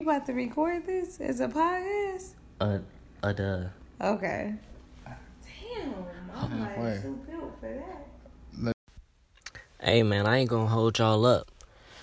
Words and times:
You 0.00 0.08
about 0.08 0.26
to 0.26 0.32
record 0.32 0.86
this 0.86 1.20
as 1.20 1.40
a 1.40 1.48
podcast? 1.48 2.34
Uh, 2.60 2.78
uh, 3.20 3.32
duh. 3.32 3.64
Okay. 4.00 4.54
Damn, 5.04 5.94
I'm 6.32 6.60
like 6.60 6.76
Halfway. 6.76 6.98
too 7.02 7.18
built 7.28 7.58
for 7.58 7.84
that. 8.62 8.72
Hey, 9.80 10.04
man, 10.04 10.24
I 10.24 10.36
ain't 10.36 10.50
gonna 10.50 10.68
hold 10.68 10.98
y'all 11.00 11.26
up. 11.26 11.50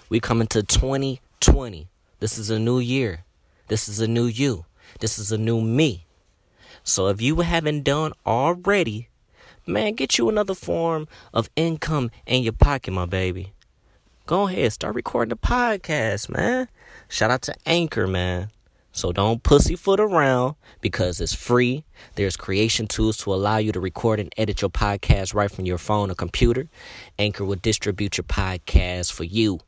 We 0.10 0.20
coming 0.20 0.47
to 0.47 0.62
2020. 0.62 1.88
This 2.20 2.38
is 2.38 2.50
a 2.50 2.60
new 2.60 2.79
year. 2.79 3.23
This 3.70 3.88
is 3.88 4.02
a 4.02 4.09
new 4.09 4.25
you. 4.25 4.66
This 5.00 5.18
is 5.18 5.32
a 5.32 5.38
new 5.38 5.62
me. 5.62 6.04
So 6.84 7.07
if 7.07 7.21
you 7.21 7.39
haven't 7.39 7.84
done 7.84 8.12
already, 8.25 9.07
man, 9.66 9.93
get 9.93 10.18
you 10.18 10.27
another 10.27 10.54
form 10.54 11.07
of 11.34 11.50
income 11.55 12.12
in 12.25 12.43
your 12.43 12.52
pocket, 12.52 12.91
my 12.91 13.05
baby. 13.05 13.54
Go 14.25 14.50
ahead, 14.50 14.73
start 14.73 14.96
recording 14.96 15.30
the 15.30 15.38
podcast, 15.38 16.27
man. 16.27 16.68
Shout 17.16 17.32
out 17.32 17.43
to 17.43 17.55
Anchor, 17.66 18.07
man. 18.07 18.50
So 18.91 19.13
don't 19.13 19.41
pussyfoot 19.41 20.02
around 20.02 20.55
because 20.81 21.21
it's 21.21 21.34
free. 21.34 21.85
There's 22.16 22.35
creation 22.35 22.88
tools 22.88 23.16
to 23.20 23.34
allow 23.34 23.55
you 23.55 23.71
to 23.71 23.80
record 23.80 24.20
and 24.20 24.34
edit 24.35 24.62
your 24.62 24.70
podcast 24.70 25.34
right 25.34 25.49
from 25.49 25.66
your 25.66 25.77
phone 25.77 26.12
or 26.12 26.16
computer. 26.16 26.67
Anchor 27.17 27.45
will 27.45 27.55
distribute 27.55 28.17
your 28.17 28.26
podcast 28.26 29.13
for 29.13 29.23
you. 29.23 29.62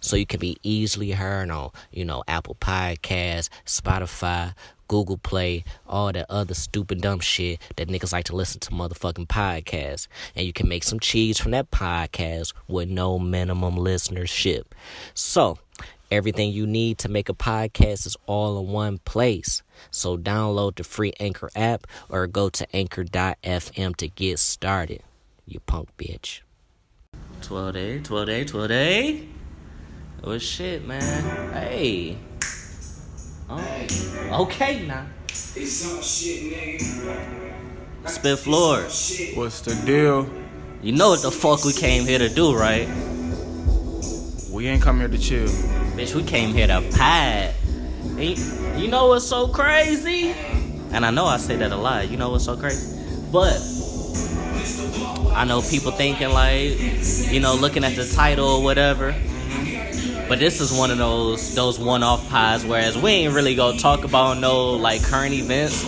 So 0.00 0.14
you 0.14 0.24
can 0.24 0.38
be 0.38 0.56
easily 0.62 1.10
heard 1.10 1.50
on, 1.50 1.70
you 1.90 2.04
know, 2.04 2.22
Apple 2.28 2.54
Podcasts, 2.60 3.48
Spotify, 3.66 4.54
Google 4.86 5.18
Play, 5.18 5.64
all 5.88 6.12
that 6.12 6.26
other 6.30 6.54
stupid 6.54 7.00
dumb 7.00 7.18
shit 7.18 7.60
that 7.74 7.88
niggas 7.88 8.12
like 8.12 8.26
to 8.26 8.36
listen 8.36 8.60
to 8.60 8.70
motherfucking 8.70 9.26
podcasts. 9.26 10.06
And 10.36 10.46
you 10.46 10.52
can 10.52 10.68
make 10.68 10.84
some 10.84 11.00
cheese 11.00 11.40
from 11.40 11.50
that 11.50 11.72
podcast 11.72 12.52
with 12.68 12.88
no 12.88 13.18
minimum 13.18 13.74
listenership. 13.74 14.66
So 15.12 15.58
Everything 16.10 16.52
you 16.52 16.66
need 16.66 16.98
to 16.98 17.08
make 17.08 17.28
a 17.28 17.34
podcast 17.34 18.06
is 18.06 18.16
all 18.26 18.58
in 18.60 18.68
one 18.68 18.98
place. 18.98 19.62
So 19.90 20.16
download 20.16 20.76
the 20.76 20.84
free 20.84 21.12
Anchor 21.18 21.50
app 21.56 21.86
or 22.08 22.26
go 22.26 22.48
to 22.50 22.76
anchor.fm 22.76 23.96
to 23.96 24.08
get 24.08 24.38
started. 24.38 25.02
You 25.46 25.60
punk 25.60 25.88
bitch. 25.98 26.40
12 27.42 27.74
day, 27.74 28.00
12 28.00 28.26
day, 28.26 28.44
12 28.44 28.68
day. 28.68 29.28
Oh 30.22 30.38
shit, 30.38 30.86
man. 30.86 31.52
Hey. 31.52 32.16
Oh. 33.48 34.42
Okay 34.44 34.86
now. 34.86 35.06
It's 35.28 35.72
some 35.72 36.02
shit, 36.02 36.52
nigga. 36.52 38.08
Spit 38.08 38.38
floor. 38.38 38.82
What's 39.34 39.60
the 39.60 39.80
deal? 39.84 40.28
You 40.82 40.92
know 40.92 41.10
what 41.10 41.22
the 41.22 41.30
fuck 41.30 41.64
we 41.64 41.72
came 41.72 42.04
here 42.04 42.18
to 42.18 42.28
do, 42.28 42.56
right? 42.56 42.88
We 44.54 44.68
ain't 44.68 44.80
come 44.80 45.00
here 45.00 45.08
to 45.08 45.18
chill. 45.18 45.48
Bitch, 45.48 46.14
we 46.14 46.22
came 46.22 46.54
here 46.54 46.68
to 46.68 46.80
pad. 46.92 47.56
You 48.16 48.86
know 48.86 49.08
what's 49.08 49.26
so 49.26 49.48
crazy? 49.48 50.30
And 50.92 51.04
I 51.04 51.10
know 51.10 51.26
I 51.26 51.38
say 51.38 51.56
that 51.56 51.72
a 51.72 51.76
lot. 51.76 52.08
You 52.08 52.16
know 52.16 52.30
what's 52.30 52.44
so 52.44 52.56
crazy? 52.56 52.96
But 53.32 53.60
I 55.34 55.44
know 55.44 55.60
people 55.60 55.90
thinking 55.90 56.30
like, 56.30 56.78
you 57.32 57.40
know, 57.40 57.56
looking 57.56 57.82
at 57.82 57.96
the 57.96 58.06
title 58.06 58.46
or 58.46 58.62
whatever. 58.62 59.12
But 60.28 60.38
this 60.38 60.60
is 60.60 60.72
one 60.72 60.92
of 60.92 60.98
those 60.98 61.52
those 61.56 61.80
one-off 61.80 62.28
pies. 62.28 62.64
Whereas 62.64 62.96
we 62.96 63.10
ain't 63.10 63.34
really 63.34 63.56
gonna 63.56 63.80
talk 63.80 64.04
about 64.04 64.38
no 64.38 64.70
like 64.74 65.02
current 65.02 65.34
events, 65.34 65.82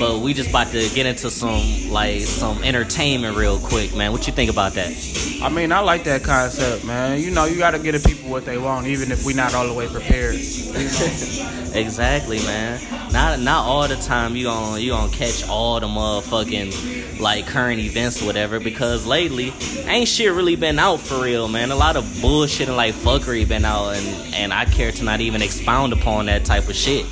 but 0.00 0.20
we 0.20 0.32
just 0.32 0.48
about 0.48 0.68
to 0.68 0.88
get 0.94 1.04
into 1.04 1.30
some 1.30 1.90
like 1.90 2.22
some 2.22 2.64
entertainment 2.64 3.36
real 3.36 3.58
quick, 3.60 3.94
man. 3.94 4.12
What 4.12 4.26
you 4.26 4.32
think 4.32 4.50
about 4.50 4.72
that? 4.72 5.40
I 5.42 5.50
mean, 5.50 5.72
I 5.72 5.80
like 5.80 6.04
that 6.04 6.24
concept, 6.24 6.86
man. 6.86 7.20
You 7.20 7.30
know, 7.30 7.44
you 7.44 7.58
gotta 7.58 7.78
get 7.78 7.92
the 7.92 8.00
people 8.00 8.30
what 8.30 8.46
they 8.46 8.56
want, 8.56 8.86
even 8.86 9.12
if 9.12 9.26
we 9.26 9.34
not 9.34 9.54
all 9.54 9.68
the 9.68 9.74
way 9.74 9.86
prepared. 9.86 10.36
Exactly, 11.72 12.38
man. 12.38 12.80
Not 13.12 13.38
not 13.38 13.64
all 13.64 13.86
the 13.86 13.94
time 13.94 14.34
you 14.34 14.46
gon' 14.46 14.80
you 14.80 14.90
gonna 14.90 15.12
catch 15.12 15.48
all 15.48 15.78
the 15.78 15.86
motherfucking 15.86 17.20
like 17.20 17.46
current 17.46 17.80
events 17.80 18.20
or 18.20 18.26
whatever 18.26 18.58
because 18.58 19.06
lately 19.06 19.52
ain't 19.86 20.08
shit 20.08 20.32
really 20.32 20.56
been 20.56 20.80
out 20.80 20.98
for 20.98 21.22
real, 21.22 21.46
man. 21.46 21.70
A 21.70 21.76
lot 21.76 21.94
of 21.94 22.20
bullshit 22.20 22.66
and 22.66 22.76
like 22.76 22.94
fuckery 22.94 23.46
been 23.46 23.64
out 23.64 23.90
and 23.94 24.34
and 24.34 24.52
I 24.52 24.64
care 24.64 24.90
to 24.90 25.04
not 25.04 25.20
even 25.20 25.42
expound 25.42 25.92
upon 25.92 26.26
that 26.26 26.44
type 26.44 26.68
of 26.68 26.74
shit. 26.74 27.06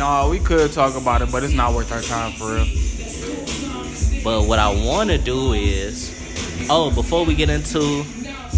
No, 0.00 0.30
we 0.30 0.38
could 0.38 0.72
talk 0.72 0.96
about 0.96 1.20
it, 1.20 1.30
but 1.30 1.44
it's 1.44 1.52
not 1.52 1.74
worth 1.74 1.92
our 1.92 2.00
time 2.00 2.32
for 2.32 2.54
real. 2.54 2.64
But 4.24 4.48
what 4.48 4.58
I 4.58 4.72
wanna 4.72 5.18
do 5.18 5.52
is 5.52 6.16
oh, 6.70 6.90
before 6.90 7.26
we 7.26 7.34
get 7.34 7.50
into 7.50 8.02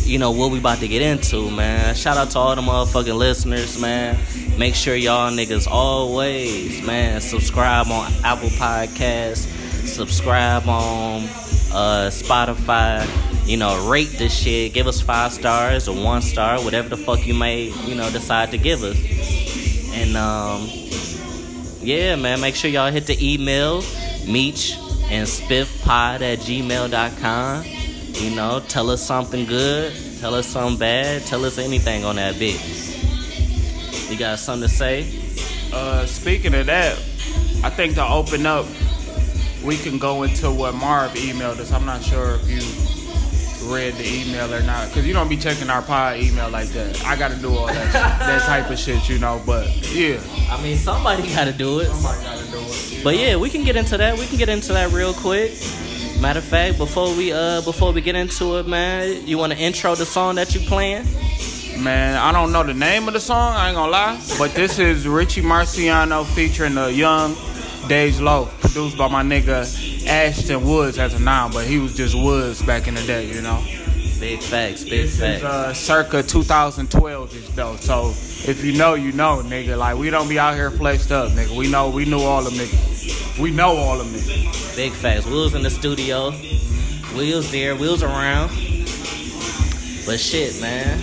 you 0.05 0.21
know 0.21 0.31
what 0.31 0.53
we 0.53 0.61
about 0.61 0.79
to 0.79 0.87
get 0.87 1.03
into, 1.03 1.51
man. 1.51 1.97
Shout 1.97 2.17
out 2.17 2.31
to 2.31 2.39
all 2.39 2.55
the 2.55 2.63
motherfucking 2.63 3.19
listeners, 3.19 3.77
man. 3.81 4.21
Make 4.57 4.77
sure 4.77 4.95
y'all 4.95 5.33
niggas 5.33 5.67
always, 5.67 6.81
man, 6.87 7.21
subscribe 7.21 7.89
on 7.89 8.13
Apple 8.23 8.51
Podcasts, 8.51 9.49
subscribe 9.85 10.69
on 10.69 11.25
uh, 11.73 12.09
Spotify. 12.13 13.05
You 13.49 13.57
know, 13.57 13.91
rate 13.91 14.11
this 14.17 14.33
shit. 14.33 14.75
Give 14.75 14.87
us 14.87 15.01
five 15.01 15.33
stars 15.33 15.89
or 15.89 15.97
one 15.97 16.23
star, 16.23 16.61
whatever 16.63 16.89
the 16.89 16.97
fuck 16.97 17.27
you 17.27 17.35
may, 17.35 17.65
you 17.85 17.97
know, 17.97 18.09
decide 18.13 18.53
to 18.53 18.59
give 18.59 18.85
us. 18.85 18.97
And 19.93 20.17
um, 20.17 20.69
yeah, 21.83 22.17
man, 22.17 22.41
make 22.41 22.55
sure 22.55 22.71
y'all 22.71 22.91
hit 22.91 23.07
the 23.07 23.35
email, 23.35 23.83
meech 24.27 24.77
and 25.11 25.27
spiffpod 25.27 26.21
at 26.21 26.39
gmail.com. 26.39 27.65
You 28.15 28.37
know, 28.37 28.61
tell 28.69 28.91
us 28.91 29.03
something 29.03 29.47
good, 29.47 29.95
tell 30.21 30.35
us 30.35 30.47
something 30.47 30.79
bad, 30.79 31.23
tell 31.23 31.45
us 31.45 31.59
anything 31.59 32.05
on 32.05 32.17
that 32.17 32.35
bitch. 32.35 34.11
You 34.11 34.19
got 34.19 34.39
something 34.39 34.69
to 34.69 34.75
say? 34.75 35.07
Uh, 35.73 36.07
speaking 36.07 36.55
of 36.55 36.67
that, 36.67 36.97
I 37.65 37.71
think 37.71 37.95
to 37.95 38.07
open 38.07 38.47
up, 38.47 38.67
we 39.65 39.77
can 39.77 39.99
go 39.99 40.23
into 40.23 40.51
what 40.51 40.75
Marv 40.75 41.13
emailed 41.13 41.59
us. 41.59 41.73
I'm 41.73 41.87
not 41.87 42.03
sure 42.03 42.35
if 42.35 42.49
you 42.49 42.61
read 43.63 43.95
the 43.95 44.07
email 44.07 44.53
or 44.53 44.63
not, 44.63 44.89
because 44.89 45.07
you 45.07 45.13
don't 45.13 45.29
be 45.29 45.37
checking 45.37 45.71
our 45.71 45.83
pod 45.83 46.19
email 46.19 46.51
like 46.51 46.69
that. 46.69 47.05
I 47.05 47.17
gotta 47.17 47.37
do 47.37 47.55
all 47.55 47.67
that, 47.67 47.93
that 47.93 48.43
type 48.43 48.71
of 48.71 48.79
shit, 48.79 49.09
you 49.09 49.19
know. 49.19 49.43
But 49.45 49.67
yeah, 49.93 50.21
I 50.51 50.63
mean, 50.63 50.77
somebody 50.77 51.29
got 51.35 51.45
to 51.45 51.53
do 51.53 51.81
it. 51.81 51.87
somebody 51.87 52.23
gotta 52.23 52.51
do 52.51 52.59
it. 52.59 53.01
But 53.05 53.17
yeah, 53.19 53.37
we 53.37 53.51
can 53.51 53.65
get 53.65 53.77
into 53.77 53.97
that. 53.97 54.19
We 54.19 54.27
can 54.27 54.39
get 54.39 54.49
into 54.49 54.73
that 54.73 54.93
real 54.93 55.15
quick. 55.15 55.53
Matter 56.21 56.39
of 56.39 56.45
fact, 56.45 56.79
before 56.79 57.15
we 57.17 57.33
uh 57.33 57.63
before 57.63 57.93
we 57.93 58.01
get 58.01 58.15
into 58.15 58.59
it, 58.59 58.69
man, 58.69 59.27
you 59.27 59.39
want 59.39 59.53
to 59.53 59.59
intro 59.59 59.95
the 59.95 60.07
song 60.07 60.37
that 60.37 60.55
you 60.55 60.61
playing? 60.61 61.05
Man, 61.83 62.17
I 62.17 62.31
don't 62.31 62.53
know 62.53 62.63
the 62.63 62.75
name 62.75 63.09
of 63.09 63.15
the 63.15 63.21
song, 63.21 63.55
I 63.57 63.69
ain't 63.69 63.77
gonna 63.77 63.91
lie. 63.91 64.21
But 64.39 64.55
this 64.55 64.79
is 64.79 65.09
Richie 65.09 65.43
Marciano 65.43 66.25
featuring 66.25 66.75
the 66.75 66.93
young 66.93 67.35
Dage 67.89 68.21
Loaf, 68.21 68.61
produced 68.61 68.97
by 68.97 69.09
my 69.09 69.23
nigga 69.25 69.65
Ashton 70.07 70.65
Woods 70.65 70.99
as 70.99 71.15
a 71.15 71.19
noun, 71.19 71.53
but 71.53 71.67
he 71.67 71.79
was 71.79 71.95
just 71.97 72.15
Woods 72.15 72.63
back 72.63 72.89
in 72.89 72.95
the 72.95 73.03
day, 73.03 73.27
you 73.33 73.41
know. 73.43 73.63
Big 74.21 74.41
facts, 74.41 74.85
big 74.85 75.03
This 75.03 75.15
is 75.15 75.21
facts. 75.21 75.43
uh, 75.43 75.75
circa 75.75 76.23
2012 76.23 77.37
ish 77.37 77.49
though, 77.51 77.75
so 77.77 78.11
if 78.49 78.63
you 78.65 78.73
know, 78.73 78.95
you 78.95 79.11
know, 79.13 79.43
nigga. 79.45 79.77
Like 79.77 79.97
we 79.97 80.11
don't 80.11 80.29
be 80.29 80.39
out 80.39 80.55
here 80.55 80.71
flexed 80.71 81.11
up, 81.11 81.31
nigga. 81.33 81.57
We 81.57 81.69
know, 81.71 81.91
we 81.91 82.05
knew 82.05 82.21
all 82.21 82.47
of 82.47 82.57
them 82.57 82.65
niggas. 82.65 83.39
We 83.41 83.51
know 83.51 83.77
all 83.77 84.01
of 84.01 84.07
them 84.13 84.21
niggas. 84.21 84.77
Big 84.77 84.93
facts. 84.93 85.27
Wheels 85.27 85.55
in 85.55 85.63
the 85.63 85.71
studio. 85.71 86.31
Wheels 87.17 87.51
there. 87.51 87.75
Wheels 87.75 88.03
around. 88.05 88.49
But 90.07 90.19
shit, 90.21 90.61
man. 90.61 90.99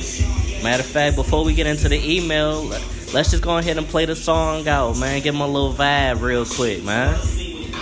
Matter 0.63 0.81
of 0.83 0.85
fact, 0.89 1.15
before 1.15 1.43
we 1.43 1.53
get 1.53 1.67
into 1.67 1.87
the 1.89 1.97
email, 1.99 2.63
let- 2.63 2.81
let's 3.13 3.31
just 3.31 3.43
go 3.43 3.57
ahead 3.57 3.77
and 3.77 3.87
play 3.87 4.05
the 4.05 4.15
song 4.15 4.67
out, 4.67 4.97
man. 4.97 5.21
Give 5.21 5.33
them 5.33 5.41
a 5.41 5.47
little 5.47 5.73
vibe 5.73 6.21
real 6.21 6.45
quick, 6.45 6.83
man. 6.83 7.17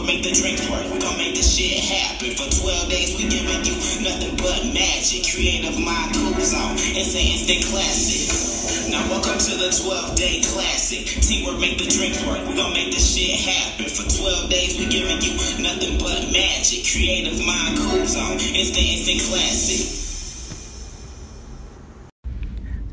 See 0.00 0.06
make 0.06 0.22
the 0.22 0.32
drinks 0.32 0.68
work. 0.70 0.84
We 0.92 0.98
gon' 0.98 1.18
make 1.18 1.34
the 1.34 1.42
shit 1.42 1.76
happen. 1.84 2.32
For 2.32 2.48
12 2.48 2.88
days, 2.88 3.16
we 3.18 3.28
giving 3.28 3.64
you 3.64 3.76
nothing 4.00 4.36
but 4.36 4.64
magic. 4.72 5.28
Creative 5.28 5.76
mind 5.78 6.14
cool 6.14 6.40
zone. 6.40 6.76
It's 6.96 7.12
an 7.12 7.20
instant 7.20 7.64
classic. 7.68 8.92
Now 8.92 9.04
welcome 9.10 9.36
to 9.36 9.52
the 9.60 9.68
12 9.68 10.16
day 10.16 10.40
classic. 10.40 11.04
Teamwork 11.20 11.60
make 11.60 11.76
the 11.76 11.84
drinks 11.84 12.24
work. 12.24 12.40
We 12.48 12.56
gon' 12.56 12.72
make 12.72 12.92
this 12.92 13.12
shit 13.12 13.40
happen. 13.44 13.86
For 13.92 14.08
12 14.08 14.48
days, 14.48 14.78
we 14.78 14.88
giving 14.88 15.20
you 15.20 15.36
nothing 15.60 15.98
but 15.98 16.32
magic. 16.32 16.80
Creative 16.88 17.36
mind 17.44 17.76
cool 17.76 18.06
zone. 18.06 18.40
It's 18.56 18.72
the 18.72 18.80
instant 18.80 19.20
classic. 19.28 19.84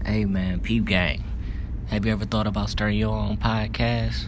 Hey 0.06 0.26
man, 0.26 0.60
peep 0.60 0.86
gang. 0.86 1.24
Have 1.88 2.06
you 2.06 2.12
ever 2.12 2.26
thought 2.26 2.48
about 2.48 2.70
starting 2.70 2.98
your 2.98 3.16
own 3.16 3.38
podcast? 3.38 4.28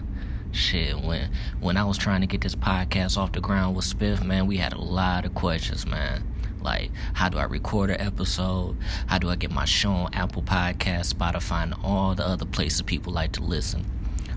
Shit, 0.51 0.99
when 0.99 1.29
when 1.59 1.77
I 1.77 1.83
was 1.83 1.97
trying 1.97 2.21
to 2.21 2.27
get 2.27 2.41
this 2.41 2.55
podcast 2.55 3.17
off 3.17 3.31
the 3.31 3.41
ground 3.41 3.75
with 3.75 3.85
Spiff, 3.85 4.23
man, 4.23 4.47
we 4.47 4.57
had 4.57 4.73
a 4.73 4.81
lot 4.81 5.25
of 5.25 5.35
questions, 5.35 5.85
man. 5.85 6.23
Like, 6.61 6.91
how 7.13 7.29
do 7.29 7.37
I 7.37 7.43
record 7.43 7.89
an 7.89 8.01
episode? 8.01 8.75
How 9.07 9.17
do 9.17 9.29
I 9.29 9.35
get 9.35 9.51
my 9.51 9.65
show 9.65 9.91
on 9.91 10.13
Apple 10.13 10.41
Podcasts, 10.41 11.13
Spotify, 11.13 11.63
and 11.63 11.75
all 11.83 12.15
the 12.15 12.25
other 12.25 12.45
places 12.45 12.81
people 12.81 13.13
like 13.13 13.31
to 13.33 13.43
listen? 13.43 13.85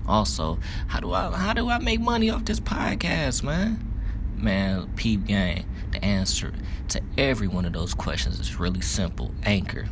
Also, 0.07 0.59
how 0.87 0.99
do 0.99 1.13
I 1.13 1.31
how 1.31 1.53
do 1.53 1.69
I 1.69 1.79
make 1.79 1.99
money 1.99 2.29
off 2.29 2.45
this 2.45 2.59
podcast, 2.59 3.43
man? 3.43 3.89
Man, 4.35 4.89
peep 4.95 5.25
gang. 5.25 5.65
The 5.91 6.03
answer 6.03 6.53
to 6.89 7.01
every 7.17 7.47
one 7.47 7.65
of 7.65 7.73
those 7.73 7.93
questions 7.93 8.39
is 8.39 8.59
really 8.59 8.81
simple. 8.81 9.31
Anchor. 9.43 9.87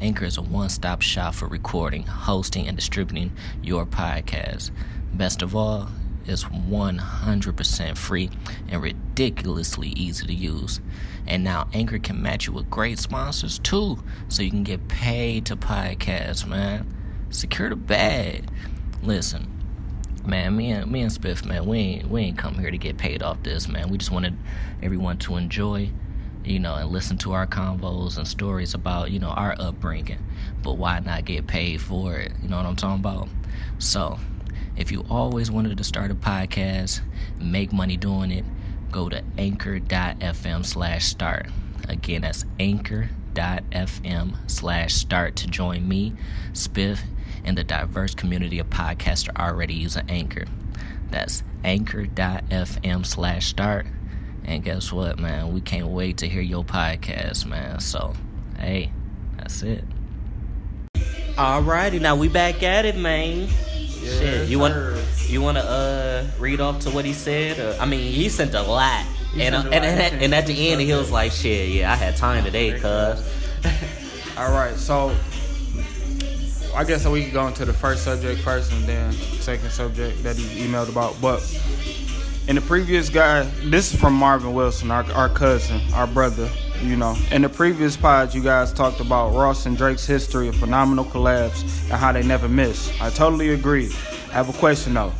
Anchor 0.00 0.24
is 0.24 0.38
a 0.38 0.42
one 0.42 0.70
stop 0.70 1.02
shop 1.02 1.34
for 1.34 1.46
recording, 1.46 2.04
hosting, 2.04 2.66
and 2.66 2.76
distributing 2.76 3.32
your 3.62 3.84
podcast. 3.84 4.70
Best 5.12 5.42
of 5.42 5.54
all, 5.56 5.88
it's 6.26 6.44
100% 6.44 7.96
free 7.96 8.30
and 8.68 8.82
ridiculously 8.82 9.88
easy 9.88 10.26
to 10.26 10.32
use. 10.32 10.80
And 11.26 11.42
now 11.42 11.68
Anchor 11.72 11.98
can 11.98 12.22
match 12.22 12.46
you 12.46 12.52
with 12.52 12.70
great 12.70 12.98
sponsors 12.98 13.58
too, 13.58 14.02
so 14.28 14.42
you 14.42 14.50
can 14.50 14.64
get 14.64 14.88
paid 14.88 15.46
to 15.46 15.56
podcast, 15.56 16.46
man. 16.46 16.86
Secure 17.30 17.70
the 17.70 17.76
bag. 17.76 18.44
Listen, 19.02 19.50
man, 20.24 20.56
me 20.56 20.70
and 20.70 20.90
me 20.90 21.02
and 21.02 21.12
Spiff, 21.12 21.44
man, 21.44 21.66
we 21.66 21.78
ain't 21.78 22.10
we 22.10 22.22
ain't 22.22 22.38
come 22.38 22.58
here 22.58 22.70
to 22.70 22.78
get 22.78 22.98
paid 22.98 23.22
off 23.22 23.42
this, 23.42 23.68
man. 23.68 23.88
We 23.88 23.98
just 23.98 24.10
wanted 24.10 24.36
everyone 24.82 25.18
to 25.18 25.36
enjoy 25.36 25.90
you 26.44 26.58
know, 26.58 26.74
and 26.74 26.90
listen 26.90 27.18
to 27.18 27.32
our 27.32 27.46
convos 27.46 28.16
and 28.16 28.26
stories 28.26 28.74
about, 28.74 29.10
you 29.10 29.18
know, 29.18 29.28
our 29.28 29.54
upbringing. 29.58 30.18
But 30.62 30.74
why 30.74 30.98
not 31.00 31.24
get 31.24 31.46
paid 31.46 31.80
for 31.80 32.16
it? 32.16 32.32
You 32.42 32.48
know 32.48 32.56
what 32.56 32.66
I'm 32.66 32.76
talking 32.76 33.00
about? 33.00 33.28
So, 33.78 34.18
if 34.80 34.90
you 34.90 35.04
always 35.10 35.50
wanted 35.50 35.76
to 35.76 35.84
start 35.84 36.10
a 36.10 36.14
podcast, 36.14 37.02
make 37.38 37.70
money 37.70 37.98
doing 37.98 38.30
it, 38.30 38.46
go 38.90 39.10
to 39.10 39.22
anchor.fm 39.36 40.64
slash 40.64 41.04
start. 41.04 41.48
Again, 41.86 42.22
that's 42.22 42.46
anchor.fm 42.58 44.36
slash 44.50 44.94
start 44.94 45.36
to 45.36 45.46
join 45.46 45.86
me, 45.86 46.14
Spiff, 46.52 47.00
and 47.44 47.58
the 47.58 47.62
diverse 47.62 48.14
community 48.14 48.58
of 48.58 48.70
podcasters 48.70 49.36
already 49.38 49.74
using 49.74 50.08
Anchor. 50.08 50.46
That's 51.10 51.42
anchor.fm 51.62 53.04
slash 53.04 53.48
start. 53.48 53.86
And 54.44 54.64
guess 54.64 54.90
what, 54.90 55.18
man? 55.18 55.52
We 55.52 55.60
can't 55.60 55.88
wait 55.88 56.16
to 56.18 56.28
hear 56.28 56.40
your 56.40 56.64
podcast, 56.64 57.44
man. 57.44 57.80
So, 57.80 58.14
hey, 58.58 58.92
that's 59.36 59.62
it. 59.62 59.84
Alrighty, 61.40 62.02
now 62.02 62.16
we 62.16 62.28
back 62.28 62.62
at 62.62 62.84
it, 62.84 62.96
man. 62.96 63.48
Shit, 63.48 64.46
you 64.50 64.58
want 64.58 64.74
you 65.26 65.40
want 65.40 65.56
to 65.56 65.64
uh 65.64 66.26
read 66.38 66.60
off 66.60 66.80
to 66.80 66.90
what 66.90 67.06
he 67.06 67.14
said? 67.14 67.58
Or, 67.58 67.80
I 67.80 67.86
mean, 67.86 68.12
he 68.12 68.28
sent 68.28 68.52
a 68.52 68.60
lot, 68.60 69.06
He 69.32 69.44
and 69.44 69.54
uh, 69.54 69.60
and, 69.60 69.82
and, 69.82 70.00
at, 70.02 70.12
and 70.12 70.34
at 70.34 70.46
the 70.46 70.68
end, 70.68 70.82
he 70.82 70.92
was 70.92 71.10
like, 71.10 71.32
"Shit, 71.32 71.70
yeah, 71.70 71.92
I 71.92 71.96
had 71.96 72.14
time 72.18 72.44
today, 72.44 72.72
cuz." 72.72 72.82
All 74.36 74.52
right, 74.52 74.74
so 74.76 75.16
I 76.76 76.84
guess 76.84 77.06
we 77.06 77.24
could 77.24 77.32
go 77.32 77.46
into 77.46 77.64
the 77.64 77.72
first 77.72 78.04
subject 78.04 78.42
first, 78.42 78.70
and 78.72 78.84
then 78.84 79.10
second 79.12 79.70
subject 79.70 80.22
that 80.22 80.36
he 80.36 80.66
emailed 80.66 80.90
about. 80.90 81.18
But 81.22 81.40
in 82.48 82.54
the 82.54 82.60
previous 82.60 83.08
guy, 83.08 83.44
this 83.64 83.94
is 83.94 83.98
from 83.98 84.12
Marvin 84.12 84.52
Wilson, 84.52 84.90
our, 84.90 85.10
our 85.12 85.30
cousin, 85.30 85.80
our 85.94 86.06
brother. 86.06 86.50
You 86.82 86.96
know, 86.96 87.14
in 87.30 87.42
the 87.42 87.48
previous 87.48 87.96
pod, 87.96 88.34
you 88.34 88.42
guys 88.42 88.72
talked 88.72 89.00
about 89.00 89.34
Ross 89.34 89.66
and 89.66 89.76
Drake's 89.76 90.06
history 90.06 90.48
of 90.48 90.56
phenomenal 90.56 91.04
collabs 91.04 91.62
and 91.84 91.92
how 91.92 92.10
they 92.10 92.22
never 92.22 92.48
miss. 92.48 92.90
I 93.00 93.10
totally 93.10 93.50
agree. 93.50 93.86
I 94.30 94.32
have 94.32 94.48
a 94.48 94.54
question 94.54 94.94
though. 94.94 95.12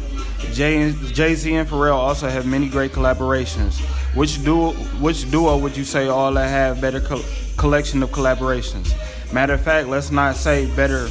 Jay, 0.52 0.90
Z, 0.90 1.54
and 1.54 1.68
Pharrell 1.68 1.96
also 1.96 2.28
have 2.28 2.46
many 2.46 2.68
great 2.68 2.92
collaborations. 2.92 3.78
Which 4.16 4.42
duo, 4.42 4.72
which 5.00 5.30
duo 5.30 5.58
would 5.58 5.76
you 5.76 5.84
say 5.84 6.08
all 6.08 6.32
that 6.32 6.48
have 6.48 6.80
better 6.80 7.00
col- 7.00 7.22
collection 7.58 8.02
of 8.02 8.10
collaborations? 8.10 8.92
Matter 9.32 9.52
of 9.52 9.60
fact, 9.60 9.88
let's 9.88 10.10
not 10.10 10.36
say 10.36 10.66
better. 10.74 11.08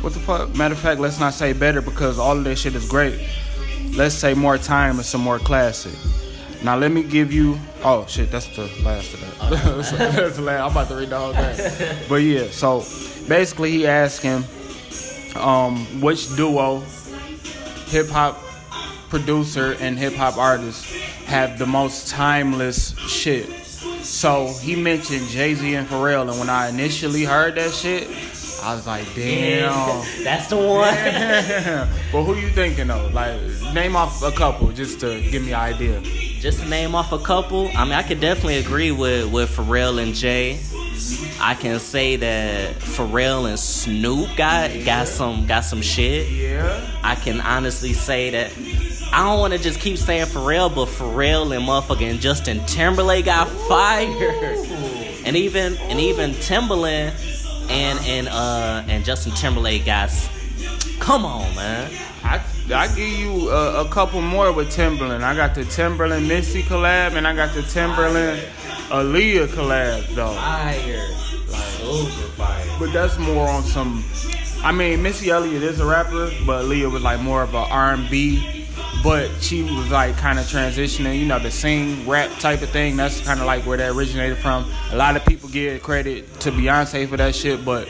What 0.00 0.14
the 0.14 0.20
fuck? 0.20 0.56
Matter 0.56 0.74
of 0.74 0.80
fact, 0.80 1.00
let's 1.00 1.20
not 1.20 1.34
say 1.34 1.52
better 1.52 1.82
because 1.82 2.18
all 2.18 2.36
of 2.36 2.44
that 2.44 2.56
shit 2.56 2.74
is 2.74 2.88
great. 2.88 3.20
Let's 3.94 4.14
say 4.14 4.32
more 4.32 4.56
time 4.56 4.96
and 4.96 5.04
some 5.04 5.20
more 5.20 5.38
classic. 5.38 5.92
Now 6.64 6.76
let 6.76 6.92
me 6.92 7.02
give 7.02 7.32
you. 7.32 7.58
Oh 7.82 8.06
shit, 8.06 8.30
that's 8.30 8.46
the 8.54 8.70
last 8.84 9.12
of 9.14 9.20
that. 9.20 9.50
that's 10.14 10.36
the 10.36 10.42
last. 10.42 10.60
I'm 10.60 10.70
about 10.70 10.88
to 10.88 10.96
read 10.96 11.10
the 11.10 11.18
whole 11.18 11.32
thing. 11.32 11.98
But 12.08 12.16
yeah, 12.16 12.46
so 12.50 12.80
basically 13.28 13.72
he 13.72 13.86
asked 13.86 14.22
him, 14.22 14.44
um, 15.34 15.84
which 16.00 16.34
duo, 16.36 16.80
hip 17.86 18.08
hop 18.08 18.38
producer 19.08 19.76
and 19.80 19.98
hip 19.98 20.14
hop 20.14 20.36
artist, 20.36 20.84
have 21.26 21.58
the 21.58 21.66
most 21.66 22.08
timeless 22.08 22.96
shit. 22.98 23.48
So 24.04 24.52
he 24.60 24.76
mentioned 24.76 25.26
Jay 25.28 25.54
Z 25.54 25.74
and 25.74 25.88
Pharrell, 25.88 26.30
and 26.30 26.38
when 26.38 26.48
I 26.48 26.68
initially 26.68 27.24
heard 27.24 27.56
that 27.56 27.72
shit, 27.72 28.08
I 28.62 28.76
was 28.76 28.86
like, 28.86 29.12
damn. 29.14 30.04
that's 30.22 30.46
the 30.46 30.56
one. 30.56 30.94
but 32.12 32.22
who 32.22 32.36
you 32.36 32.50
thinking 32.50 32.86
though? 32.86 33.10
Like, 33.12 33.40
name 33.74 33.96
off 33.96 34.22
a 34.22 34.30
couple 34.30 34.70
just 34.72 35.00
to 35.00 35.20
give 35.30 35.42
me 35.42 35.52
an 35.52 35.60
idea. 35.60 36.00
Just 36.40 36.60
to 36.60 36.68
name 36.68 36.94
off 36.94 37.12
a 37.12 37.18
couple, 37.18 37.70
I 37.76 37.84
mean, 37.84 37.94
I 37.94 38.02
could 38.02 38.20
definitely 38.20 38.58
agree 38.58 38.92
with 38.92 39.32
with 39.32 39.50
Pharrell 39.56 40.00
and 40.00 40.14
Jay. 40.14 40.60
I 41.40 41.54
can 41.54 41.80
say 41.80 42.14
that 42.16 42.76
Pharrell 42.76 43.48
and 43.48 43.58
Snoop 43.58 44.36
got 44.36 44.70
got 44.84 45.08
some 45.08 45.46
got 45.46 45.64
some 45.64 45.82
shit. 45.82 46.28
Yeah. 46.30 46.88
I 47.02 47.16
can 47.16 47.40
honestly 47.40 47.92
say 47.94 48.30
that 48.30 48.52
I 49.12 49.24
don't 49.24 49.40
want 49.40 49.54
to 49.54 49.58
just 49.58 49.80
keep 49.80 49.98
saying 49.98 50.26
Pharrell, 50.26 50.72
but 50.72 50.86
Pharrell 50.86 51.54
and 51.54 51.66
motherfucking 51.66 52.20
Justin 52.20 52.64
Timberlake 52.66 53.24
got 53.24 53.48
fired, 53.48 54.56
and 55.26 55.36
even 55.36 55.76
and 55.78 55.98
even 55.98 56.30
Timbaland 56.30 57.31
and 57.72 57.98
and 58.06 58.28
uh 58.28 58.84
and 58.88 59.04
Justin 59.04 59.32
Timberlake 59.32 59.84
got. 59.86 60.08
s- 60.08 60.28
Come 61.00 61.24
on, 61.24 61.54
man. 61.56 61.90
I 62.22 62.40
I 62.72 62.86
give 62.88 63.08
you 63.08 63.50
a, 63.50 63.84
a 63.84 63.88
couple 63.88 64.20
more 64.20 64.52
with 64.52 64.68
Timbaland. 64.74 65.22
I 65.22 65.34
got 65.34 65.54
the 65.54 65.62
Timbaland 65.62 66.28
Missy 66.28 66.62
collab, 66.62 67.14
and 67.16 67.26
I 67.26 67.34
got 67.34 67.52
the 67.54 67.62
Timbaland 67.62 68.38
Aaliyah 68.88 69.48
collab 69.48 70.06
though. 70.14 70.32
Fire, 70.34 71.08
super 71.48 72.28
fire. 72.36 72.66
But 72.78 72.92
that's 72.92 73.18
more 73.18 73.48
on 73.48 73.62
some. 73.64 74.04
I 74.64 74.70
mean, 74.70 75.02
Missy 75.02 75.30
Elliott 75.30 75.62
is 75.64 75.80
a 75.80 75.84
rapper, 75.86 76.30
but 76.46 76.64
Aaliyah 76.64 76.92
was 76.92 77.02
like 77.02 77.20
more 77.20 77.42
of 77.42 77.54
a 77.54 77.58
R&B. 77.58 78.61
But 79.02 79.30
she 79.40 79.62
was 79.62 79.90
like 79.90 80.16
kind 80.16 80.38
of 80.38 80.46
transitioning, 80.46 81.18
you 81.18 81.26
know, 81.26 81.38
the 81.38 81.50
sing 81.50 82.08
rap 82.08 82.30
type 82.38 82.62
of 82.62 82.70
thing. 82.70 82.96
That's 82.96 83.20
kind 83.20 83.40
of 83.40 83.46
like 83.46 83.66
where 83.66 83.78
that 83.78 83.92
originated 83.96 84.38
from. 84.38 84.70
A 84.90 84.96
lot 84.96 85.16
of 85.16 85.24
people 85.24 85.48
give 85.48 85.82
credit 85.82 86.40
to 86.40 86.52
Beyonce 86.52 87.08
for 87.08 87.16
that 87.16 87.34
shit, 87.34 87.64
but 87.64 87.88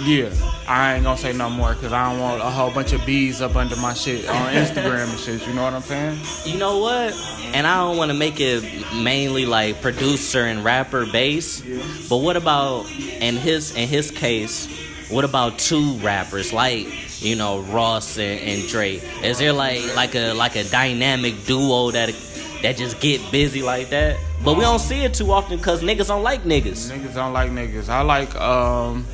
yeah, 0.00 0.30
I 0.68 0.94
ain't 0.94 1.04
gonna 1.04 1.16
say 1.16 1.32
no 1.32 1.48
more 1.48 1.74
because 1.74 1.92
I 1.92 2.10
don't 2.10 2.20
want 2.20 2.40
a 2.42 2.50
whole 2.50 2.70
bunch 2.70 2.92
of 2.92 3.04
bees 3.06 3.40
up 3.40 3.56
under 3.56 3.76
my 3.76 3.94
shit 3.94 4.28
on 4.28 4.52
Instagram 4.52 5.10
and 5.10 5.18
shit. 5.18 5.46
You 5.46 5.54
know 5.54 5.64
what 5.64 5.72
I'm 5.72 5.82
saying? 5.82 6.18
You 6.44 6.58
know 6.58 6.78
what? 6.78 7.14
And 7.54 7.66
I 7.66 7.78
don't 7.78 7.96
want 7.96 8.10
to 8.10 8.16
make 8.16 8.38
it 8.38 8.62
mainly 8.94 9.46
like 9.46 9.80
producer 9.80 10.40
and 10.40 10.62
rapper 10.64 11.06
base, 11.06 11.62
but 12.08 12.18
what 12.18 12.36
about 12.36 12.90
in 12.90 13.36
his 13.36 13.74
in 13.74 13.88
his 13.88 14.10
case? 14.10 14.68
What 15.10 15.24
about 15.24 15.58
two 15.58 15.92
rappers 15.98 16.52
like 16.52 16.88
you 17.20 17.36
know 17.36 17.60
Ross 17.60 18.18
and, 18.18 18.40
and 18.40 18.68
Drake? 18.68 19.02
Is 19.22 19.38
there 19.38 19.52
like 19.52 19.94
like 19.94 20.14
a 20.14 20.32
like 20.32 20.56
a 20.56 20.64
dynamic 20.64 21.44
duo 21.46 21.90
that 21.90 22.14
that 22.62 22.76
just 22.76 23.00
get 23.00 23.20
busy 23.30 23.62
like 23.62 23.90
that? 23.90 24.18
But 24.44 24.56
we 24.56 24.62
don't 24.62 24.78
see 24.78 25.04
it 25.04 25.14
too 25.14 25.32
often 25.32 25.56
because 25.56 25.82
niggas 25.82 26.08
don't 26.08 26.22
like 26.22 26.42
niggas. 26.42 26.90
Niggas 26.90 27.14
don't 27.14 27.32
like 27.32 27.50
niggas. 27.50 27.88
I 27.88 28.02
like 28.02 28.34
um 28.36 29.06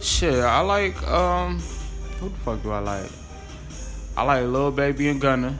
shit. 0.00 0.34
I 0.34 0.60
like 0.60 1.00
um 1.08 1.60
who 2.20 2.28
the 2.28 2.36
fuck 2.36 2.62
do 2.62 2.70
I 2.70 2.78
like? 2.78 3.10
I 4.16 4.22
like 4.22 4.44
Lil 4.44 4.70
Baby 4.70 5.08
and 5.08 5.20
Gunna, 5.20 5.58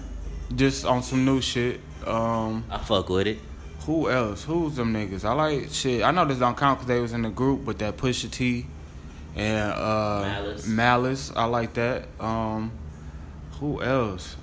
just 0.54 0.84
on 0.84 1.02
some 1.02 1.24
new 1.24 1.40
shit. 1.40 1.80
Um, 2.06 2.64
I 2.70 2.78
fuck 2.78 3.08
with 3.08 3.26
it. 3.26 3.38
who 3.80 4.08
else? 4.08 4.44
Who's 4.44 4.76
them 4.76 4.94
niggas? 4.94 5.24
I 5.24 5.32
like 5.32 5.70
shit. 5.70 6.02
I 6.02 6.10
know 6.10 6.24
this 6.24 6.38
don't 6.38 6.56
count 6.56 6.78
because 6.78 6.88
they 6.88 7.00
was 7.00 7.12
in 7.12 7.22
the 7.22 7.30
group, 7.30 7.64
but 7.64 7.78
that 7.80 7.96
Pusha 7.96 8.30
T 8.30 8.66
and 9.36 9.72
uh 9.72 10.20
Malice. 10.20 10.66
Malice, 10.66 11.32
I 11.34 11.44
like 11.44 11.74
that. 11.74 12.06
Um, 12.20 12.72
Who 13.60 13.82
else? 13.82 14.36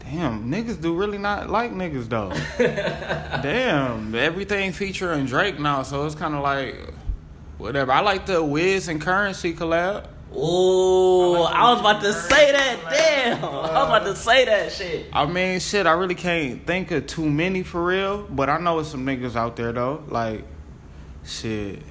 Damn, 0.00 0.50
niggas 0.50 0.80
do 0.80 0.94
really 0.94 1.18
not 1.18 1.50
like 1.50 1.72
niggas 1.72 2.08
though. 2.08 2.32
Damn, 3.42 4.14
everything 4.14 4.72
featuring 4.72 5.26
Drake 5.26 5.60
now, 5.60 5.82
so 5.82 6.04
it's 6.06 6.14
kind 6.14 6.34
of 6.34 6.42
like 6.42 6.76
whatever. 7.58 7.92
I 7.92 8.00
like 8.00 8.26
the 8.26 8.42
Wiz 8.42 8.88
and 8.88 9.00
Curren$y 9.00 9.52
collab. 9.52 10.06
Ooh, 10.34 11.42
I 11.42 11.72
was 11.72 11.80
about 11.80 12.00
to 12.02 12.12
say 12.12 12.52
that. 12.52 12.78
Damn, 12.88 13.44
I 13.44 13.48
was 13.48 13.70
about 13.70 14.04
to 14.04 14.16
say 14.16 14.44
that 14.44 14.72
shit. 14.72 15.06
I 15.12 15.26
mean, 15.26 15.58
shit, 15.60 15.86
I 15.86 15.92
really 15.92 16.14
can't 16.14 16.64
think 16.66 16.90
of 16.92 17.06
too 17.06 17.28
many 17.28 17.62
for 17.62 17.84
real, 17.84 18.22
but 18.22 18.48
I 18.48 18.58
know 18.58 18.78
it's 18.78 18.90
some 18.90 19.04
niggas 19.04 19.36
out 19.36 19.56
there 19.56 19.72
though. 19.72 20.04
Like, 20.08 20.44
shit, 21.24 21.82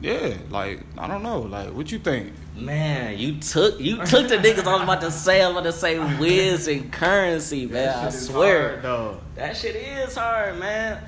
yeah, 0.00 0.34
like 0.50 0.80
I 0.96 1.08
don't 1.08 1.22
know, 1.22 1.40
like 1.40 1.72
what 1.72 1.90
you 1.90 1.98
think? 1.98 2.32
Man, 2.56 3.18
you 3.18 3.38
took 3.38 3.80
you 3.80 3.96
took 4.04 4.28
the 4.28 4.36
niggas 4.36 4.64
I 4.64 4.74
was 4.74 4.82
about 4.82 5.00
to 5.02 5.10
say. 5.10 5.42
I 5.42 5.48
was 5.48 5.56
about 5.56 5.64
to 5.64 5.72
say 5.72 5.98
Wiz 6.18 6.68
and 6.68 6.92
Curren$y, 6.92 7.66
man. 7.66 8.06
I 8.06 8.10
swear, 8.10 8.68
hard, 8.68 8.82
though. 8.82 9.20
that 9.34 9.56
shit 9.56 9.76
is 9.76 10.14
hard, 10.14 10.58
man. 10.58 11.02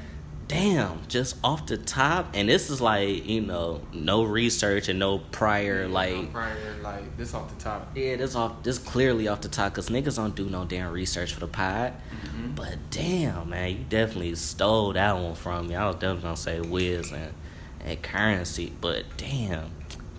Damn, 0.48 1.06
just 1.06 1.36
off 1.44 1.66
the 1.66 1.76
top, 1.76 2.30
and 2.34 2.48
this 2.48 2.70
is 2.70 2.80
like 2.80 3.24
you 3.24 3.40
know 3.40 3.82
no 3.92 4.24
research 4.24 4.88
and 4.88 4.98
no 4.98 5.18
prior 5.18 5.86
like 5.86 6.32
prior, 6.32 6.76
like 6.82 7.16
this 7.16 7.34
off 7.34 7.56
the 7.56 7.62
top. 7.62 7.96
yeah, 7.96 8.16
this 8.16 8.34
off 8.34 8.60
this 8.64 8.78
clearly 8.78 9.28
off 9.28 9.40
the 9.42 9.48
top 9.48 9.72
because 9.72 9.88
niggas 9.90 10.16
don't 10.16 10.34
do 10.34 10.50
no 10.50 10.64
damn 10.64 10.90
research 10.90 11.32
for 11.32 11.38
the 11.38 11.46
pod. 11.46 11.92
Mm-hmm. 11.92 12.54
But 12.56 12.78
damn, 12.90 13.50
man, 13.50 13.70
you 13.70 13.84
definitely 13.88 14.34
stole 14.34 14.92
that 14.94 15.12
one 15.12 15.36
from 15.36 15.68
me. 15.68 15.76
I 15.76 15.86
was 15.86 15.94
definitely 15.94 16.22
gonna 16.22 16.36
say 16.36 16.60
Wiz 16.60 17.12
and 17.12 17.32
and 17.84 18.02
Curren$y, 18.02 18.72
but 18.80 19.04
damn, 19.16 19.70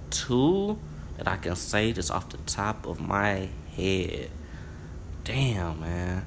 two 0.09 0.79
that 1.17 1.27
I 1.27 1.37
can 1.37 1.55
say 1.55 1.93
just 1.93 2.11
off 2.11 2.29
the 2.29 2.37
top 2.37 2.85
of 2.87 2.99
my 2.99 3.49
head. 3.75 4.29
Damn, 5.23 5.79
man. 5.79 6.25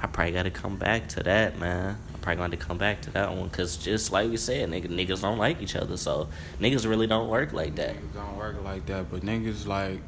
I 0.00 0.06
probably 0.06 0.32
got 0.32 0.42
to 0.42 0.50
come 0.50 0.76
back 0.76 1.08
to 1.10 1.22
that, 1.22 1.58
man. 1.58 1.96
I 2.14 2.18
probably 2.18 2.56
to 2.56 2.62
come 2.62 2.78
back 2.78 3.02
to 3.02 3.10
that 3.12 3.34
one 3.34 3.48
because 3.48 3.76
just 3.76 4.12
like 4.12 4.30
we 4.30 4.36
said, 4.36 4.68
nigga, 4.70 4.86
niggas 4.86 5.22
don't 5.22 5.38
like 5.38 5.62
each 5.62 5.76
other, 5.76 5.96
so 5.96 6.28
niggas 6.60 6.88
really 6.88 7.06
don't 7.06 7.28
work 7.28 7.52
like 7.52 7.74
that. 7.76 7.94
Niggas 7.94 8.14
don't 8.14 8.36
work 8.36 8.62
like 8.62 8.86
that, 8.86 9.10
but 9.10 9.20
niggas 9.20 9.66
like. 9.66 10.00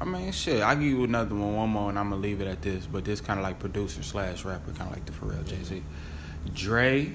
I 0.00 0.04
mean, 0.04 0.32
shit. 0.32 0.62
I 0.62 0.74
give 0.74 0.84
you 0.84 1.04
another 1.04 1.34
one, 1.34 1.54
one 1.54 1.68
more, 1.68 1.90
and 1.90 1.98
I'm 1.98 2.10
gonna 2.10 2.22
leave 2.22 2.40
it 2.40 2.46
at 2.46 2.62
this. 2.62 2.86
But 2.86 3.04
this 3.04 3.20
kind 3.20 3.38
of 3.38 3.44
like 3.44 3.58
producer 3.58 4.02
slash 4.02 4.44
rapper, 4.44 4.72
kind 4.72 4.90
of 4.90 4.92
like 4.92 5.04
the 5.04 5.12
Pharrell 5.12 5.44
Jay 5.46 5.62
Z, 5.62 5.82
Dre, 6.54 7.12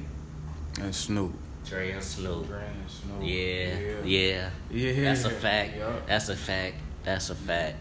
and 0.80 0.94
Snoop. 0.94 1.34
Dre 1.66 1.92
and 1.92 2.04
Snoop. 2.04 2.48
Dre 2.48 2.64
and 2.64 2.90
Snoop. 2.90 3.22
Yeah, 3.22 4.04
yeah, 4.04 4.50
Yeah. 4.72 5.04
That's 5.04 5.26
a 5.26 5.30
fact. 5.30 5.78
Yup. 5.78 6.08
That's 6.08 6.30
a 6.30 6.36
fact. 6.36 6.76
That's 7.04 7.30
a 7.30 7.36
fact. 7.36 7.78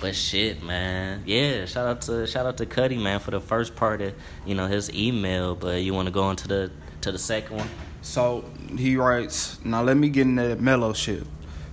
But 0.00 0.14
shit, 0.14 0.62
man. 0.62 1.24
Yeah, 1.26 1.64
shout 1.64 1.86
out 1.86 2.02
to 2.02 2.26
shout 2.26 2.46
out 2.46 2.56
to 2.58 2.66
Cuddy, 2.66 2.96
man, 2.96 3.20
for 3.20 3.30
the 3.30 3.40
first 3.40 3.74
part 3.74 4.00
of 4.00 4.14
you 4.46 4.54
know 4.54 4.66
his 4.66 4.92
email. 4.92 5.54
But 5.54 5.82
you 5.82 5.94
want 5.94 6.06
to 6.06 6.12
go 6.12 6.30
into 6.30 6.46
the 6.48 6.70
to 7.02 7.12
the 7.12 7.18
second 7.18 7.56
one? 7.56 7.68
So 8.00 8.44
he 8.76 8.96
writes, 8.96 9.58
now 9.64 9.82
let 9.82 9.96
me 9.96 10.08
get 10.08 10.22
in 10.22 10.36
that 10.36 10.60
Melo 10.60 10.92
shit. 10.92 11.24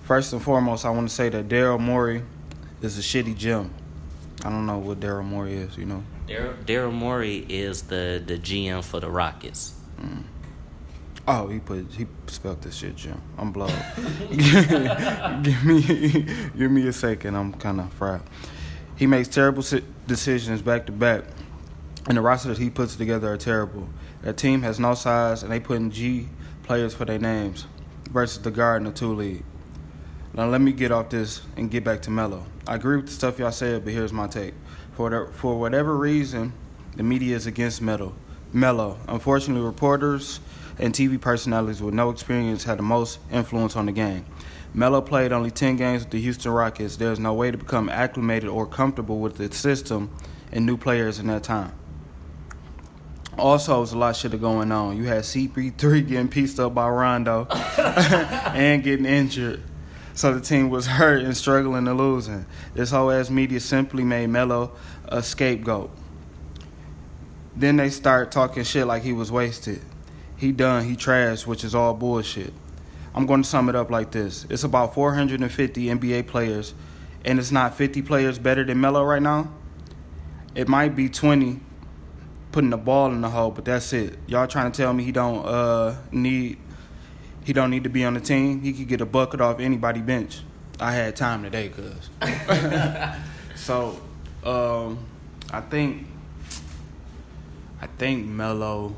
First 0.02 0.32
and 0.32 0.42
foremost, 0.42 0.84
I 0.84 0.90
want 0.90 1.08
to 1.08 1.14
say 1.14 1.28
that 1.28 1.48
Daryl 1.48 1.80
Morey 1.80 2.22
is 2.82 2.98
a 2.98 3.02
shitty 3.02 3.36
gym. 3.36 3.72
I 4.44 4.50
don't 4.50 4.66
know 4.66 4.78
what 4.78 5.00
Daryl 5.00 5.24
Morey 5.24 5.54
is, 5.54 5.76
you 5.78 5.86
know. 5.86 6.02
Daryl 6.28 6.64
Daryl 6.64 6.92
Morey 6.92 7.46
is 7.48 7.82
the 7.82 8.22
the 8.24 8.38
GM 8.38 8.84
for 8.84 9.00
the 9.00 9.10
Rockets. 9.10 9.74
Mm. 10.00 10.24
Oh, 11.28 11.48
he 11.48 11.58
put 11.58 11.86
he 11.92 12.06
spelled 12.28 12.62
this 12.62 12.76
shit, 12.76 12.94
Jim. 12.94 13.20
I'm 13.36 13.50
blown. 13.50 13.68
give 15.42 15.64
me 15.64 15.80
give 16.56 16.70
me 16.70 16.86
a 16.86 16.92
second. 16.92 17.34
I'm 17.34 17.52
kind 17.54 17.80
of 17.80 17.92
fried. 17.94 18.22
He 18.96 19.06
makes 19.06 19.28
terrible 19.28 19.64
decisions 20.06 20.62
back 20.62 20.86
to 20.86 20.92
back, 20.92 21.24
and 22.06 22.16
the 22.16 22.20
roster 22.20 22.50
that 22.50 22.58
he 22.58 22.70
puts 22.70 22.94
together 22.96 23.32
are 23.32 23.36
terrible. 23.36 23.88
That 24.22 24.36
team 24.36 24.62
has 24.62 24.78
no 24.78 24.94
size, 24.94 25.42
and 25.42 25.50
they 25.50 25.60
put 25.60 25.78
in 25.78 25.90
G 25.90 26.28
players 26.62 26.94
for 26.94 27.04
their 27.04 27.18
names 27.18 27.66
versus 28.10 28.42
the 28.42 28.50
guard 28.50 28.82
in 28.82 28.88
the 28.88 28.92
two 28.92 29.14
league. 29.14 29.44
Now 30.32 30.46
let 30.46 30.60
me 30.60 30.72
get 30.72 30.92
off 30.92 31.08
this 31.08 31.40
and 31.56 31.70
get 31.70 31.82
back 31.82 32.02
to 32.02 32.10
Melo. 32.10 32.44
I 32.66 32.74
agree 32.74 32.96
with 32.96 33.06
the 33.06 33.12
stuff 33.12 33.38
y'all 33.38 33.52
said, 33.52 33.84
but 33.84 33.92
here's 33.92 34.12
my 34.12 34.26
take. 34.26 34.54
For 34.94 35.10
the, 35.10 35.32
for 35.32 35.58
whatever 35.58 35.96
reason, 35.96 36.52
the 36.96 37.02
media 37.02 37.36
is 37.36 37.46
against 37.46 37.82
Melo. 37.82 38.14
Melo. 38.52 38.98
Unfortunately, 39.08 39.64
reporters 39.64 40.40
and 40.78 40.92
TV 40.92 41.20
personalities 41.20 41.82
with 41.82 41.94
no 41.94 42.10
experience 42.10 42.64
had 42.64 42.78
the 42.78 42.82
most 42.82 43.18
influence 43.30 43.76
on 43.76 43.86
the 43.86 43.92
game. 43.92 44.24
Melo 44.74 45.00
played 45.00 45.32
only 45.32 45.50
10 45.50 45.76
games 45.76 46.02
with 46.02 46.10
the 46.10 46.20
Houston 46.20 46.52
Rockets. 46.52 46.96
There's 46.96 47.18
no 47.18 47.32
way 47.32 47.50
to 47.50 47.56
become 47.56 47.88
acclimated 47.88 48.50
or 48.50 48.66
comfortable 48.66 49.20
with 49.20 49.36
the 49.36 49.50
system 49.52 50.14
and 50.52 50.66
new 50.66 50.76
players 50.76 51.18
in 51.18 51.28
that 51.28 51.42
time. 51.42 51.72
Also, 53.38 53.76
it 53.76 53.80
was 53.80 53.92
a 53.92 53.98
lot 53.98 54.10
of 54.10 54.16
shit 54.16 54.38
going 54.40 54.72
on. 54.72 54.96
You 54.96 55.04
had 55.04 55.22
CP3 55.22 55.78
getting 56.08 56.28
pieced 56.28 56.58
up 56.60 56.74
by 56.74 56.88
Rondo 56.88 57.46
and 57.50 58.82
getting 58.82 59.06
injured. 59.06 59.62
So 60.14 60.32
the 60.32 60.40
team 60.40 60.70
was 60.70 60.86
hurt 60.98 61.22
and 61.22 61.36
struggling 61.36 61.86
and 61.86 61.96
losing. 61.98 62.46
This 62.74 62.90
whole 62.90 63.10
ass 63.10 63.30
media 63.30 63.60
simply 63.60 64.04
made 64.04 64.28
Melo 64.28 64.72
a 65.04 65.22
scapegoat. 65.22 65.90
Then 67.54 67.76
they 67.76 67.90
start 67.90 68.30
talking 68.30 68.64
shit 68.64 68.86
like 68.86 69.02
he 69.02 69.12
was 69.12 69.30
wasted. 69.30 69.80
He 70.36 70.52
done, 70.52 70.84
he 70.84 70.96
trashed, 70.96 71.46
which 71.46 71.64
is 71.64 71.74
all 71.74 71.94
bullshit. 71.94 72.52
I'm 73.14 73.24
going 73.24 73.42
to 73.42 73.48
sum 73.48 73.68
it 73.68 73.74
up 73.74 73.90
like 73.90 74.10
this. 74.10 74.46
It's 74.50 74.64
about 74.64 74.94
450 74.94 75.86
NBA 75.86 76.26
players, 76.26 76.74
and 77.24 77.38
it's 77.38 77.50
not 77.50 77.74
50 77.74 78.02
players 78.02 78.38
better 78.38 78.62
than 78.62 78.80
Melo 78.80 79.02
right 79.02 79.22
now. 79.22 79.50
It 80.54 80.68
might 80.68 80.94
be 80.94 81.08
20 81.08 81.60
putting 82.52 82.70
the 82.70 82.76
ball 82.78 83.12
in 83.12 83.20
the 83.20 83.28
hole, 83.28 83.50
but 83.50 83.66
that's 83.66 83.92
it. 83.92 84.18
Y'all 84.26 84.46
trying 84.46 84.72
to 84.72 84.76
tell 84.76 84.92
me 84.92 85.04
he 85.04 85.12
don't 85.12 85.44
uh, 85.44 85.94
need 86.10 86.58
he 87.44 87.52
don't 87.52 87.70
need 87.70 87.84
to 87.84 87.90
be 87.90 88.04
on 88.04 88.14
the 88.14 88.20
team? 88.20 88.62
He 88.62 88.72
could 88.72 88.88
get 88.88 89.00
a 89.00 89.06
bucket 89.06 89.40
off 89.40 89.60
anybody 89.60 90.00
bench. 90.00 90.40
I 90.80 90.92
had 90.92 91.14
time 91.16 91.42
today, 91.42 91.68
cuz. 91.68 92.10
so, 93.54 94.00
um, 94.42 94.98
I 95.52 95.60
think 95.60 96.06
I 97.80 97.86
think 97.86 98.26
Melo 98.26 98.96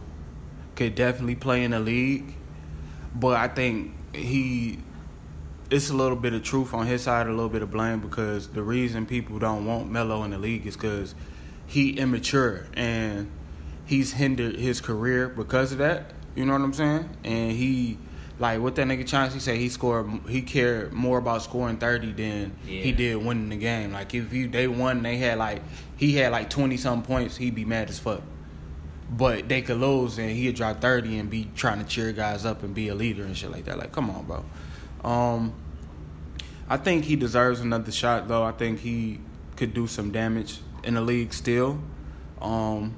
could 0.79 0.95
definitely 0.95 1.35
play 1.35 1.65
in 1.65 1.73
the 1.73 1.81
league, 1.81 2.37
but 3.13 3.37
I 3.37 3.49
think 3.49 3.93
he 4.15 4.79
it's 5.71 5.91
a 5.91 5.95
little 5.95 6.17
bit 6.17 6.33
of 6.33 6.45
truth 6.45 6.73
on 6.73 6.87
his 6.87 7.03
side, 7.03 7.27
a 7.27 7.31
little 7.31 7.49
bit 7.49 7.63
of 7.63 7.71
blame 7.73 7.99
because 7.99 8.49
the 8.49 8.63
reason 8.63 9.05
people 9.05 9.41
don't 9.41 9.67
want 9.67 9.91
Melo 9.91 10.23
in 10.23 10.31
the 10.31 10.39
league 10.39 10.67
is 10.67 10.77
because 10.77 11.17
he 11.67 11.99
immature 11.99 12.69
and 12.75 13.29
he's 13.87 14.13
hindered 14.13 14.55
his 14.55 14.81
career 14.81 15.29
because 15.29 15.73
of 15.73 15.79
that. 15.79 16.13
You 16.37 16.47
know 16.47 16.53
what 16.53 16.63
I'm 16.63 16.73
saying? 16.73 17.11
And 17.25 17.51
he 17.51 17.99
like 18.39 18.61
what 18.61 18.77
that 18.77 18.87
nigga 18.87 19.05
Chauncey 19.05 19.41
said 19.41 19.57
he 19.57 19.69
scored 19.69 20.09
he 20.29 20.43
cared 20.43 20.93
more 20.93 21.19
about 21.19 21.43
scoring 21.43 21.79
30 21.79 22.13
than 22.13 22.57
he 22.65 22.93
did 22.93 23.17
winning 23.17 23.49
the 23.49 23.57
game. 23.57 23.91
Like 23.93 24.15
if 24.15 24.33
you 24.33 24.47
they 24.47 24.69
won 24.69 25.03
they 25.03 25.17
had 25.17 25.39
like 25.39 25.61
he 25.97 26.15
had 26.15 26.31
like 26.31 26.49
20 26.49 26.77
some 26.77 27.03
points, 27.03 27.37
he'd 27.37 27.57
be 27.57 27.65
mad 27.65 27.91
as 27.91 27.99
fuck. 27.99 28.23
But 29.11 29.49
they 29.49 29.63
could 29.63 29.79
lose 29.79 30.19
and 30.19 30.31
he'd 30.31 30.57
drop 30.57 30.81
30 30.81 31.19
and 31.19 31.31
be 31.31 31.49
trying 31.57 31.83
to 31.83 31.87
cheer 31.87 32.13
guys 32.13 32.45
up 32.45 32.63
and 32.63 32.75
be 32.75 32.89
a 32.89 32.95
leader 32.95 33.25
and 33.25 33.37
shit 33.37 33.51
like 33.51 33.65
that. 33.65 33.79
Like, 33.79 33.93
come 33.93 34.11
on, 34.11 34.27
bro. 34.27 34.45
Um, 35.11 35.55
I 36.69 36.77
think 36.77 37.05
he 37.05 37.17
deserves 37.17 37.61
another 37.61 37.91
shot, 37.91 38.29
though. 38.29 38.45
I 38.45 38.53
think 38.53 38.81
he 38.81 39.21
could 39.57 39.73
do 39.73 39.87
some 39.87 40.13
damage 40.13 40.61
in 40.85 40.95
the 40.95 41.01
league 41.01 41.33
still. 41.33 41.81
Um, 42.41 42.95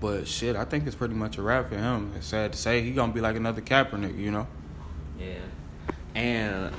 but 0.00 0.26
shit, 0.26 0.56
I 0.56 0.64
think 0.64 0.86
it's 0.86 0.96
pretty 0.96 1.14
much 1.14 1.38
a 1.38 1.42
wrap 1.42 1.68
for 1.68 1.76
him. 1.76 2.12
It's 2.16 2.26
sad 2.26 2.52
to 2.52 2.58
say. 2.58 2.82
he's 2.82 2.94
gonna 2.94 3.12
be 3.12 3.20
like 3.20 3.36
another 3.36 3.60
Kaepernick, 3.60 4.18
you 4.18 4.30
know? 4.30 4.46
Yeah, 5.18 5.38
and 6.14 6.74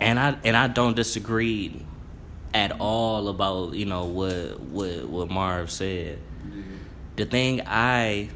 and 0.00 0.18
I 0.18 0.36
and 0.44 0.56
I 0.56 0.68
don't 0.68 0.96
disagree 0.96 1.84
at 2.54 2.72
all 2.80 3.28
about 3.28 3.74
you 3.74 3.84
know 3.84 4.06
what 4.06 4.60
what 4.60 5.08
what 5.08 5.30
Marv 5.30 5.70
said. 5.70 6.18
The 7.18 7.26
thing 7.26 7.62
I 7.66 8.28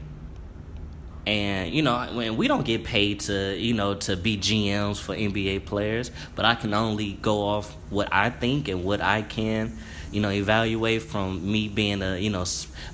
and 1.24 1.72
you 1.72 1.82
know 1.82 2.08
when 2.14 2.36
we 2.36 2.48
don't 2.48 2.64
get 2.64 2.82
paid 2.82 3.20
to 3.20 3.56
you 3.56 3.74
know 3.74 3.94
to 3.94 4.16
be 4.16 4.36
GMs 4.36 5.00
for 5.00 5.14
NBA 5.14 5.66
players, 5.66 6.10
but 6.34 6.44
I 6.44 6.56
can 6.56 6.74
only 6.74 7.12
go 7.12 7.44
off 7.44 7.72
what 7.90 8.12
I 8.12 8.30
think 8.30 8.66
and 8.66 8.82
what 8.82 9.00
I 9.00 9.22
can 9.22 9.78
you 10.10 10.20
know 10.20 10.30
evaluate 10.30 11.02
from 11.02 11.48
me 11.52 11.68
being 11.68 12.02
a 12.02 12.18
you 12.18 12.28
know 12.28 12.42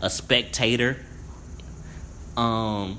a 0.02 0.10
spectator. 0.10 0.98
Um, 2.36 2.98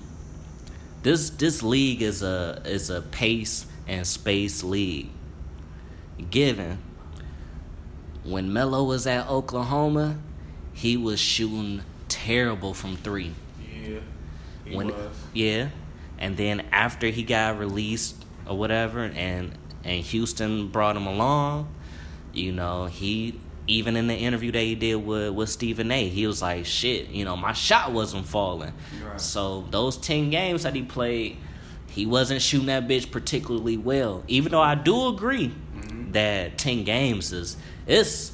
this 1.03 1.29
this 1.29 1.61
league 1.61 2.01
is 2.01 2.23
a 2.23 2.59
is 2.65 2.89
a 2.89 3.03
pace 3.03 3.67
and 3.87 4.07
space 4.07 4.63
league. 4.63 5.09
Given 6.31 6.79
when 8.23 8.51
Melo 8.51 8.83
was 8.83 9.05
at 9.05 9.29
Oklahoma, 9.29 10.17
he 10.73 10.97
was 10.97 11.19
shooting 11.19 11.83
terrible 12.09 12.73
from 12.73 12.97
three. 12.97 13.33
Yeah, 13.83 13.99
when 14.75 14.93
yeah, 15.33 15.69
and 16.17 16.35
then 16.35 16.65
after 16.71 17.07
he 17.07 17.23
got 17.23 17.57
released 17.57 18.25
or 18.47 18.57
whatever, 18.57 19.03
and 19.03 19.57
and 19.83 20.03
Houston 20.03 20.67
brought 20.67 20.97
him 20.97 21.07
along, 21.07 21.73
You 22.33 22.51
know, 22.51 22.85
he 22.85 23.39
even 23.67 23.95
in 23.95 24.07
the 24.07 24.15
interview 24.15 24.51
that 24.51 24.61
he 24.61 24.75
did 24.75 24.95
with 24.95 25.33
with 25.33 25.49
Stephen 25.49 25.91
A, 25.91 26.07
he 26.09 26.27
was 26.27 26.41
like, 26.41 26.65
"Shit, 26.65 27.09
you 27.09 27.23
know, 27.23 27.37
my 27.37 27.53
shot 27.53 27.91
wasn't 27.91 28.25
falling." 28.25 28.73
Right. 29.03 29.21
So 29.21 29.65
those 29.69 29.95
ten 29.97 30.29
games 30.29 30.63
that 30.63 30.75
he 30.75 30.81
played, 30.81 31.37
he 31.87 32.05
wasn't 32.05 32.41
shooting 32.41 32.67
that 32.67 32.87
bitch 32.87 33.11
particularly 33.11 33.77
well. 33.77 34.23
Even 34.27 34.51
though 34.51 34.61
I 34.61 34.75
do 34.75 35.07
agree 35.07 35.49
mm-hmm. 35.49 36.11
that 36.11 36.57
ten 36.57 36.83
games 36.83 37.31
is 37.31 37.57
it's 37.87 38.33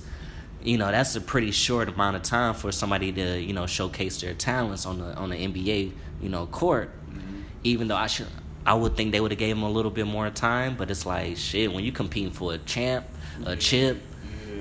you 0.65 0.77
know 0.77 0.91
that's 0.91 1.15
a 1.15 1.21
pretty 1.21 1.51
short 1.51 1.87
amount 1.89 2.15
of 2.15 2.23
time 2.23 2.53
for 2.53 2.71
somebody 2.71 3.11
to 3.11 3.39
you 3.39 3.53
know 3.53 3.67
showcase 3.67 4.19
their 4.19 4.33
talents 4.33 4.85
on 4.85 4.99
the 4.99 5.15
on 5.15 5.29
the 5.29 5.35
NBA 5.35 5.91
you 6.21 6.29
know 6.29 6.47
court. 6.47 6.89
Mm-hmm. 7.09 7.41
Even 7.63 7.87
though 7.87 7.95
I 7.95 8.07
should. 8.07 8.27
I 8.67 8.73
would 8.73 8.97
think 8.97 9.11
they 9.11 9.21
would 9.21 9.29
have 9.29 9.37
gave 9.37 9.55
him 9.55 9.61
a 9.61 9.69
little 9.69 9.91
bit 9.91 10.07
more 10.07 10.27
time, 10.31 10.75
but 10.75 10.89
it's 10.89 11.05
like 11.05 11.37
shit. 11.37 11.71
When 11.71 11.83
you 11.83 11.91
competing 11.91 12.31
for 12.31 12.55
a 12.55 12.57
champ, 12.57 13.05
a 13.45 13.55
chip, 13.55 14.01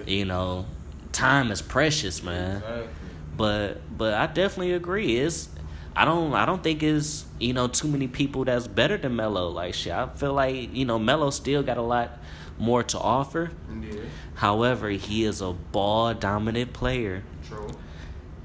you 0.06 0.26
know, 0.26 0.66
time 1.10 1.50
is 1.50 1.62
precious, 1.62 2.22
man. 2.22 2.56
Exactly. 2.56 2.88
But 3.36 3.98
but 3.98 4.12
I 4.12 4.26
definitely 4.26 4.74
agree. 4.74 5.16
It's 5.16 5.48
I 5.96 6.04
don't 6.04 6.34
I 6.34 6.44
don't 6.44 6.62
think 6.62 6.82
it's 6.82 7.24
you 7.38 7.54
know 7.54 7.66
too 7.66 7.88
many 7.88 8.06
people 8.06 8.44
that's 8.44 8.68
better 8.68 8.98
than 8.98 9.16
Melo. 9.16 9.48
Like 9.48 9.72
shit, 9.72 9.92
I 9.92 10.08
feel 10.08 10.34
like 10.34 10.74
you 10.74 10.84
know 10.84 10.98
Melo 10.98 11.30
still 11.30 11.62
got 11.62 11.78
a 11.78 11.82
lot 11.82 12.18
more 12.58 12.82
to 12.84 12.98
offer. 12.98 13.50
Yeah. 13.82 14.00
However, 14.34 14.90
he 14.90 15.24
is 15.24 15.40
a 15.40 15.52
ball 15.52 16.14
dominant 16.14 16.72
player. 16.72 17.22
True. 17.48 17.68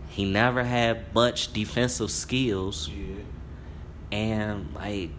He 0.09 0.25
never 0.29 0.63
had 0.63 1.13
much 1.13 1.53
defensive 1.53 2.11
skills, 2.11 2.89
Yeah. 2.89 3.23
and 4.11 4.73
like 4.75 5.11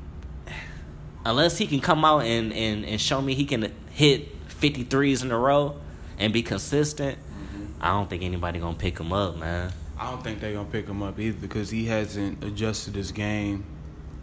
unless 1.25 1.59
he 1.59 1.66
can 1.66 1.80
come 1.80 2.04
out 2.04 2.23
and 2.25 2.52
and, 2.52 2.85
and 2.85 3.00
show 3.00 3.20
me 3.23 3.35
he 3.35 3.44
can 3.44 3.73
hit 3.90 4.49
53s 4.49 5.23
in 5.23 5.30
a 5.30 5.38
row 5.38 5.76
and 6.18 6.32
be 6.32 6.42
consistent, 6.42 7.18
I 7.80 7.88
don't 7.88 8.11
think 8.11 8.23
anybody 8.23 8.59
gonna 8.59 8.76
pick 8.76 8.99
him 8.99 9.12
up, 9.12 9.37
man. 9.38 9.73
I 9.99 10.11
don't 10.11 10.23
think 10.23 10.40
they're 10.40 10.52
gonna 10.52 10.68
pick 10.68 10.87
him 10.87 11.02
up 11.02 11.18
either 11.18 11.38
because 11.38 11.70
he 11.70 11.87
hasn't 11.87 12.42
adjusted 12.44 12.94
his 12.94 13.12
game 13.12 13.64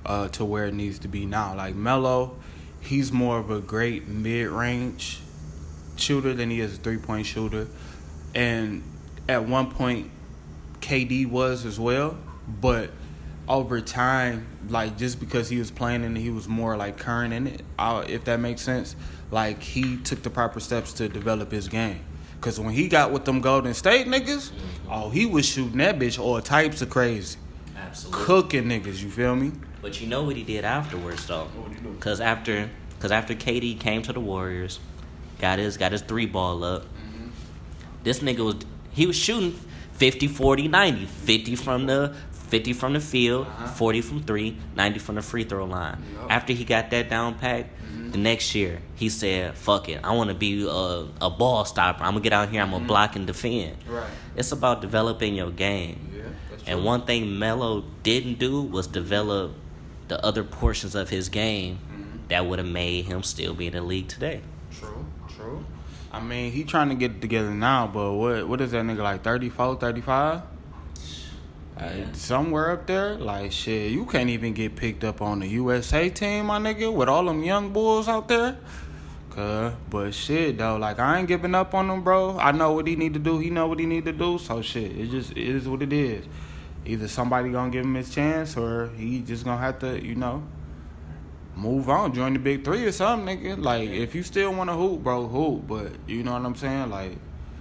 uh, 0.05 0.27
to 0.29 0.45
where 0.45 0.65
it 0.67 0.73
needs 0.73 0.99
to 0.99 1.07
be 1.07 1.25
now. 1.25 1.55
Like 1.55 1.75
Melo, 1.75 2.35
he's 2.81 3.11
more 3.11 3.39
of 3.39 3.49
a 3.49 3.59
great 3.59 4.07
mid 4.07 4.47
range 4.47 5.19
shooter 5.95 6.33
than 6.33 6.49
he 6.49 6.59
is 6.59 6.75
a 6.75 6.77
three 6.77 6.97
point 6.97 7.25
shooter. 7.25 7.67
And 8.35 8.83
at 9.27 9.45
one 9.45 9.71
point 9.71 10.11
KD 10.81 11.29
was 11.29 11.65
as 11.65 11.79
well, 11.79 12.17
but 12.47 12.91
over 13.47 13.79
time, 13.81 14.47
like 14.69 14.97
just 14.97 15.19
because 15.19 15.49
he 15.49 15.57
was 15.57 15.71
playing 15.71 16.03
and 16.03 16.17
he 16.17 16.29
was 16.29 16.47
more 16.47 16.75
like 16.75 16.97
current 16.97 17.33
in 17.33 17.47
it, 17.47 17.61
if 17.79 18.25
that 18.25 18.39
makes 18.39 18.61
sense, 18.61 18.95
like 19.31 19.61
he 19.61 19.97
took 19.97 20.21
the 20.23 20.29
proper 20.29 20.59
steps 20.59 20.93
to 20.93 21.09
develop 21.09 21.51
his 21.51 21.67
game. 21.67 22.03
Cause 22.39 22.59
when 22.59 22.73
he 22.73 22.87
got 22.87 23.11
with 23.11 23.25
them 23.25 23.41
Golden 23.41 23.73
State 23.73 24.05
niggas, 24.05 24.51
mm-hmm. 24.51 24.91
oh, 24.91 25.09
he 25.09 25.25
was 25.25 25.45
shooting 25.45 25.79
that 25.79 25.97
bitch 25.97 26.19
all 26.19 26.39
types 26.39 26.81
of 26.81 26.89
crazy, 26.89 27.37
Absolutely. 27.75 28.25
cooking 28.25 28.63
niggas. 28.65 29.01
You 29.01 29.09
feel 29.09 29.35
me? 29.35 29.51
But 29.87 30.01
you 30.01 30.07
know 30.07 30.23
what 30.23 30.35
he 30.35 30.43
did 30.43 30.65
afterwards, 30.65 31.25
though. 31.27 31.45
What'd 31.45 31.77
he? 31.79 31.99
Cause 32.01 32.19
after, 32.19 32.69
cause 32.99 33.09
after 33.09 33.33
KD 33.33 33.79
came 33.79 34.01
to 34.01 34.11
the 34.11 34.19
Warriors, 34.19 34.81
got 35.39 35.59
his 35.59 35.77
got 35.77 35.93
his 35.93 36.01
three 36.01 36.25
ball 36.25 36.61
up. 36.65 36.83
Mm-hmm. 36.83 37.29
This 38.03 38.19
nigga 38.19 38.43
was 38.43 38.55
he 38.91 39.05
was 39.05 39.15
shooting 39.15 39.53
50, 39.93 40.27
40, 40.27 40.67
90. 40.67 41.05
50 41.05 41.55
from 41.55 41.85
the 41.85 42.13
50 42.31 42.73
from 42.73 42.93
the 42.93 42.99
field, 42.99 43.47
Uh-huh. 43.47 43.67
40 43.67 44.01
from 44.01 44.23
three, 44.23 44.57
90 44.75 44.99
from 44.99 45.15
the 45.15 45.21
free 45.21 45.45
throw 45.45 45.63
line. 45.63 46.03
Yup. 46.13 46.31
After 46.31 46.51
he 46.51 46.65
got 46.65 46.91
that 46.91 47.09
down 47.09 47.35
pat, 47.35 47.67
Mm-hmm. 47.87 48.11
the 48.11 48.17
next 48.17 48.53
year 48.55 48.81
he 48.95 49.07
said, 49.07 49.55
"Fuck 49.55 49.87
it, 49.87 50.01
I 50.03 50.11
want 50.13 50.29
to 50.29 50.35
be 50.35 50.67
a, 50.67 51.07
a 51.21 51.29
ball 51.29 51.63
stopper. 51.63 52.03
I'm 52.03 52.11
gonna 52.11 52.19
get 52.27 52.33
out 52.33 52.49
here. 52.49 52.61
I'm 52.61 52.71
gonna 52.71 52.83
block 52.85 53.15
and 53.15 53.25
defend." 53.25 53.79
Mm-hmm. 53.79 53.93
Right. 53.95 54.09
It's 54.35 54.51
about 54.51 54.81
developing 54.81 55.33
your 55.35 55.51
game. 55.51 56.11
Yeah. 56.13 56.23
And 56.67 56.83
one 56.83 57.03
thing 57.05 57.39
Melo 57.39 57.85
didn't 58.03 58.39
do 58.39 58.61
was 58.61 58.87
develop 58.87 59.53
the 60.07 60.23
other 60.23 60.43
portions 60.43 60.95
of 60.95 61.09
his 61.09 61.29
game 61.29 61.79
that 62.29 62.45
would 62.45 62.59
have 62.59 62.67
made 62.67 63.05
him 63.05 63.23
still 63.23 63.53
be 63.53 63.67
in 63.67 63.73
the 63.73 63.81
league 63.81 64.07
today. 64.07 64.41
True, 64.71 65.05
true. 65.35 65.65
I 66.11 66.21
mean, 66.21 66.51
he 66.51 66.63
trying 66.63 66.89
to 66.89 66.95
get 66.95 67.11
it 67.11 67.21
together 67.21 67.51
now, 67.51 67.87
but 67.87 68.13
what 68.13 68.47
what 68.47 68.61
is 68.61 68.71
that 68.71 68.85
nigga 68.85 68.99
like 69.03 69.23
34, 69.23 69.75
35? 69.75 70.41
Uh, 71.77 72.11
somewhere 72.13 72.71
up 72.71 72.87
there, 72.87 73.15
like 73.15 73.51
shit, 73.51 73.91
you 73.91 74.05
can't 74.05 74.29
even 74.29 74.53
get 74.53 74.75
picked 74.75 75.03
up 75.03 75.21
on 75.21 75.39
the 75.39 75.47
USA 75.47 76.09
team, 76.09 76.47
my 76.47 76.57
nigga, 76.57 76.91
with 76.91 77.07
all 77.07 77.25
them 77.25 77.43
young 77.43 77.71
bulls 77.71 78.07
out 78.07 78.27
there. 78.27 78.57
Cause, 79.29 79.73
but 79.87 80.11
shit 80.15 80.57
though, 80.57 80.77
like 80.77 80.97
I 80.97 81.19
ain't 81.19 81.27
giving 81.27 81.53
up 81.53 81.75
on 81.75 81.89
him, 81.89 82.01
bro. 82.01 82.39
I 82.39 82.51
know 82.51 82.71
what 82.71 82.87
he 82.87 82.95
need 82.95 83.13
to 83.13 83.19
do. 83.19 83.37
He 83.37 83.51
know 83.51 83.67
what 83.67 83.79
he 83.79 83.85
need 83.85 84.05
to 84.05 84.11
do. 84.11 84.39
So 84.39 84.63
shit, 84.63 84.97
it 84.97 85.11
just 85.11 85.31
it 85.31 85.37
is 85.37 85.67
what 85.67 85.83
it 85.83 85.93
is. 85.93 86.25
Either 86.87 87.07
somebody 87.07 87.51
gonna 87.51 87.69
give 87.69 87.85
him 87.85 87.95
his 87.95 88.09
chance, 88.09 88.57
or 88.57 88.89
he 88.97 89.21
just 89.21 89.43
gonna 89.43 89.59
have 89.59 89.79
to, 89.79 90.03
you 90.03 90.15
know, 90.15 90.41
move 91.57 91.89
on, 91.89 92.13
join 92.13 92.33
the 92.33 92.39
big 92.39 92.63
three 92.63 92.85
or 92.85 92.91
something, 92.91 93.39
nigga. 93.39 93.61
Like 93.61 93.89
if 93.89 94.15
you 94.15 94.23
still 94.23 94.53
want 94.53 94.69
to 94.69 94.75
hoop, 94.75 95.03
bro, 95.03 95.27
hoop. 95.27 95.67
But 95.67 95.91
you 96.07 96.23
know 96.23 96.33
what 96.33 96.45
I'm 96.45 96.55
saying? 96.55 96.89
Like 96.89 97.17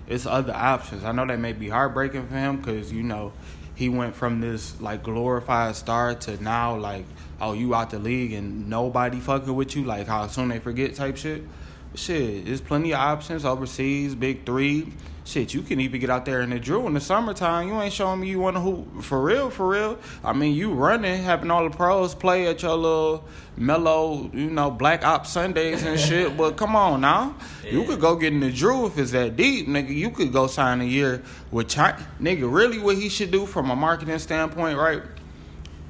it's 0.06 0.26
other 0.26 0.52
options. 0.52 1.04
I 1.04 1.12
know 1.12 1.26
that 1.26 1.38
may 1.38 1.52
be 1.52 1.68
heartbreaking 1.68 2.28
for 2.28 2.34
him 2.34 2.58
because 2.58 2.92
you 2.92 3.02
know 3.02 3.32
he 3.74 3.88
went 3.88 4.14
from 4.14 4.40
this 4.40 4.80
like 4.80 5.02
glorified 5.02 5.76
star 5.76 6.14
to 6.14 6.42
now 6.42 6.76
like 6.76 7.04
oh 7.40 7.52
you 7.52 7.74
out 7.74 7.90
the 7.90 7.98
league 7.98 8.32
and 8.32 8.68
nobody 8.68 9.18
fucking 9.18 9.54
with 9.54 9.74
you. 9.74 9.84
Like 9.84 10.06
how 10.06 10.26
soon 10.28 10.48
they 10.48 10.58
forget 10.58 10.94
type 10.94 11.16
shit. 11.16 11.42
But 11.90 12.00
shit, 12.00 12.46
there's 12.46 12.60
plenty 12.60 12.92
of 12.92 13.00
options 13.00 13.44
overseas, 13.44 14.14
big 14.14 14.44
three. 14.46 14.92
Shit, 15.26 15.54
you 15.54 15.62
can 15.62 15.80
even 15.80 16.00
get 16.00 16.08
out 16.08 16.24
there 16.24 16.40
in 16.40 16.50
the 16.50 16.60
Drew 16.60 16.86
in 16.86 16.94
the 16.94 17.00
summertime. 17.00 17.66
You 17.66 17.80
ain't 17.80 17.92
showing 17.92 18.20
me 18.20 18.28
you 18.28 18.38
want 18.38 18.54
to 18.54 18.60
hoop 18.60 19.02
for 19.02 19.20
real, 19.20 19.50
for 19.50 19.68
real. 19.68 19.98
I 20.22 20.32
mean, 20.32 20.54
you 20.54 20.72
running, 20.72 21.20
having 21.20 21.50
all 21.50 21.68
the 21.68 21.76
pros 21.76 22.14
play 22.14 22.46
at 22.46 22.62
your 22.62 22.76
little 22.76 23.24
mellow, 23.56 24.30
you 24.32 24.48
know, 24.50 24.70
black 24.70 25.04
ops 25.04 25.30
Sundays 25.30 25.82
and 25.82 25.98
shit. 26.08 26.36
but 26.36 26.56
come 26.56 26.76
on 26.76 27.00
now, 27.00 27.34
you 27.68 27.82
could 27.82 28.00
go 28.00 28.14
get 28.14 28.34
in 28.34 28.38
the 28.38 28.52
Drew 28.52 28.86
if 28.86 28.96
it's 28.98 29.10
that 29.10 29.34
deep, 29.34 29.66
nigga. 29.66 29.92
You 29.92 30.10
could 30.10 30.32
go 30.32 30.46
sign 30.46 30.80
a 30.80 30.84
year 30.84 31.24
with 31.50 31.66
China, 31.66 32.06
nigga. 32.20 32.48
Really, 32.48 32.78
what 32.78 32.94
he 32.94 33.08
should 33.08 33.32
do 33.32 33.46
from 33.46 33.68
a 33.72 33.74
marketing 33.74 34.20
standpoint, 34.20 34.78
right? 34.78 35.02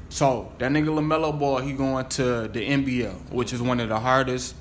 So 0.08 0.50
that 0.60 0.72
nigga 0.72 0.86
Lamelo 0.86 1.38
Ball, 1.38 1.58
he 1.58 1.74
going 1.74 2.06
to 2.06 2.48
the 2.48 2.66
NBL, 2.66 3.32
which 3.32 3.52
is 3.52 3.60
one 3.60 3.80
of 3.80 3.90
the 3.90 4.00
hardest 4.00 4.54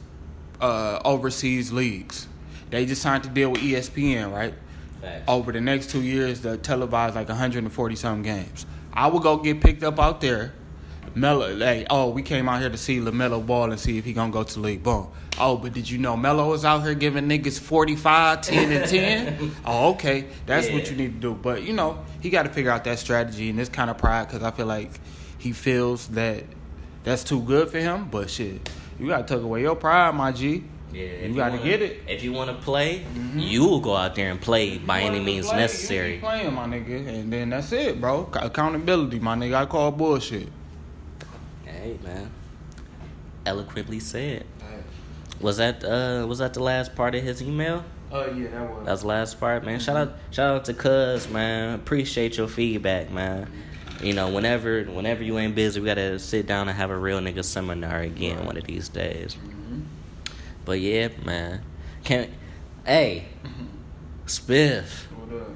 uh, 0.60 1.00
overseas 1.06 1.72
leagues. 1.72 2.28
They 2.72 2.86
just 2.86 3.02
signed 3.02 3.24
to 3.24 3.30
deal 3.30 3.52
with 3.52 3.62
ESPN, 3.62 4.34
right? 4.34 4.54
Over 5.28 5.52
the 5.52 5.62
next 5.62 5.90
two 5.90 6.02
years, 6.02 6.42
they 6.42 6.58
televise 6.58 7.16
like 7.16 7.30
140 7.30 7.96
some 7.96 8.22
games. 8.22 8.66
I 8.94 9.08
would 9.08 9.24
go 9.24 9.38
get 9.38 9.62
picked 9.62 9.84
up 9.84 10.00
out 10.00 10.22
there. 10.22 10.54
Melo, 11.14 11.54
like, 11.54 11.88
oh, 11.90 12.10
we 12.10 12.22
came 12.22 12.50
out 12.50 12.60
here 12.60 12.70
to 12.70 12.78
see 12.78 13.00
Lamelo 13.00 13.46
Ball 13.46 13.72
and 13.72 13.80
see 13.80 13.98
if 13.98 14.04
he 14.04 14.12
gonna 14.12 14.32
go 14.32 14.44
to 14.44 14.54
the 14.54 14.60
league. 14.60 14.84
Boom. 14.84 15.08
Oh, 15.38 15.58
but 15.58 15.74
did 15.74 15.90
you 15.90 15.98
know 15.98 16.16
Melo 16.16 16.50
was 16.50 16.64
out 16.64 16.84
here 16.84 16.94
giving 16.94 17.28
niggas 17.28 17.60
45, 17.60 18.42
10, 18.42 18.72
and 18.72 18.90
10? 18.90 19.52
oh, 19.66 19.92
okay. 19.92 20.28
That's 20.46 20.70
what 20.70 20.90
you 20.90 20.96
need 20.96 21.16
to 21.16 21.20
do. 21.20 21.34
But, 21.34 21.64
you 21.64 21.74
know, 21.74 22.04
he 22.22 22.30
got 22.30 22.44
to 22.44 22.50
figure 22.50 22.72
out 22.72 22.86
that 22.86 23.00
strategy 23.00 23.50
and 23.50 23.60
this 23.60 23.70
kind 23.70 23.90
of 23.90 23.98
pride 23.98 24.28
because 24.28 24.44
I 24.44 24.52
feel 24.52 24.66
like 24.66 24.92
he 25.38 25.52
feels 25.52 26.08
that 26.10 26.44
that's 27.04 27.24
too 27.24 27.42
good 27.42 27.70
for 27.70 27.80
him. 27.80 28.08
But 28.10 28.30
shit, 28.30 28.70
you 28.98 29.08
got 29.08 29.28
to 29.28 29.36
tuck 29.36 29.44
away 29.44 29.62
your 29.62 29.76
pride, 29.76 30.16
my 30.16 30.32
G. 30.32 30.64
Yeah, 30.96 31.26
you 31.28 31.36
got 31.36 31.52
to 31.52 31.58
get 31.58 31.82
it. 31.82 32.04
If 32.08 32.24
you 32.24 32.32
want 32.32 32.50
to 32.50 32.56
play, 32.56 33.06
you 33.36 33.68
will 33.68 33.82
go 33.82 33.98
out 33.98 34.16
there 34.16 34.32
and 34.32 34.40
play 34.40 34.78
by 34.78 35.02
any 35.02 35.20
means 35.20 35.48
play, 35.48 35.58
necessary. 35.58 36.20
playing, 36.20 36.54
my 36.54 36.66
nigga, 36.68 37.06
and 37.08 37.34
then 37.34 37.50
that's 37.50 37.74
it, 37.74 38.00
bro. 38.00 38.30
Accountability, 38.34 39.20
my 39.20 39.36
nigga. 39.36 39.56
I 39.56 39.66
call 39.66 39.92
bullshit. 39.92 40.48
Hey 41.66 42.00
man, 42.02 42.32
eloquently 43.46 44.00
said. 44.00 44.46
Was 45.42 45.58
that 45.58 45.84
uh 45.84 46.26
was 46.28 46.40
that 46.40 46.54
the 46.54 46.64
last 46.64 46.96
part 46.96 47.14
of 47.14 47.24
his 47.24 47.42
email? 47.42 47.84
Oh 48.10 48.32
yeah, 48.32 48.48
that 48.52 48.70
was. 48.70 48.86
That's 48.86 49.02
the 49.02 49.08
last 49.08 49.38
part, 49.38 49.66
man. 49.66 49.82
Shout 49.82 49.98
out, 49.98 50.14
shout 50.32 50.56
out 50.56 50.66
to 50.66 50.74
Cuz, 50.74 51.28
man. 51.30 51.76
Appreciate 51.76 52.38
your 52.38 52.48
feedback, 52.48 53.12
man. 53.12 53.52
You 54.02 54.14
know, 54.14 54.30
whenever, 54.30 54.84
whenever 54.84 55.24
you 55.24 55.38
ain't 55.40 55.56
busy, 55.56 55.80
we 55.82 55.88
gotta 55.88 56.20
sit 56.20 56.48
down 56.48 56.70
and 56.70 56.78
have 56.78 56.90
a 56.90 56.98
real 56.98 57.20
nigga 57.20 57.44
seminar 57.44 58.00
again 58.00 58.46
one 58.46 58.56
of 58.56 58.64
these 58.64 58.88
days. 58.88 59.36
But 60.66 60.80
yeah, 60.80 61.10
man. 61.24 61.62
Can, 62.04 62.32
hey, 62.86 63.26
Spiff. 64.26 65.06
What 65.12 65.42
up? 65.42 65.48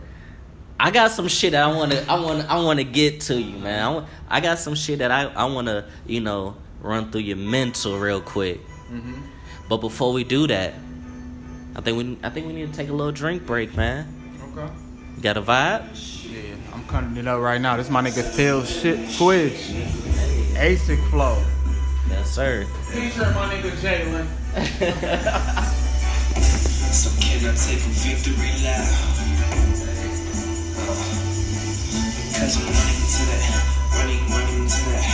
I 0.80 0.92
got 0.92 1.12
some 1.12 1.28
shit 1.28 1.52
that 1.52 1.64
I 1.64 1.76
wanna, 1.76 2.06
I 2.08 2.20
wanna, 2.20 2.46
I 2.48 2.64
wanna 2.64 2.84
get 2.84 3.22
to 3.22 3.42
you, 3.42 3.58
man. 3.58 4.06
I, 4.30 4.38
I 4.38 4.40
got 4.40 4.60
some 4.60 4.76
shit 4.76 5.00
that 5.00 5.12
I, 5.12 5.24
I 5.26 5.46
wanna, 5.46 5.90
you 6.06 6.22
know, 6.22 6.56
run 6.80 7.12
through 7.12 7.22
your 7.22 7.38
mental 7.38 8.00
real 8.00 8.22
quick. 8.22 8.62
Mm-hmm. 8.92 9.22
But 9.68 9.78
before 9.78 10.14
we 10.14 10.24
do 10.24 10.48
that, 10.48 10.74
I 11.76 11.82
think 11.82 11.98
we, 11.98 12.18
I 12.24 12.30
think 12.30 12.48
we 12.48 12.54
need 12.54 12.72
to 12.72 12.78
take 12.78 12.90
a 12.90 12.94
little 12.94 13.12
drink 13.12 13.46
break, 13.46 13.76
man. 13.76 14.08
Okay. 14.52 14.72
You 15.16 15.22
got 15.22 15.38
a 15.38 15.42
vibe? 15.42 16.32
Yeah, 16.32 16.56
I'm 16.74 16.86
cutting 16.86 17.18
it 17.18 17.28
up 17.28 17.42
right 17.42 17.60
now. 17.60 17.78
This 17.78 17.90
my 17.90 18.02
nigga 18.02 18.24
Phil 18.24 18.64
shit 18.64 19.10
Swish. 19.10 19.70
Asic 20.54 21.10
flow. 21.10 21.44
Yes, 22.10 22.32
sir. 22.32 22.66
Feature 22.88 23.32
my 23.32 23.54
nigga 23.54 23.72
Jalen. 23.78 24.28
So 26.92 27.10
can 27.22 27.40
I 27.46 27.56
take 27.56 27.80
a 27.80 27.92
victory 28.04 28.52
lap? 28.62 28.84
Cause 32.36 32.58
I'm 32.58 32.68
running 32.68 33.08
to 33.08 33.24
that, 33.30 33.44
running, 33.96 34.24
running 34.30 34.68
to 34.68 34.80
that, 34.84 35.08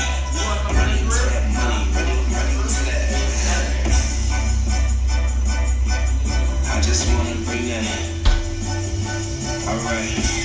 running 0.73 1.05
to 1.05 1.21
that 1.29 1.45
money, 1.53 1.81
running, 1.93 2.25
running 2.33 2.65
to 2.73 2.81
that. 2.85 3.05
I 6.65 6.81
just 6.81 7.05
wanna 7.13 7.35
bring 7.45 7.65
that. 7.67 7.85
Alright. 9.67 10.44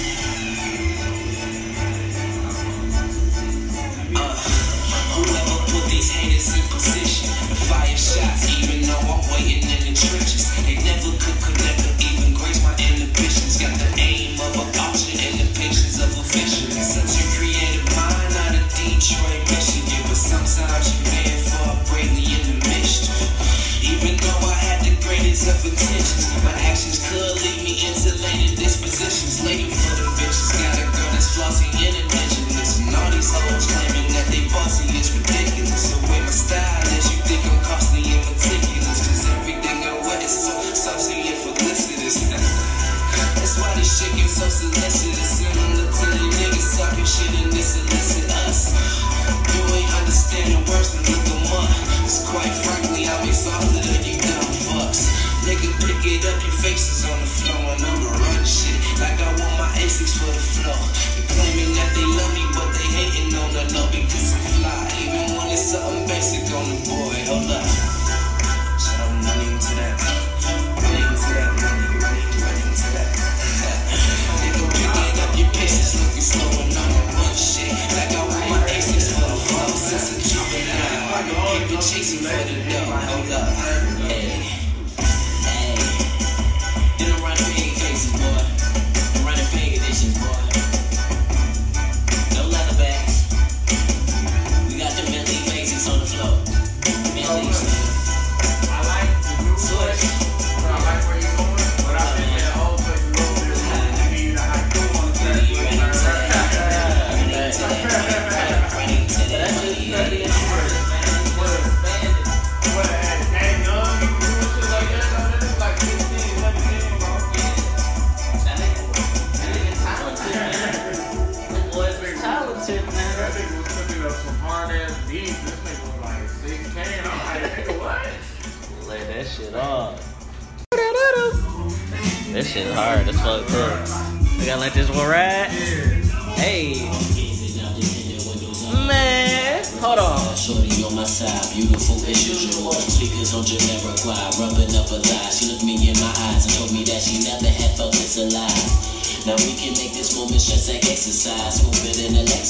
People 82.30 82.59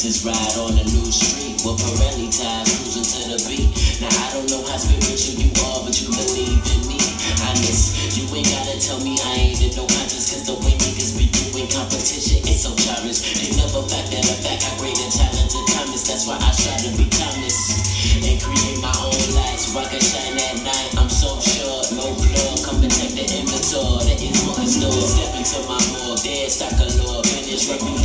Lexus 0.00 0.24
ride 0.24 0.56
on 0.64 0.72
a 0.80 0.84
new 0.96 1.12
street 1.12 1.60
with 1.60 1.76
Pirelli 1.76 2.32
tires 2.32 2.72
cruising 2.72 3.04
to 3.04 3.20
the 3.36 3.38
beat. 3.44 3.68
Now 4.00 4.08
I 4.08 4.32
don't 4.32 4.48
know 4.48 4.64
how 4.64 4.80
spiritual 4.80 5.36
you 5.36 5.52
are, 5.60 5.84
but 5.84 5.92
you 6.00 6.08
believe 6.08 6.56
in 6.56 6.88
me. 6.88 6.96
Honest, 7.44 8.16
you 8.16 8.24
ain't 8.32 8.48
gotta 8.48 8.80
tell 8.80 8.96
me 9.04 9.20
I 9.20 9.52
ain't 9.52 9.60
in 9.60 9.76
no 9.76 9.84
contest, 9.84 10.32
cause 10.32 10.48
the 10.48 10.56
way 10.64 10.72
niggas 10.72 11.20
be 11.20 11.28
doing 11.28 11.68
competition 11.68 12.40
is 12.48 12.64
so 12.64 12.72
childish. 12.80 13.44
They 13.44 13.52
never 13.60 13.84
fact 13.84 14.08
that 14.08 14.24
a 14.24 14.36
fact 14.40 14.64
I 14.64 14.72
great 14.80 14.96
and 14.96 15.12
talented 15.12 15.68
timeless. 15.68 16.08
That's 16.08 16.24
why 16.24 16.40
I 16.40 16.48
try 16.48 16.80
to 16.80 16.90
be 16.96 17.04
timeless 17.04 17.60
and 18.24 18.40
create 18.40 18.80
my 18.80 18.96
own 19.04 19.20
lights. 19.36 19.68
Rock 19.76 19.92
and 19.92 20.00
shine 20.00 20.40
at 20.40 20.64
night. 20.64 20.96
I'm 20.96 21.12
so 21.12 21.36
sure, 21.44 21.84
no 22.00 22.08
plug. 22.16 22.56
Come 22.64 22.80
and 22.80 22.88
take 22.88 23.20
the 23.20 23.28
inventory. 23.36 24.08
That 24.08 24.16
is 24.16 24.40
what 24.48 24.64
it's 24.64 24.80
doing. 24.80 24.96
Step 24.96 25.36
into 25.36 25.60
my 25.68 25.76
more 25.92 26.16
dead 26.24 26.48
stock 26.48 26.72
of 26.80 26.88
lore. 27.04 27.20
Finish 27.20 27.68
rapping 27.68 27.99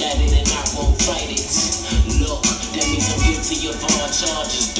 it 0.00 0.32
and 0.32 0.48
I 0.48 0.64
won't 0.76 1.00
fight 1.02 1.30
it. 1.30 1.40
Look, 2.20 2.42
that 2.42 2.86
means 2.92 3.08
I'm 3.08 3.20
guilty 3.24 3.68
of 3.68 3.80
all 3.82 4.08
charges. 4.12 4.74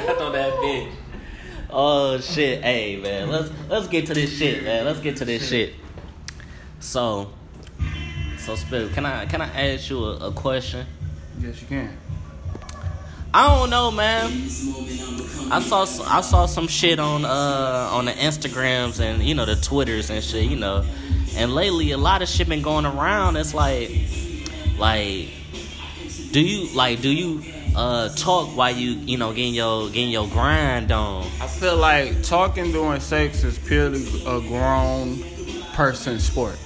nigga 0.06 0.20
on 0.20 0.32
that 0.32 0.52
bitch. 0.54 0.92
Oh 1.70 2.18
shit, 2.18 2.62
hey 2.62 2.96
man, 2.96 3.28
let's 3.28 3.50
let's 3.68 3.86
get 3.86 4.06
to 4.06 4.14
this 4.14 4.36
shit, 4.36 4.64
man. 4.64 4.84
Let's 4.84 5.00
get 5.00 5.16
to 5.18 5.24
this 5.24 5.48
shit. 5.48 5.74
So, 6.80 7.30
so 8.38 8.54
Spiff, 8.54 8.92
can 8.94 9.06
I 9.06 9.26
can 9.26 9.40
I 9.40 9.72
ask 9.72 9.88
you 9.90 10.04
a, 10.04 10.28
a 10.28 10.32
question? 10.32 10.86
Yes, 11.38 11.60
you 11.60 11.68
can. 11.68 11.96
I 13.32 13.56
don't 13.56 13.70
know, 13.70 13.92
man. 13.92 14.26
I 15.52 15.60
saw 15.60 15.82
I 16.06 16.20
saw 16.20 16.46
some 16.46 16.66
shit 16.66 16.98
on 16.98 17.24
uh 17.24 17.90
on 17.92 18.06
the 18.06 18.12
Instagrams 18.12 19.00
and 19.00 19.22
you 19.22 19.34
know 19.34 19.44
the 19.44 19.56
Twitters 19.56 20.10
and 20.10 20.22
shit, 20.24 20.50
you 20.50 20.56
know. 20.56 20.84
And 21.36 21.54
lately, 21.54 21.92
a 21.92 21.98
lot 21.98 22.22
of 22.22 22.28
shit 22.28 22.48
been 22.48 22.62
going 22.62 22.86
around. 22.86 23.36
It's 23.36 23.54
like, 23.54 23.90
like, 24.78 25.28
do 26.32 26.40
you 26.40 26.74
like 26.76 27.00
do 27.00 27.10
you 27.10 27.42
uh 27.76 28.08
talk 28.10 28.48
while 28.56 28.70
you 28.74 28.90
you 28.92 29.16
know 29.16 29.32
getting 29.32 29.54
your 29.54 29.88
getting 29.88 30.10
your 30.10 30.28
grind 30.28 30.92
on? 30.92 31.24
I 31.40 31.46
feel 31.46 31.76
like 31.76 32.22
talking 32.22 32.72
during 32.72 33.00
sex 33.00 33.44
is 33.44 33.58
purely 33.58 34.04
a 34.26 34.40
grown 34.40 35.22
person 35.74 36.18
sport. 36.20 36.56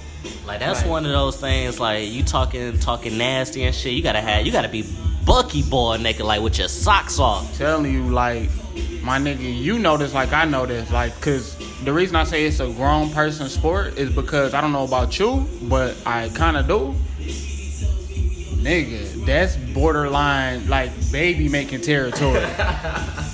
Like 0.45 0.59
that's 0.59 0.81
Right. 0.81 0.89
one 0.89 1.05
of 1.05 1.11
those 1.11 1.37
things. 1.37 1.79
Like 1.79 2.09
you 2.09 2.23
talking 2.23 2.79
talking 2.79 3.17
nasty 3.17 3.63
and 3.63 3.75
shit. 3.75 3.93
You 3.93 4.03
gotta 4.03 4.21
have 4.21 4.45
you 4.45 4.51
gotta 4.51 4.69
be 4.69 4.83
bucky 5.25 5.63
boy 5.63 5.97
naked 5.97 6.25
like 6.25 6.41
with 6.41 6.57
your 6.59 6.67
socks 6.67 7.17
off. 7.19 7.57
telling 7.57 7.91
you, 7.91 8.03
like, 8.09 8.47
my 9.01 9.17
nigga, 9.17 9.41
you 9.59 9.79
know 9.79 9.97
this 9.97 10.13
like 10.13 10.31
I 10.33 10.45
know 10.45 10.67
this, 10.67 10.91
like, 10.91 11.19
cause 11.19 11.55
the 11.83 11.91
reason 11.91 12.15
I 12.15 12.23
say 12.25 12.45
it's 12.45 12.59
a 12.59 12.67
grown 12.71 13.09
person 13.11 13.49
sport 13.49 13.97
is 13.97 14.11
because 14.13 14.53
I 14.53 14.61
don't 14.61 14.71
know 14.71 14.83
about 14.83 15.17
you, 15.17 15.47
but 15.63 15.95
I 16.05 16.29
kind 16.29 16.57
of 16.57 16.67
do. 16.67 16.93
Nigga, 18.65 19.27
that's 19.27 19.55
borderline 19.55 20.67
like 20.67 20.89
baby 21.11 21.47
making 21.49 21.81
territory. 21.81 22.41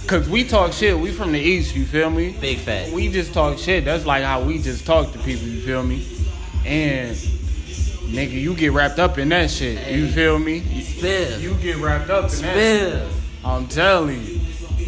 Cause 0.05 0.27
we 0.27 0.43
talk 0.43 0.73
shit. 0.73 0.99
We 0.99 1.13
from 1.13 1.31
the 1.31 1.39
east. 1.39 1.73
You 1.73 1.85
feel 1.85 2.09
me? 2.09 2.35
Big 2.41 2.57
fat. 2.57 2.91
We 2.91 3.09
just 3.09 3.33
talk 3.33 3.57
shit. 3.57 3.85
That's 3.85 4.05
like 4.05 4.25
how 4.25 4.41
we 4.41 4.61
just 4.61 4.85
talk 4.85 5.13
to 5.13 5.19
people. 5.19 5.47
You 5.47 5.61
feel 5.61 5.83
me? 5.83 6.05
And 6.65 7.15
nigga, 7.15 8.33
you 8.33 8.53
get 8.55 8.73
wrapped 8.73 8.99
up 8.99 9.17
in 9.19 9.29
that 9.29 9.49
shit. 9.49 9.87
You 9.95 10.09
feel 10.09 10.37
me? 10.37 10.59
Spiff. 10.59 11.39
You 11.39 11.53
get 11.53 11.77
wrapped 11.77 12.09
up 12.09 12.25
in 12.25 12.41
that. 12.41 12.57
Spiff. 12.57 13.11
I'm 13.45 13.69
telling 13.69 14.21
you. 14.25 14.40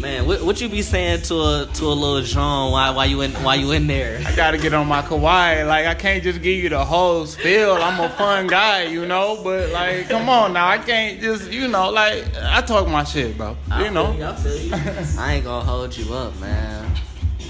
Man, 0.04 0.26
what, 0.26 0.42
what 0.42 0.60
you 0.60 0.68
be 0.68 0.82
saying 0.82 1.22
to 1.22 1.34
a 1.34 1.66
to 1.76 1.86
a 1.86 1.94
little 1.94 2.20
John 2.20 2.72
Why 2.72 2.90
while 2.90 3.06
you 3.06 3.22
in 3.22 3.32
while 3.42 3.56
you 3.56 3.70
in 3.70 3.86
there? 3.86 4.20
I 4.26 4.36
gotta 4.36 4.58
get 4.58 4.74
on 4.74 4.86
my 4.86 5.00
Kawhi. 5.00 5.66
Like 5.66 5.86
I 5.86 5.94
can't 5.94 6.22
just 6.22 6.42
give 6.42 6.62
you 6.62 6.68
the 6.68 6.84
whole 6.84 7.24
spill. 7.24 7.72
I'm 7.76 7.98
a 7.98 8.10
fun 8.10 8.46
guy, 8.58 8.82
you 8.82 9.06
know. 9.06 9.40
But 9.42 9.70
like, 9.70 10.10
come 10.10 10.28
on 10.28 10.52
now, 10.52 10.68
I 10.68 10.76
can't 10.76 11.22
just, 11.22 11.50
you 11.50 11.68
know, 11.68 11.88
like 11.88 12.22
I 12.38 12.60
talk 12.60 12.86
my 12.86 13.02
shit, 13.04 13.38
bro. 13.38 13.56
I 13.70 13.86
You 13.86 13.90
know. 13.92 14.12
feel 14.12 14.56
you, 14.58 14.74
I, 14.74 14.78
you. 14.78 15.06
I 15.18 15.32
ain't 15.36 15.44
gonna 15.46 15.64
hold 15.64 15.96
you 15.96 16.12
up, 16.12 16.38
man. 16.38 16.84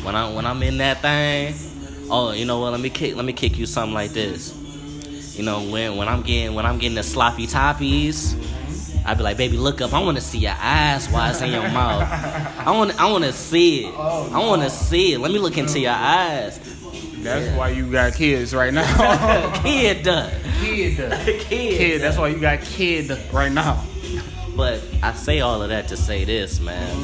When 0.04 0.14
I 0.14 0.32
when 0.32 0.46
I'm 0.46 0.62
in 0.62 0.78
that 0.78 0.98
thing, 1.02 1.54
oh, 2.08 2.30
you 2.30 2.44
know 2.44 2.60
what? 2.60 2.70
Let 2.70 2.80
me 2.80 2.88
kick 2.88 3.16
let 3.16 3.24
me 3.24 3.32
kick 3.32 3.58
you 3.58 3.66
something 3.66 3.94
like 3.94 4.12
this. 4.12 4.54
You 5.36 5.44
know 5.44 5.60
when 5.68 5.96
when 5.96 6.06
I'm 6.06 6.22
getting 6.22 6.54
when 6.54 6.66
I'm 6.66 6.78
getting 6.78 6.94
the 6.94 7.02
sloppy 7.02 7.48
toppies, 7.48 8.36
I 9.06 9.14
be 9.14 9.22
like, 9.22 9.36
baby, 9.36 9.56
look 9.56 9.80
up. 9.80 9.92
I 9.92 10.02
want 10.02 10.16
to 10.16 10.22
see 10.22 10.38
your 10.38 10.54
eyes 10.58 11.08
while 11.08 11.30
it's 11.30 11.42
in 11.42 11.50
your 11.52 11.68
mouth. 11.70 12.08
I 12.66 12.70
want 12.70 12.98
I 13.00 13.10
want 13.10 13.24
to 13.24 13.32
see 13.32 13.84
it. 13.86 13.94
I 13.94 14.38
want 14.38 14.62
to 14.62 14.70
see 14.70 15.12
it. 15.12 15.18
Let 15.18 15.30
me 15.30 15.38
look 15.38 15.58
into 15.58 15.78
your 15.78 15.92
eyes. 15.92 16.58
That's 17.18 17.56
why 17.56 17.70
you 17.70 17.90
got 17.90 18.14
kids 18.14 18.54
right 18.54 18.72
now. 18.72 19.52
Kid 19.62 20.04
done. 20.04 20.32
kid, 20.60 20.96
Kid. 20.96 21.40
kid. 21.40 22.02
That's 22.02 22.18
why 22.18 22.28
you 22.28 22.38
got 22.38 22.60
kid 22.60 23.18
right 23.32 23.50
now. 23.50 23.82
But 24.56 24.82
I 25.02 25.12
say 25.14 25.40
all 25.40 25.62
of 25.62 25.70
that 25.70 25.88
to 25.88 25.96
say 25.96 26.24
this, 26.24 26.60
man. 26.60 26.94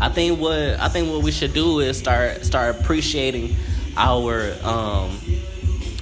I 0.00 0.08
think 0.08 0.38
what 0.38 0.58
I 0.78 0.88
think 0.88 1.10
what 1.10 1.22
we 1.22 1.32
should 1.32 1.52
do 1.54 1.80
is 1.80 1.98
start 1.98 2.44
start 2.44 2.78
appreciating 2.78 3.56
our 3.96 4.54
um 4.62 5.18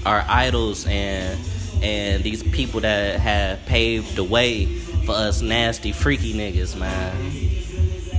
our 0.05 0.25
idols 0.29 0.87
and 0.87 1.38
and 1.87 2.25
these 2.25 2.42
people 2.42 2.81
that 2.81 3.20
have 3.20 3.64
paved 3.66 4.16
the 4.16 4.25
way 4.25 4.66
for 4.66 5.12
us 5.12 5.40
nasty 5.40 5.92
freaky 5.92 6.35
niggas, 6.35 6.77
man. 6.77 7.14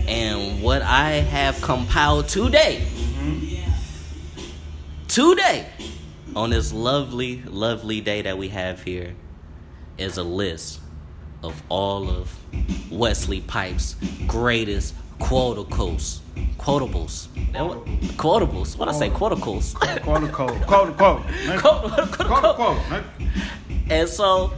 And 0.07 0.61
what 0.61 0.81
I 0.81 1.15
have 1.15 1.61
compiled 1.61 2.29
today, 2.29 2.87
today, 5.09 5.67
on 6.33 6.51
this 6.51 6.71
lovely, 6.71 7.41
lovely 7.41 7.99
day 7.99 8.21
that 8.21 8.37
we 8.37 8.47
have 8.49 8.83
here, 8.83 9.15
is 9.97 10.17
a 10.17 10.23
list 10.23 10.79
of 11.43 11.61
all 11.67 12.09
of 12.09 12.33
Wesley 12.89 13.41
Pipes' 13.41 13.97
greatest 14.27 14.95
quotables. 15.19 16.19
Quotables. 16.57 17.27
What- 17.57 17.85
Quotables. 18.17 18.77
What 18.77 18.89
I 18.89 18.91
say? 18.91 19.09
Quotables. 19.09 19.73
Quote 20.03 20.23
unquote. 20.23 20.61
Quote 20.67 20.87
unquote. 20.89 21.21
Quote- 21.59 22.55
Quote. 22.55 23.03
And 23.89 24.07
so, 24.09 24.53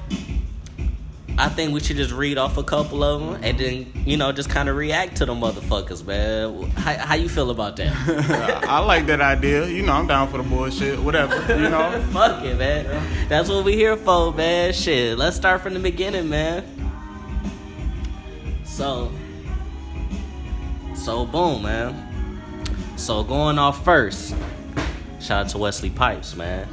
I 1.38 1.48
think 1.48 1.72
we 1.74 1.80
should 1.80 1.96
just 1.98 2.12
read 2.12 2.38
off 2.38 2.58
a 2.58 2.64
couple 2.64 3.04
of 3.04 3.22
them 3.22 3.44
and 3.44 3.58
then, 3.58 3.92
you 4.06 4.18
know, 4.18 4.32
just 4.34 4.50
kind 4.50 4.68
of 4.68 4.76
react 4.76 5.18
to 5.18 5.26
them 5.26 5.40
motherfuckers, 5.40 6.06
man. 6.06 6.70
How, 6.72 6.94
how 6.98 7.16
you 7.16 7.30
feel 7.30 7.50
about 7.52 7.78
that? 7.78 7.94
I 8.68 8.80
like 8.80 9.06
that 9.06 9.22
idea. 9.22 9.66
You 9.68 9.84
know, 9.84 9.94
I'm 9.94 10.08
down 10.08 10.28
for 10.30 10.38
the 10.38 10.44
bullshit. 10.44 11.00
Whatever. 11.00 11.36
You 11.56 11.70
know. 11.70 12.04
Fuck 12.12 12.44
it, 12.44 12.58
man. 12.58 12.86
That's 13.30 13.48
what 13.48 13.64
we 13.64 13.74
here 13.76 13.96
for, 13.96 14.34
man. 14.34 14.74
Shit. 14.74 15.18
Let's 15.18 15.38
start 15.38 15.62
from 15.62 15.76
the 15.76 15.80
beginning, 15.80 16.28
man. 16.28 16.66
So, 18.66 19.12
so 21.10 21.26
boom, 21.26 21.64
man. 21.64 22.94
So 22.96 23.24
going 23.24 23.58
off 23.58 23.84
first, 23.84 24.36
shout 25.20 25.46
out 25.46 25.50
to 25.50 25.58
Wesley 25.58 25.90
Pipes, 25.90 26.36
man. 26.36 26.68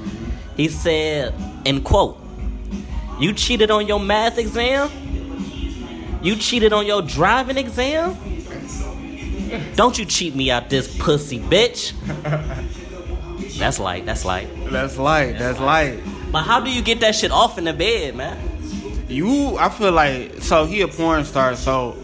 He 0.59 0.69
said, 0.69 1.33
in 1.65 1.81
quote, 1.81 2.21
"You 3.19 3.33
cheated 3.33 3.71
on 3.71 3.87
your 3.87 3.99
math 3.99 4.37
exam. 4.37 4.91
You 6.21 6.37
cheated 6.37 6.75
on 6.75 6.85
your 6.85 7.01
driving 7.01 7.57
exam. 7.57 8.15
Don't 9.75 9.99
you 9.99 10.05
cheat 10.05 10.35
me 10.35 10.51
out 10.51 10.69
this 10.69 10.95
pussy, 10.99 11.41
bitch." 11.41 11.95
That's 13.59 13.79
light. 13.79 14.05
That's 14.05 14.27
light. 14.27 14.49
That's 14.71 14.99
light. 14.99 15.39
That's 15.39 15.59
light. 15.59 16.01
But 16.31 16.43
how 16.43 16.61
do 16.61 16.71
you 16.71 16.83
get 16.83 17.01
that 17.01 17.15
shit 17.15 17.31
off 17.31 17.57
in 17.57 17.65
the 17.65 17.73
bed, 17.73 18.15
man? 18.15 18.37
You, 19.09 19.57
I 19.57 19.71
feel 19.71 19.93
like 19.93 20.43
so 20.43 20.67
he 20.67 20.83
a 20.83 20.89
porn 20.89 21.25
star, 21.25 21.57
so 21.57 21.97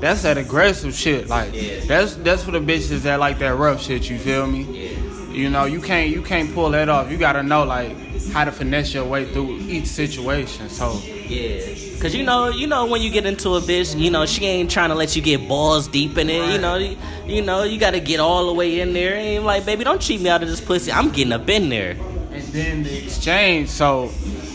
that's 0.00 0.22
that 0.22 0.38
aggressive 0.38 0.94
shit. 0.94 1.28
Like 1.28 1.50
Yeah. 1.54 1.80
that's 1.86 2.14
that's 2.16 2.42
for 2.44 2.50
the 2.52 2.60
bitches 2.60 3.00
that 3.02 3.20
like 3.20 3.38
that 3.40 3.54
rough 3.56 3.82
shit. 3.82 4.08
You 4.08 4.18
feel 4.18 4.46
me? 4.46 4.62
Yeah. 4.62 4.96
You 5.32 5.48
know, 5.50 5.64
you 5.64 5.80
can't 5.80 6.10
you 6.10 6.22
can't 6.22 6.52
pull 6.54 6.70
that 6.70 6.88
off. 6.88 7.10
You 7.10 7.16
gotta 7.18 7.42
know 7.42 7.64
like 7.64 7.96
how 8.32 8.44
to 8.44 8.52
finesse 8.52 8.92
your 8.94 9.04
way 9.04 9.24
through 9.32 9.58
each 9.60 9.86
situation. 9.86 10.68
So 10.68 11.00
Yeah. 11.28 11.60
Cause 12.00 12.14
you 12.14 12.22
know, 12.24 12.48
you 12.48 12.66
know 12.66 12.86
when 12.86 13.02
you 13.02 13.10
get 13.10 13.26
into 13.26 13.54
a 13.56 13.60
bitch, 13.60 13.98
you 13.98 14.10
know, 14.10 14.24
she 14.24 14.46
ain't 14.46 14.70
trying 14.70 14.88
to 14.88 14.94
let 14.94 15.14
you 15.16 15.22
get 15.22 15.46
balls 15.46 15.86
deep 15.86 16.16
in 16.16 16.30
it. 16.30 16.50
You 16.50 16.58
know, 16.58 16.76
you, 16.76 16.96
you 17.26 17.42
know, 17.42 17.62
you 17.62 17.78
gotta 17.78 18.00
get 18.00 18.20
all 18.20 18.46
the 18.46 18.54
way 18.54 18.80
in 18.80 18.94
there. 18.94 19.14
And 19.16 19.44
like, 19.44 19.66
baby, 19.66 19.84
don't 19.84 20.00
cheat 20.00 20.20
me 20.20 20.30
out 20.30 20.42
of 20.42 20.48
this 20.48 20.60
pussy. 20.62 20.90
I'm 20.90 21.10
getting 21.10 21.32
up 21.34 21.48
in 21.50 21.68
there. 21.68 21.96
and 22.32 22.42
then 22.54 22.82
the 22.84 23.04
exchange. 23.04 23.68
So 23.68 24.10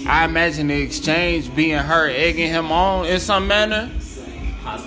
I 0.08 0.26
imagine 0.26 0.68
the 0.68 0.82
exchange 0.82 1.54
being 1.56 1.78
her 1.78 2.10
egging 2.10 2.50
him 2.50 2.72
on 2.72 3.06
in 3.06 3.20
some 3.20 3.48
manner. 3.48 3.92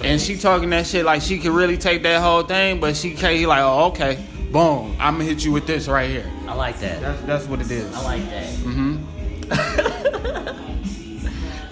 And 0.03 0.21
she 0.21 0.37
talking 0.37 0.71
that 0.71 0.87
shit 0.87 1.05
like 1.05 1.23
she 1.23 1.39
could 1.39 1.53
really 1.53 1.77
take 1.77 2.03
that 2.03 2.21
whole 2.21 2.43
thing, 2.43 2.81
but 2.81 2.97
she 2.97 3.15
can't. 3.15 3.37
He 3.37 3.47
like, 3.47 3.63
oh, 3.63 3.87
okay, 3.87 4.25
boom, 4.51 4.97
I'm 4.99 5.15
gonna 5.15 5.25
hit 5.25 5.45
you 5.45 5.53
with 5.53 5.67
this 5.67 5.87
right 5.89 6.11
here. 6.11 6.31
I 6.47 6.55
like 6.55 6.79
that. 6.81 7.01
That's 7.01 7.23
that's 7.23 7.47
what 7.47 7.61
it 7.61 7.71
is. 7.71 7.95
I 7.95 8.03
like 8.03 8.29
that. 8.31 8.49
Mm-hmm. 8.55 8.99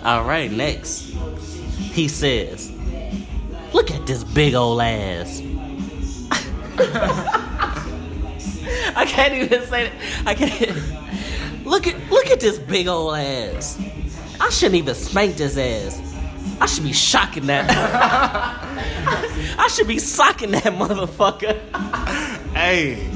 All 0.07 0.25
right, 0.25 0.51
next. 0.51 1.15
He 1.79 2.09
says, 2.09 2.73
Look 3.73 3.91
at 3.91 4.07
this 4.07 4.23
big 4.23 4.55
old 4.55 4.81
ass. 4.81 5.43
I 8.97 9.05
can't 9.07 9.35
even 9.35 9.67
say 9.67 9.91
that. 9.91 9.93
I 10.27 10.35
can't. 10.35 11.07
Look 11.67 11.89
at 11.89 12.11
look 12.11 12.31
at 12.31 12.39
this 12.39 12.61
big 12.61 12.87
old 12.87 13.17
ass. 13.17 13.77
I 14.41 14.51
shouldn't 14.51 14.77
even 14.77 14.95
spank 14.95 15.37
this 15.37 15.59
ass. 15.59 16.01
I 16.61 16.67
should 16.67 16.85
be 16.85 16.93
shocking 16.93 17.47
that. 17.47 17.67
I 19.59 19.69
should 19.69 19.89
be 19.89 19.99
socking 19.99 20.53
that 20.53 20.65
motherfucker. 20.65 21.59
Hey, 22.55 23.07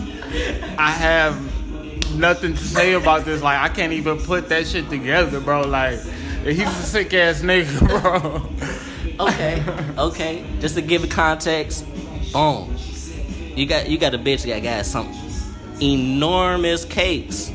I 0.76 0.90
have 0.90 2.14
nothing 2.16 2.55
to 2.55 2.64
say 2.64 2.92
about 2.92 3.24
this. 3.24 3.42
Like, 3.42 3.59
I 3.59 3.72
can't 3.72 3.92
even 3.92 4.18
put 4.18 4.48
that 4.50 4.66
shit 4.66 4.88
together, 4.90 5.40
bro. 5.40 5.62
Like, 5.62 6.00
he's 6.44 6.61
a 6.61 6.83
sick 6.83 7.14
ass 7.14 7.40
nigga, 7.42 7.88
bro. 9.16 9.26
Okay, 9.26 9.62
okay. 9.98 10.44
Just 10.61 10.74
to 10.76 10.83
give 10.83 11.05
it 11.05 11.11
context, 11.11 11.87
boom. 12.33 12.76
You 13.57 13.66
got 13.66 13.88
you 13.88 13.98
got 13.98 14.14
a 14.14 14.18
bitch 14.18 14.44
that 14.46 14.62
got 14.62 14.87
some 14.87 15.12
enormous 15.83 16.85
cakes. 16.85 17.53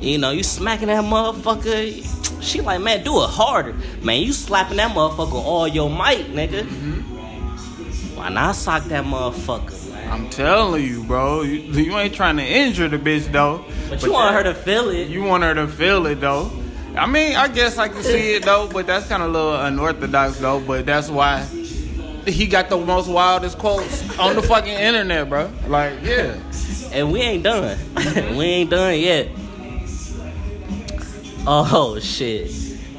You 0.00 0.18
know, 0.18 0.30
you 0.30 0.42
smacking 0.42 0.88
that 0.88 1.04
motherfucker. 1.04 2.19
She 2.40 2.60
like, 2.60 2.80
man, 2.80 3.04
do 3.04 3.22
it 3.22 3.28
harder. 3.30 3.74
Man, 4.02 4.22
you 4.22 4.32
slapping 4.32 4.76
that 4.78 4.90
motherfucker 4.92 5.34
all 5.34 5.68
your 5.68 5.90
might, 5.90 6.26
nigga. 6.32 6.62
Mm-hmm. 6.62 8.16
Why 8.16 8.28
not 8.28 8.56
sock 8.56 8.84
that 8.84 9.04
motherfucker, 9.04 9.92
man? 9.92 10.10
I'm 10.10 10.28
telling 10.30 10.84
you, 10.84 11.04
bro. 11.04 11.42
You, 11.42 11.60
you 11.60 11.96
ain't 11.98 12.14
trying 12.14 12.36
to 12.36 12.44
injure 12.44 12.88
the 12.88 12.98
bitch, 12.98 13.30
though. 13.30 13.64
But 13.88 14.02
you 14.02 14.12
want 14.12 14.34
that- 14.34 14.46
her 14.46 14.52
to 14.52 14.58
feel 14.58 14.90
it. 14.90 15.08
You 15.08 15.22
want 15.22 15.42
her 15.42 15.54
to 15.54 15.68
feel 15.68 16.06
it, 16.06 16.20
though. 16.20 16.50
I 16.96 17.06
mean, 17.06 17.36
I 17.36 17.46
guess 17.48 17.78
I 17.78 17.88
can 17.88 18.02
see 18.02 18.34
it, 18.34 18.44
though, 18.44 18.68
but 18.68 18.86
that's 18.86 19.06
kind 19.06 19.22
of 19.22 19.30
a 19.30 19.32
little 19.32 19.54
unorthodox, 19.54 20.38
though. 20.38 20.60
But 20.60 20.86
that's 20.86 21.08
why 21.08 21.46
he 22.26 22.46
got 22.46 22.68
the 22.68 22.76
most 22.78 23.08
wildest 23.08 23.58
quotes 23.58 24.18
on 24.18 24.34
the 24.36 24.42
fucking 24.42 24.72
internet, 24.72 25.28
bro. 25.28 25.50
Like, 25.68 25.94
yeah. 26.02 26.36
and 26.92 27.12
we 27.12 27.20
ain't 27.20 27.44
done. 27.44 27.78
we 28.36 28.44
ain't 28.44 28.70
done 28.70 28.98
yet. 28.98 29.28
Oh 31.52 31.98
shit! 31.98 32.52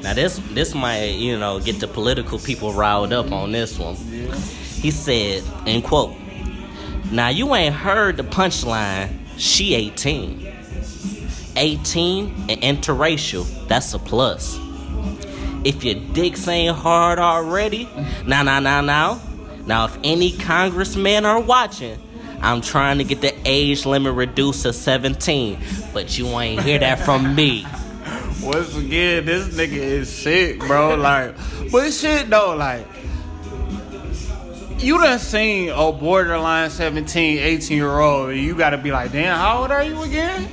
Now 0.03 0.13
this 0.13 0.35
this 0.51 0.75
might 0.75 1.11
you 1.11 1.39
know 1.39 1.61
get 1.61 1.79
the 1.79 1.87
political 1.87 2.37
people 2.37 2.73
riled 2.73 3.13
up 3.13 3.31
on 3.31 3.53
this 3.53 3.79
one. 3.79 3.95
He 3.95 4.91
said, 4.91 5.41
in 5.65 5.81
quote, 5.81 6.17
"Now 7.13 7.29
you 7.29 7.55
ain't 7.55 7.73
heard 7.73 8.17
the 8.17 8.23
punchline. 8.23 9.09
She 9.37 9.73
18, 9.73 10.45
18 11.55 12.45
and 12.49 12.61
interracial. 12.61 13.47
That's 13.69 13.93
a 13.93 13.99
plus. 13.99 14.59
If 15.63 15.85
your 15.85 15.95
dicks 15.95 16.45
ain't 16.49 16.75
hard 16.75 17.19
already, 17.19 17.87
now 18.25 18.43
now 18.43 18.59
now 18.59 18.81
now, 18.81 19.21
now 19.65 19.85
if 19.85 19.97
any 20.03 20.33
congressmen 20.33 21.23
are 21.23 21.39
watching." 21.39 21.97
I'm 22.43 22.61
trying 22.61 22.97
to 22.97 23.03
get 23.03 23.21
the 23.21 23.33
age 23.45 23.85
limit 23.85 24.15
reduced 24.15 24.63
to 24.63 24.73
17, 24.73 25.59
but 25.93 26.17
you 26.17 26.25
ain't 26.27 26.63
hear 26.63 26.79
that 26.79 27.05
from 27.05 27.35
me. 27.35 27.67
Once 28.41 28.75
again, 28.75 29.25
this 29.25 29.47
nigga 29.49 29.73
is 29.73 30.09
sick, 30.09 30.59
bro. 30.59 30.95
Like, 30.95 31.35
but 31.71 31.91
shit 31.91 32.29
though, 32.29 32.55
like, 32.55 32.85
you 34.79 34.97
done 34.97 35.19
seen 35.19 35.69
a 35.69 35.91
borderline 35.91 36.69
17, 36.71 37.37
18 37.37 37.77
year 37.77 37.99
old, 37.99 38.31
and 38.31 38.39
you 38.39 38.55
gotta 38.55 38.77
be 38.77 38.91
like, 38.91 39.11
damn, 39.11 39.37
how 39.37 39.61
old 39.61 39.71
are 39.71 39.83
you 39.83 40.01
again? 40.01 40.47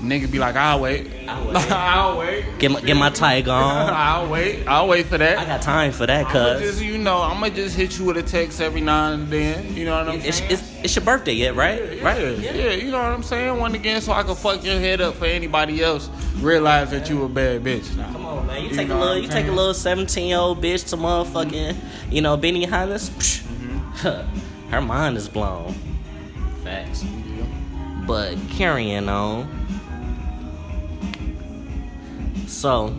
Nigga 0.00 0.30
be 0.30 0.38
like, 0.38 0.56
I'll 0.56 0.80
wait. 0.80 1.10
I'll 1.28 1.46
wait. 1.52 1.70
I'll 1.72 2.18
wait. 2.18 2.58
Get 2.58 2.70
my, 2.70 2.80
get 2.80 2.96
my 2.96 3.10
tiger 3.10 3.50
on. 3.50 3.88
I'll 3.92 4.28
wait. 4.28 4.66
I'll 4.66 4.86
wait 4.88 5.06
for 5.06 5.18
that. 5.18 5.38
I 5.38 5.44
got 5.46 5.62
time 5.62 5.90
for 5.92 6.06
that, 6.06 6.26
cuz. 6.26 6.60
just, 6.60 6.82
you 6.82 6.98
know, 6.98 7.22
I'm 7.22 7.40
gonna 7.40 7.54
just 7.54 7.76
hit 7.76 7.98
you 7.98 8.04
with 8.04 8.16
a 8.16 8.22
text 8.22 8.60
every 8.60 8.80
now 8.80 9.12
and 9.12 9.28
then. 9.28 9.74
You 9.74 9.84
know 9.84 9.96
what 10.04 10.08
I'm 10.14 10.20
It's, 10.20 10.38
saying? 10.38 10.50
it's, 10.52 10.75
it's 10.82 10.94
your 10.96 11.04
birthday 11.04 11.32
yet, 11.32 11.54
right? 11.56 11.96
Yeah, 11.96 12.04
Right? 12.04 12.38
yeah, 12.38 12.52
yeah, 12.52 12.70
you 12.72 12.90
know 12.90 12.98
what 12.98 13.06
I'm 13.12 13.22
saying? 13.22 13.58
One 13.58 13.74
again, 13.74 14.00
so 14.00 14.12
I 14.12 14.22
can 14.22 14.34
fuck 14.34 14.62
your 14.64 14.78
head 14.78 15.00
up 15.00 15.14
for 15.14 15.24
anybody 15.26 15.82
else. 15.82 16.08
Realize 16.38 16.90
that 16.90 17.08
you 17.10 17.24
a 17.24 17.28
bad 17.28 17.62
bitch. 17.64 17.96
Now. 17.96 18.12
Come 18.12 18.24
on, 18.26 18.46
man. 18.46 18.62
You, 18.62 18.68
You 18.70 18.76
take 18.76 18.88
a 18.90 18.94
little, 18.94 19.18
you 19.18 19.28
take 19.28 19.46
a 19.46 19.52
little 19.52 19.74
seventeen 19.74 20.28
year 20.28 20.38
old 20.38 20.62
bitch 20.62 20.88
to 20.90 20.96
motherfucking, 20.96 21.76
you 22.10 22.20
know, 22.22 22.36
Benihana's. 22.36 23.10
Mm-hmm. 23.10 24.68
Her 24.70 24.80
mind 24.80 25.16
is 25.16 25.28
blown. 25.28 25.74
Facts. 26.64 27.04
But 28.06 28.36
carrying 28.50 29.08
on. 29.08 29.48
So, 32.46 32.94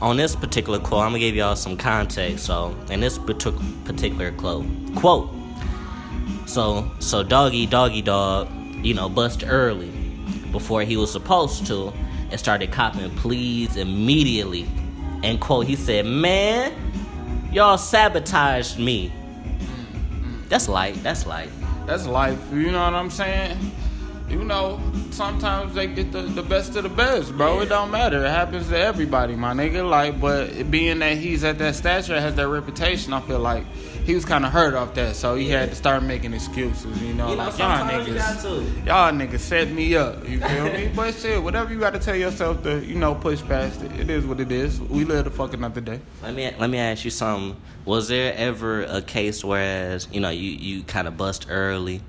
on 0.00 0.16
this 0.16 0.36
particular 0.36 0.78
quote, 0.78 1.02
I'm 1.02 1.08
gonna 1.10 1.18
give 1.18 1.34
y'all 1.34 1.56
some 1.56 1.76
context. 1.76 2.44
So, 2.46 2.76
in 2.90 3.00
this 3.00 3.18
particular 3.18 4.32
quote, 4.32 4.66
quote. 4.96 5.30
So, 6.48 6.90
so 6.98 7.22
doggy, 7.22 7.66
doggy 7.66 8.00
dog, 8.00 8.48
you 8.82 8.94
know, 8.94 9.10
bust 9.10 9.44
early 9.46 9.90
before 10.50 10.80
he 10.80 10.96
was 10.96 11.12
supposed 11.12 11.66
to, 11.66 11.92
and 12.30 12.40
started 12.40 12.72
copping 12.72 13.14
pleas 13.16 13.76
immediately. 13.76 14.66
And 15.22 15.38
quote, 15.40 15.66
he 15.66 15.76
said, 15.76 16.06
"Man, 16.06 16.72
y'all 17.52 17.76
sabotaged 17.76 18.78
me." 18.78 19.12
That's 20.48 20.68
light. 20.68 20.94
That's 21.02 21.26
light. 21.26 21.50
That's 21.84 22.06
life. 22.06 22.40
You 22.50 22.70
know 22.70 22.82
what 22.82 22.94
I'm 22.94 23.10
saying? 23.10 23.58
You 24.30 24.42
know, 24.42 24.80
sometimes 25.10 25.74
they 25.74 25.86
get 25.86 26.12
the, 26.12 26.22
the 26.22 26.42
best 26.42 26.76
of 26.76 26.82
the 26.82 26.88
best, 26.88 27.36
bro. 27.36 27.60
It 27.60 27.66
don't 27.66 27.90
matter. 27.90 28.24
It 28.24 28.30
happens 28.30 28.68
to 28.68 28.78
everybody, 28.78 29.36
my 29.36 29.52
nigga. 29.52 29.88
Like, 29.88 30.18
but 30.18 30.48
it 30.50 30.70
being 30.70 31.00
that 31.00 31.18
he's 31.18 31.44
at 31.44 31.58
that 31.58 31.74
stature, 31.74 32.18
has 32.18 32.34
that 32.36 32.48
reputation, 32.48 33.12
I 33.12 33.20
feel 33.20 33.38
like 33.38 33.64
he 34.08 34.14
was 34.14 34.24
kind 34.24 34.46
of 34.46 34.52
hurt 34.52 34.72
off 34.74 34.94
that, 34.94 35.14
so 35.16 35.34
he 35.34 35.50
had 35.50 35.68
to 35.68 35.76
start 35.76 36.02
making 36.02 36.32
excuses. 36.32 37.00
You 37.02 37.12
know, 37.12 37.28
You 37.30 37.36
know, 37.36 37.44
like 37.44 37.58
y'all 37.58 37.78
sometimes 37.78 38.08
you 38.08 38.14
got 38.14 38.40
to. 38.40 38.46
niggas, 38.48 38.86
y'all 38.86 39.12
niggas 39.12 39.38
set 39.40 39.70
me 39.70 39.94
up. 39.96 40.26
You 40.26 40.40
feel 40.40 40.64
me? 40.64 40.90
But 40.96 41.14
shit, 41.14 41.42
whatever 41.42 41.70
you 41.72 41.78
got 41.78 41.92
to 41.92 41.98
tell 41.98 42.16
yourself 42.16 42.62
to, 42.62 42.82
you 42.84 42.94
know, 42.94 43.14
push 43.14 43.42
past 43.42 43.82
it. 43.82 43.92
It 44.00 44.08
is 44.08 44.24
what 44.24 44.40
it 44.40 44.50
is. 44.50 44.80
We 44.80 45.04
live 45.04 45.26
the 45.26 45.30
fuck 45.30 45.52
another 45.52 45.82
day. 45.82 46.00
Let 46.22 46.34
me 46.34 46.50
let 46.58 46.70
me 46.70 46.78
ask 46.78 47.04
you 47.04 47.10
something. 47.10 47.60
Was 47.84 48.08
there 48.08 48.32
ever 48.34 48.82
a 48.82 49.02
case 49.02 49.44
whereas 49.44 50.08
you 50.10 50.20
know 50.20 50.30
you 50.30 50.50
you 50.52 50.82
kind 50.84 51.06
of 51.06 51.18
bust 51.18 51.46
early, 51.50 52.00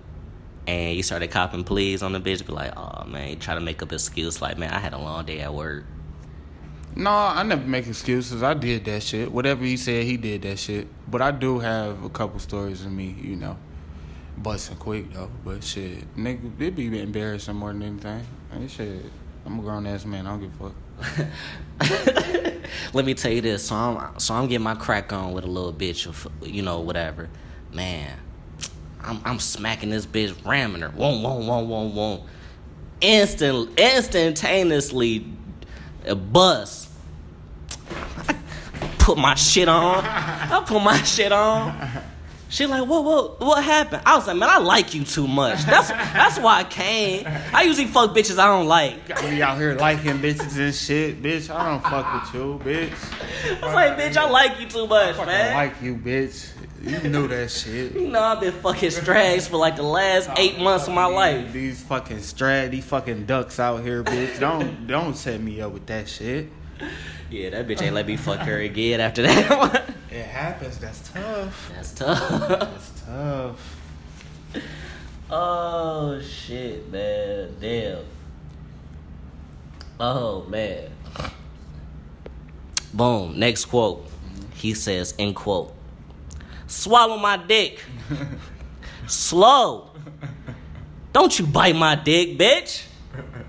and 0.68 0.96
you 0.96 1.04
started 1.04 1.32
copping 1.32 1.66
pleas 1.66 2.02
on 2.02 2.14
the 2.14 2.22
bitch? 2.22 2.46
Be 2.48 2.54
like, 2.54 2.72
oh 2.78 3.04
man, 3.08 3.30
you 3.32 3.36
try 3.36 3.56
to 3.56 3.62
make 3.62 3.84
up 3.84 3.92
excuse 3.92 4.42
like, 4.42 4.58
man, 4.58 4.72
I 4.72 4.80
had 4.80 4.94
a 4.94 4.98
long 4.98 5.26
day 5.26 5.42
at 5.42 5.54
work. 5.54 5.84
No, 7.00 7.12
I 7.12 7.44
never 7.44 7.66
make 7.66 7.88
excuses. 7.88 8.44
I 8.44 8.54
did 8.54 8.84
that 8.84 9.02
shit. 9.02 9.32
Whatever 9.32 9.64
he 9.64 9.78
said, 9.78 10.04
he 10.04 10.18
did 10.18 10.42
that 10.42 10.60
shit. 10.60 10.86
But 11.10 11.22
I 11.22 11.32
do 11.32 11.60
have 11.60 12.04
a 12.04 12.10
couple 12.10 12.40
stories 12.40 12.84
of 12.84 12.92
me, 12.92 13.16
you 13.22 13.38
know, 13.38 13.58
busting 14.38 14.76
quick 14.76 15.14
though. 15.14 15.32
But 15.46 15.64
shit, 15.64 16.14
nigga, 16.18 16.60
it 16.60 16.76
be 16.76 17.00
embarrassing 17.00 17.56
more 17.56 17.72
than 17.72 17.84
anything. 17.84 18.28
And 18.52 18.70
shit, 18.70 19.06
I'm 19.46 19.60
a 19.60 19.62
grown 19.62 19.88
ass 19.88 20.04
man. 20.04 20.28
I 20.28 20.32
don't 20.32 20.42
give 20.42 20.62
a 20.62 21.30
fuck. 21.80 22.54
Let 22.94 23.06
me 23.06 23.14
tell 23.14 23.32
you 23.32 23.40
this. 23.40 23.68
So 23.68 23.76
I'm 23.76 24.20
so 24.20 24.34
I'm 24.34 24.50
getting 24.50 24.66
my 24.66 24.76
crack 24.76 25.14
on 25.14 25.32
with 25.32 25.46
a 25.46 25.48
little 25.48 25.72
bitch, 25.72 26.06
or 26.06 26.10
f- 26.10 26.28
you 26.42 26.64
know, 26.64 26.82
whatever. 26.82 27.30
Man, 27.72 28.20
I'm 29.02 29.22
I'm 29.24 29.40
smacking 29.40 29.90
this 29.90 30.06
bitch, 30.06 30.36
ramming 30.46 30.82
her, 30.82 30.90
won't 30.90 31.24
won't 31.24 31.48
won't 31.48 31.68
won't 31.70 31.94
won't. 31.94 32.24
Instant 33.00 33.80
instantaneously, 33.80 35.26
a 36.06 36.16
bust. 37.90 39.00
Put 39.00 39.18
my 39.18 39.36
shit 39.36 39.68
on. 39.68 40.04
I 40.06 40.64
put 40.66 40.82
my 40.82 40.98
shit 41.04 41.32
on. 41.32 41.76
She 42.52 42.66
like, 42.66 42.88
what, 42.88 43.04
what, 43.04 43.40
what 43.42 43.64
happened? 43.64 44.02
I 44.08 44.16
was 44.16 44.26
like, 44.26 44.36
man, 44.36 44.50
I 44.50 44.58
like 44.58 44.96
you 44.96 45.04
too 45.04 45.28
much. 45.28 45.64
That's 45.66 45.90
that's 45.90 46.40
why 46.40 46.62
I 46.62 46.64
came. 46.64 47.28
I 47.54 47.62
usually 47.62 47.86
fuck 47.86 48.16
bitches 48.16 48.40
I 48.40 48.48
don't 48.48 48.66
like. 48.66 49.08
Me 49.24 49.40
out 49.44 49.60
here 49.60 49.76
liking 49.76 50.18
bitches 50.18 50.58
and 50.58 50.74
shit, 50.74 51.22
bitch. 51.22 51.54
I 51.54 51.70
don't 51.70 51.84
fuck 51.84 52.12
with 52.12 52.34
you, 52.34 52.60
bitch. 52.64 53.62
I 53.62 53.66
was 53.66 53.76
like, 53.76 53.98
bitch, 54.00 54.18
I 54.18 54.28
like 54.28 54.60
you 54.60 54.68
too 54.68 54.88
much, 54.88 55.16
Fucking 55.16 55.28
man. 55.28 55.54
I 55.54 55.66
like 55.66 55.82
you, 55.82 55.96
bitch. 55.96 56.52
You 56.82 57.10
knew 57.10 57.28
that 57.28 57.52
shit. 57.52 57.94
You 57.94 58.08
know, 58.08 58.22
I've 58.22 58.40
been 58.40 58.54
fucking 58.54 58.92
strags 58.92 59.48
for 59.48 59.58
like 59.58 59.76
the 59.76 59.84
last 59.84 60.32
eight 60.38 60.58
months 60.58 60.88
of 60.88 60.96
my 60.96 61.06
life. 61.06 61.54
These 61.54 61.84
fucking 61.84 62.22
strad, 62.22 62.72
these 62.72 62.86
fucking 62.86 63.26
ducks 63.26 63.60
out 63.60 63.84
here, 63.84 64.04
bitch. 64.04 64.40
Don't 64.40 64.88
don't 64.88 65.16
set 65.16 65.40
me 65.40 65.62
up 65.62 65.72
with 65.74 65.86
that 65.86 66.10
shit. 66.10 66.50
Yeah, 67.30 67.52
that 67.52 67.68
bitch 67.68 67.82
ain't 67.82 67.94
let 67.94 68.08
me 68.08 68.18
fuck 68.18 68.40
her 68.40 68.60
again 68.60 69.00
after 69.00 69.22
that. 69.22 69.50
one. 69.58 69.96
It 70.10 70.26
happens. 70.26 70.80
That's 70.80 71.10
tough. 71.10 71.72
That's 71.76 71.94
tough. 71.94 72.50
That's 72.50 73.02
tough. 73.06 73.80
Oh 75.30 76.20
shit, 76.22 76.92
man. 76.92 77.56
Damn. 77.60 78.04
Oh 80.00 80.44
man. 80.46 80.90
Boom. 82.94 83.38
Next 83.38 83.66
quote. 83.66 84.08
Mm-hmm. 84.08 84.52
He 84.56 84.74
says, 84.74 85.14
end 85.20 85.36
quote. 85.36 85.76
Swallow 86.66 87.18
my 87.18 87.38
dick. 87.38 87.84
Slow. 89.08 89.92
Don't 91.14 91.38
you 91.38 91.46
bite 91.46 91.76
my 91.76 91.96
dick, 91.96 92.38
bitch. 92.38 92.86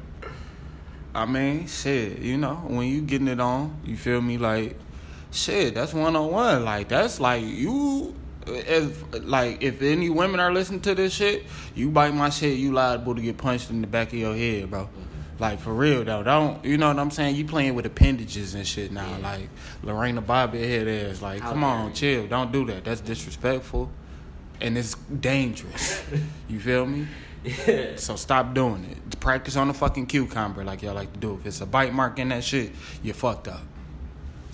I 1.15 1.27
mean, 1.27 1.67
shit, 1.67 2.19
you 2.21 2.37
know, 2.37 2.55
when 2.55 2.87
you 2.87 3.01
getting 3.01 3.29
it 3.29 3.41
on, 3.41 3.81
you 3.85 3.97
feel 3.97 4.21
me? 4.21 4.39
Like, 4.39 4.77
shit, 5.33 5.75
that's 5.75 5.93
one 5.93 6.15
on 6.15 6.31
one. 6.31 6.65
Like, 6.65 6.89
that's 6.89 7.21
like 7.21 7.43
you. 7.45 8.15
If 8.47 9.05
like 9.25 9.63
if 9.63 9.83
any 9.83 10.09
women 10.09 10.41
are 10.41 10.53
listening 10.53 10.81
to 10.81 10.95
this 10.95 11.13
shit, 11.13 11.45
you 11.75 11.91
bite 11.91 12.15
my 12.15 12.31
shit, 12.31 12.57
you 12.59 12.73
liable 12.73 13.15
to 13.15 13.21
get 13.21 13.37
punched 13.37 13.71
in 13.71 13.81
the 13.81 13.87
back 13.87 14.09
of 14.09 14.19
your 14.19 14.35
head, 14.35 14.71
bro. 14.71 14.89
Like 15.39 15.61
for 15.61 15.73
real 15.73 16.05
though, 16.05 16.23
don't 16.23 16.65
you 16.65 16.77
know 16.79 16.89
what 16.89 16.99
I'm 16.99 17.11
saying? 17.11 17.37
You 17.37 17.45
playing 17.45 17.75
with 17.75 17.87
appendages 17.87 18.55
and 18.55 18.67
shit 18.67 18.93
now, 18.93 19.19
like 19.23 19.49
Lorena 19.83 20.21
Bobbitt 20.21 20.63
head 20.63 20.89
ass. 20.89 21.23
Like, 21.23 21.41
How 21.41 21.51
come 21.51 21.65
on, 21.65 21.89
you. 21.89 21.95
chill, 21.95 22.27
don't 22.27 22.51
do 22.51 22.67
that. 22.67 22.85
That's 22.85 23.01
disrespectful, 23.01 23.91
and 24.61 24.77
it's 24.77 24.95
dangerous. 24.95 26.03
you 26.49 26.61
feel 26.61 26.87
me? 26.87 27.07
So 27.97 28.17
stop 28.17 28.55
doing 28.55 28.85
it. 28.85 29.21
Practice 29.21 29.57
on 29.57 29.69
the 29.69 29.75
fucking 29.75 30.07
cucumber 30.07 30.65
like 30.65 30.83
y'all 30.83 30.95
like 30.95 31.13
to 31.13 31.19
do. 31.19 31.35
If 31.35 31.47
it's 31.47 31.61
a 31.61 31.67
bite 31.67 31.93
mark 31.93 32.19
in 32.19 32.29
that 32.31 32.45
shit, 32.45 32.73
you 33.03 33.13
fucked 33.13 33.49
up. 33.49 33.63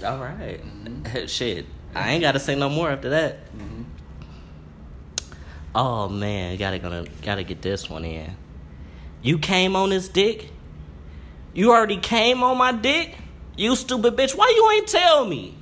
All 0.05 0.19
right. 0.19 0.61
Mm-hmm. 0.61 1.27
Shit. 1.27 1.67
I 1.95 2.13
ain't 2.13 2.21
gotta 2.21 2.39
say 2.39 2.55
no 2.55 2.69
more 2.69 2.91
after 2.91 3.11
that. 3.11 3.47
Mm-hmm. 3.57 3.83
Oh 5.75 6.09
man, 6.09 6.57
gotta 6.57 6.79
gonna 6.79 7.07
gotta 7.23 7.43
get 7.43 7.63
this 7.63 7.89
one 7.89 8.05
in. 8.05 8.37
You 9.23 9.39
came 9.39 9.77
on 9.77 9.91
this 9.91 10.09
dick? 10.09 10.51
You 11.55 11.73
already 11.73 11.97
came 11.97 12.43
on 12.43 12.59
my 12.59 12.73
dick? 12.73 13.17
You 13.57 13.75
stupid 13.77 14.17
bitch, 14.17 14.37
why 14.37 14.53
you 14.55 14.71
ain't 14.73 14.89
tell 14.89 15.25
me? 15.25 15.57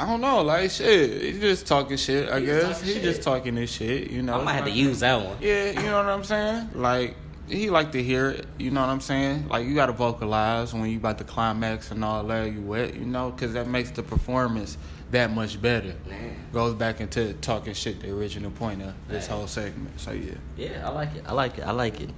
I 0.00 0.06
don't 0.06 0.22
know, 0.22 0.40
like 0.42 0.70
shit. 0.70 1.34
He 1.34 1.38
just 1.40 1.66
talking 1.66 1.98
shit. 1.98 2.30
I 2.30 2.40
He 2.40 2.46
guess 2.46 2.78
talking 2.78 2.86
he 2.86 2.92
shit. 2.94 3.02
just 3.02 3.22
talking 3.22 3.54
this 3.54 3.70
shit. 3.70 4.10
You 4.10 4.22
know, 4.22 4.40
I 4.40 4.44
might 4.44 4.54
have 4.54 4.64
to 4.64 4.70
use 4.70 5.00
that 5.00 5.22
one. 5.22 5.36
Yeah, 5.42 5.70
you 5.78 5.82
know 5.86 5.98
what 5.98 6.06
I'm 6.06 6.24
saying. 6.24 6.70
Like 6.74 7.16
he 7.46 7.68
like 7.68 7.92
to 7.92 8.02
hear 8.02 8.30
it. 8.30 8.46
You 8.58 8.70
know 8.70 8.80
what 8.80 8.88
I'm 8.88 9.02
saying. 9.02 9.48
Like 9.48 9.66
you 9.66 9.74
got 9.74 9.86
to 9.86 9.92
vocalize 9.92 10.72
when 10.72 10.88
you 10.88 10.96
about 10.96 11.18
to 11.18 11.24
climax 11.24 11.90
and 11.90 12.02
all 12.02 12.24
that. 12.24 12.50
You 12.50 12.62
wet, 12.62 12.94
you 12.94 13.04
know, 13.04 13.30
because 13.30 13.52
that 13.52 13.66
makes 13.68 13.90
the 13.90 14.02
performance 14.02 14.78
that 15.10 15.32
much 15.32 15.60
better. 15.60 15.94
Man. 16.08 16.34
Goes 16.50 16.72
back 16.74 17.02
into 17.02 17.34
talking 17.34 17.74
shit. 17.74 18.00
The 18.00 18.10
original 18.10 18.52
point 18.52 18.80
of 18.80 18.94
this 19.06 19.28
Man. 19.28 19.36
whole 19.36 19.48
segment. 19.48 20.00
So 20.00 20.12
yeah. 20.12 20.32
Yeah, 20.56 20.88
I 20.88 20.92
like 20.92 21.14
it. 21.14 21.24
I 21.26 21.32
like 21.34 21.58
it. 21.58 21.64
I 21.66 21.72
like 21.72 22.00
it. 22.00 22.10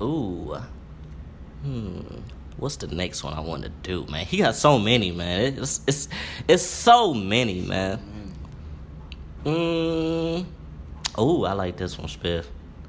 Ooh. 0.00 0.56
Hmm. 1.64 2.00
What's 2.60 2.76
the 2.76 2.86
next 2.86 3.24
one 3.24 3.34
I 3.34 3.40
want 3.40 3.62
to 3.64 3.70
do, 3.70 4.06
man? 4.06 4.26
He 4.26 4.36
got 4.36 4.54
so 4.54 4.78
many, 4.78 5.10
man. 5.10 5.58
It's 5.58 5.80
it's 5.86 6.08
it's 6.46 6.62
so 6.62 7.14
many, 7.14 7.62
man. 7.62 8.34
Mm. 9.44 10.46
Ooh, 11.18 11.44
I 11.44 11.52
like 11.54 11.76
this 11.76 11.98
one, 11.98 12.06
Spiff. 12.06 12.44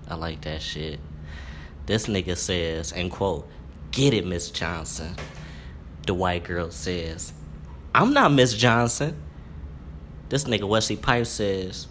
I 0.07 0.15
like 0.15 0.41
that 0.41 0.61
shit. 0.61 0.99
This 1.86 2.07
nigga 2.07 2.38
says, 2.38 2.91
and 2.91 3.09
quote, 3.09 3.49
"Get 3.91 4.13
it, 4.13 4.28
Miss 4.28 4.51
Johnson." 4.51 5.15
The 6.05 6.13
white 6.13 6.43
girl 6.43 6.69
says, 6.69 7.34
"I'm 7.95 8.13
not 8.13 8.32
Miss 8.34 8.53
Johnson." 8.53 9.15
This 10.32 10.45
nigga 10.45 10.63
Wesley 10.63 10.95
Pipes 10.95 11.28
says, 11.28 11.88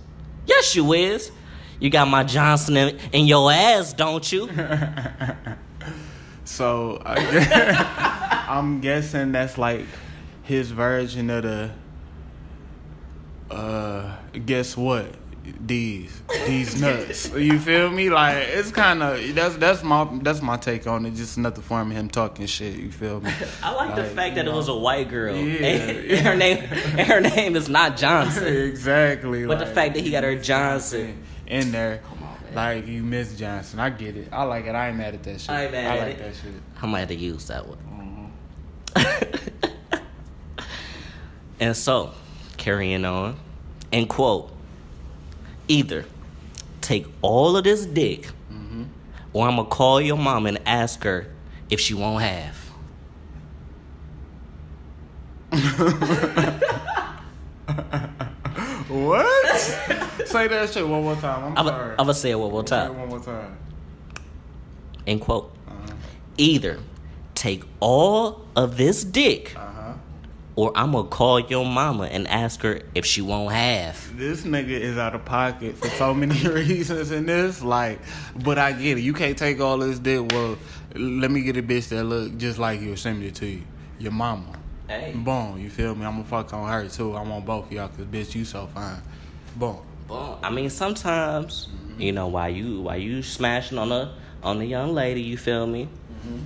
Yes, 0.46 0.74
you 0.74 0.94
is. 0.94 1.30
You 1.78 1.90
got 1.90 2.08
my 2.08 2.24
Johnson 2.24 2.74
in, 2.74 2.98
in 3.12 3.26
your 3.26 3.52
ass, 3.52 3.92
don't 3.92 4.32
you? 4.32 4.48
So 6.44 7.00
I 7.04 8.46
I'm 8.48 8.80
guessing 8.80 9.32
that's 9.32 9.58
like 9.58 9.86
his 10.42 10.70
version 10.70 11.30
of 11.30 11.44
the. 11.44 11.70
Uh, 13.50 14.16
guess 14.46 14.76
what? 14.76 15.06
These 15.66 16.22
these 16.46 16.80
nuts. 16.80 17.30
you 17.34 17.58
feel 17.58 17.90
me? 17.90 18.10
Like 18.10 18.36
it's 18.36 18.70
kind 18.70 19.02
of 19.02 19.34
that's 19.34 19.56
that's 19.56 19.82
my 19.82 20.08
that's 20.22 20.42
my 20.42 20.56
take 20.56 20.86
on 20.86 21.06
it. 21.06 21.14
Just 21.14 21.36
another 21.36 21.62
form 21.62 21.90
of 21.90 21.96
him 21.96 22.08
talking 22.08 22.46
shit. 22.46 22.76
You 22.76 22.92
feel 22.92 23.20
me? 23.20 23.32
I 23.62 23.72
like, 23.72 23.96
the 23.96 24.04
fact 24.04 24.36
that 24.36 24.44
you 24.44 24.50
it 24.50 24.54
was 24.54 24.68
a 24.68 24.74
white 24.74 25.08
girl. 25.08 25.36
Yeah, 25.36 25.66
and, 25.66 26.10
yeah. 26.10 26.16
her 26.18 26.36
name 26.36 26.58
and 26.98 27.00
her 27.00 27.20
name 27.20 27.56
is 27.56 27.68
not 27.68 27.96
Johnson. 27.96 28.46
exactly. 28.46 29.46
But 29.46 29.58
the 29.58 29.66
fact 29.66 29.94
that 29.94 30.04
he 30.04 30.10
got 30.10 30.24
her 30.24 30.36
Johnson. 30.36 31.24
in 31.46 31.72
there. 31.72 32.02
Like 32.54 32.86
you 32.86 33.02
miss 33.02 33.36
Johnson. 33.36 33.78
I 33.80 33.90
get 33.90 34.16
it. 34.16 34.28
I 34.32 34.42
like 34.44 34.64
it. 34.66 34.74
I 34.74 34.88
ain't 34.88 34.96
mad 34.98 35.14
at 35.14 35.22
that 35.24 35.40
shit. 35.40 35.50
I 35.50 35.64
ain't 35.64 35.72
mad 35.72 35.86
I 35.86 35.96
at 35.98 36.06
like 36.08 36.16
it. 36.16 36.22
that 36.22 36.34
shit. 36.34 36.52
I 36.82 36.86
might 36.86 37.00
have 37.00 37.08
to 37.08 37.14
use 37.14 37.46
that 37.48 37.66
one. 37.66 37.78
Mm-hmm. 38.96 39.96
and 41.60 41.76
so, 41.76 42.12
carrying 42.56 43.04
on, 43.04 43.36
and 43.92 44.08
quote, 44.08 44.50
either 45.68 46.04
take 46.80 47.06
all 47.22 47.56
of 47.56 47.64
this 47.64 47.86
dick, 47.86 48.30
Mm-hmm. 48.52 48.84
or 49.32 49.48
I'm 49.48 49.56
gonna 49.56 49.68
call 49.68 50.00
your 50.00 50.16
mom 50.18 50.46
and 50.46 50.58
ask 50.66 51.02
her 51.04 51.26
if 51.70 51.80
she 51.80 51.94
won't 51.94 52.22
have. 52.22 52.56
What? 58.90 59.56
Say 60.26 60.48
that 60.48 60.70
shit 60.70 60.86
one 60.86 61.02
more 61.02 61.14
time. 61.16 61.44
I'm, 61.44 61.58
I'm 61.58 61.66
sorry. 61.66 61.96
gonna 61.96 62.14
say 62.14 62.30
it 62.32 62.38
one 62.38 62.50
more 62.50 62.64
time. 62.64 62.98
one 62.98 63.08
more 63.08 63.20
time. 63.20 63.56
End 65.06 65.20
quote. 65.20 65.54
Uh-huh. 65.68 65.94
Either 66.36 66.78
take 67.34 67.64
all 67.80 68.44
of 68.56 68.76
this 68.76 69.02
dick, 69.04 69.54
Uh 69.56 69.60
huh. 69.60 69.92
or 70.56 70.72
I'm 70.76 70.92
gonna 70.92 71.08
call 71.08 71.40
your 71.40 71.64
mama 71.64 72.04
and 72.04 72.28
ask 72.28 72.60
her 72.62 72.82
if 72.94 73.06
she 73.06 73.22
won't 73.22 73.52
have. 73.52 74.16
This 74.18 74.42
nigga 74.42 74.68
is 74.68 74.98
out 74.98 75.14
of 75.14 75.24
pocket 75.24 75.76
for 75.76 75.88
so 75.90 76.12
many 76.12 76.38
reasons 76.48 77.10
in 77.12 77.26
this. 77.26 77.62
Like, 77.62 78.00
but 78.36 78.58
I 78.58 78.72
get 78.72 78.98
it. 78.98 79.02
You 79.02 79.12
can't 79.14 79.38
take 79.38 79.60
all 79.60 79.78
this 79.78 79.98
dick. 79.98 80.30
Well, 80.32 80.58
let 80.94 81.30
me 81.30 81.40
get 81.42 81.56
a 81.56 81.62
bitch 81.62 81.88
that 81.88 82.04
look 82.04 82.36
just 82.36 82.58
like 82.58 82.80
you 82.80 82.92
or 82.92 82.96
send 82.96 83.22
it 83.22 83.36
to 83.36 83.46
you. 83.46 83.62
Your 83.98 84.12
mama. 84.12 84.58
Hey. 84.90 85.12
Boom. 85.14 85.56
You 85.56 85.70
feel 85.70 85.94
me? 85.94 86.04
I'm 86.04 86.16
gonna 86.16 86.24
fuck 86.24 86.52
on 86.52 86.68
her 86.68 86.88
too. 86.88 87.14
I 87.14 87.22
want 87.22 87.46
both 87.46 87.66
of 87.66 87.72
y'all 87.72 87.86
because 87.86 88.06
bitch, 88.06 88.34
you 88.34 88.44
so 88.44 88.66
fine. 88.66 89.00
Boom. 89.54 89.78
Boom. 90.08 90.36
I 90.42 90.50
mean, 90.50 90.68
sometimes 90.68 91.68
mm-hmm. 91.68 92.02
you 92.02 92.10
know 92.10 92.26
why 92.26 92.48
you 92.48 92.80
why 92.80 92.96
you 92.96 93.22
smashing 93.22 93.78
on 93.78 93.92
a 93.92 94.12
on 94.42 94.58
the 94.58 94.66
young 94.66 94.92
lady, 94.92 95.22
you 95.22 95.36
feel 95.36 95.64
me? 95.64 95.84
Mm-hmm. 95.86 96.38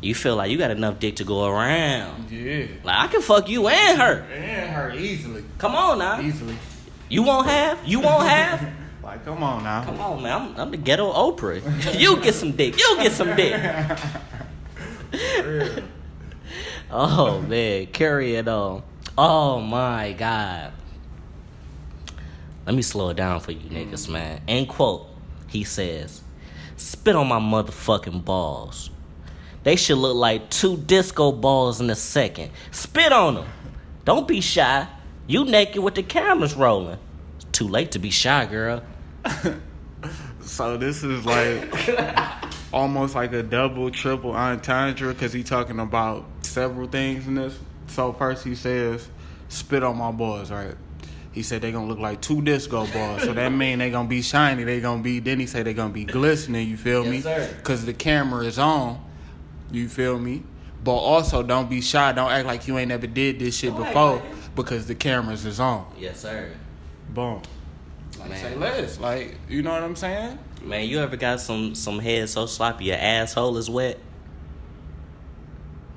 You 0.00 0.16
feel 0.16 0.34
like 0.34 0.50
you 0.50 0.58
got 0.58 0.72
enough 0.72 0.98
dick 0.98 1.14
to 1.16 1.24
go 1.24 1.46
around. 1.46 2.28
Yeah. 2.28 2.66
Like 2.82 2.98
I 2.98 3.06
can 3.06 3.22
fuck 3.22 3.48
you 3.48 3.68
and 3.68 4.00
her. 4.00 4.22
And 4.32 4.70
her 4.70 4.92
easily. 4.92 5.44
Come 5.58 5.76
on 5.76 5.98
now. 5.98 6.20
Easily. 6.20 6.56
You 7.08 7.22
won't 7.22 7.46
have. 7.46 7.78
You 7.86 8.00
won't 8.00 8.28
have. 8.28 8.68
Like, 9.02 9.24
come 9.24 9.42
on 9.42 9.64
now. 9.64 9.82
Come 9.82 9.98
on, 9.98 10.22
man. 10.22 10.32
I'm, 10.32 10.60
I'm 10.60 10.70
the 10.70 10.76
ghetto 10.76 11.10
Oprah. 11.10 11.98
You 11.98 12.20
get 12.20 12.34
some 12.34 12.52
dick. 12.52 12.78
You 12.78 12.96
get 12.98 13.10
some 13.10 13.34
dick. 13.34 13.54
oh 16.90 17.40
man, 17.40 17.86
carry 17.86 18.34
it 18.34 18.48
on. 18.48 18.82
Oh 19.16 19.60
my 19.60 20.12
god. 20.12 20.72
Let 22.66 22.74
me 22.74 22.82
slow 22.82 23.10
it 23.10 23.16
down 23.16 23.40
for 23.40 23.52
you 23.52 23.68
niggas, 23.70 24.06
mm. 24.06 24.12
man. 24.12 24.42
End 24.46 24.68
quote. 24.68 25.06
He 25.48 25.64
says, 25.64 26.22
"Spit 26.76 27.16
on 27.16 27.28
my 27.28 27.38
motherfucking 27.40 28.24
balls. 28.24 28.90
They 29.62 29.76
should 29.76 29.98
look 29.98 30.16
like 30.16 30.50
two 30.50 30.76
disco 30.76 31.32
balls 31.32 31.80
in 31.80 31.90
a 31.90 31.94
second. 31.94 32.50
Spit 32.70 33.12
on 33.12 33.34
them. 33.34 33.48
Don't 34.04 34.26
be 34.26 34.40
shy. 34.40 34.86
You 35.26 35.44
naked 35.44 35.82
with 35.82 35.94
the 35.94 36.02
cameras 36.02 36.54
rolling. 36.54 36.98
It's 37.36 37.44
too 37.52 37.68
late 37.68 37.92
to 37.92 37.98
be 37.98 38.10
shy, 38.10 38.46
girl. 38.46 38.82
So 40.50 40.76
this 40.76 41.04
is 41.04 41.24
like 41.24 41.72
almost 42.72 43.14
like 43.14 43.32
a 43.32 43.42
double, 43.42 43.90
triple 43.90 44.32
entendre 44.32 45.12
because 45.12 45.32
he 45.32 45.44
talking 45.44 45.78
about 45.78 46.24
several 46.50 46.88
things 46.88 47.26
in 47.26 47.34
this. 47.36 47.58
So 47.88 48.12
first 48.12 48.44
he 48.44 48.54
says, 48.54 49.08
"Spit 49.48 49.82
on 49.82 49.96
my 49.96 50.10
balls," 50.10 50.50
right? 50.50 50.74
He 51.32 51.42
said 51.44 51.62
they 51.62 51.70
gonna 51.70 51.86
look 51.86 51.98
like 52.00 52.20
two 52.20 52.42
disco 52.42 52.86
balls, 52.88 53.22
so 53.22 53.32
that 53.32 53.50
mean 53.50 53.78
they 53.78 53.90
gonna 53.90 54.08
be 54.08 54.20
shiny. 54.22 54.64
They 54.64 54.80
gonna 54.80 55.02
be. 55.02 55.20
Then 55.20 55.38
he 55.40 55.46
said 55.46 55.64
they 55.64 55.74
gonna 55.74 55.92
be 55.92 56.04
glistening. 56.04 56.68
You 56.68 56.76
feel 56.76 57.04
Yes, 57.04 57.10
me? 57.12 57.20
sir. 57.20 57.54
Because 57.56 57.84
the 57.86 57.92
camera 57.94 58.44
is 58.44 58.58
on. 58.58 59.00
You 59.70 59.88
feel 59.88 60.18
me? 60.18 60.42
But 60.82 60.92
also 60.96 61.42
don't 61.42 61.70
be 61.70 61.80
shy. 61.80 62.12
Don't 62.12 62.30
act 62.30 62.46
like 62.46 62.66
you 62.66 62.78
ain't 62.78 62.88
never 62.88 63.06
did 63.06 63.38
this 63.38 63.56
shit 63.56 63.76
before 63.76 64.20
because 64.56 64.86
the 64.86 64.94
cameras 64.96 65.44
is 65.46 65.60
on. 65.60 65.86
Yes, 65.98 66.20
sir. 66.20 66.50
Boom. 67.10 67.42
Like 68.18 68.30
Man. 68.30 68.40
say 68.40 68.56
less. 68.56 68.98
Like 68.98 69.36
you 69.48 69.62
know 69.62 69.70
what 69.72 69.82
I'm 69.84 69.94
saying? 69.96 70.38
Man, 70.64 70.88
you 70.88 70.98
ever 70.98 71.16
got 71.16 71.40
some 71.40 71.74
some 71.76 72.00
head 72.00 72.28
so 72.28 72.46
sloppy 72.46 72.86
your 72.86 72.96
asshole 72.96 73.56
is 73.56 73.70
wet? 73.70 73.98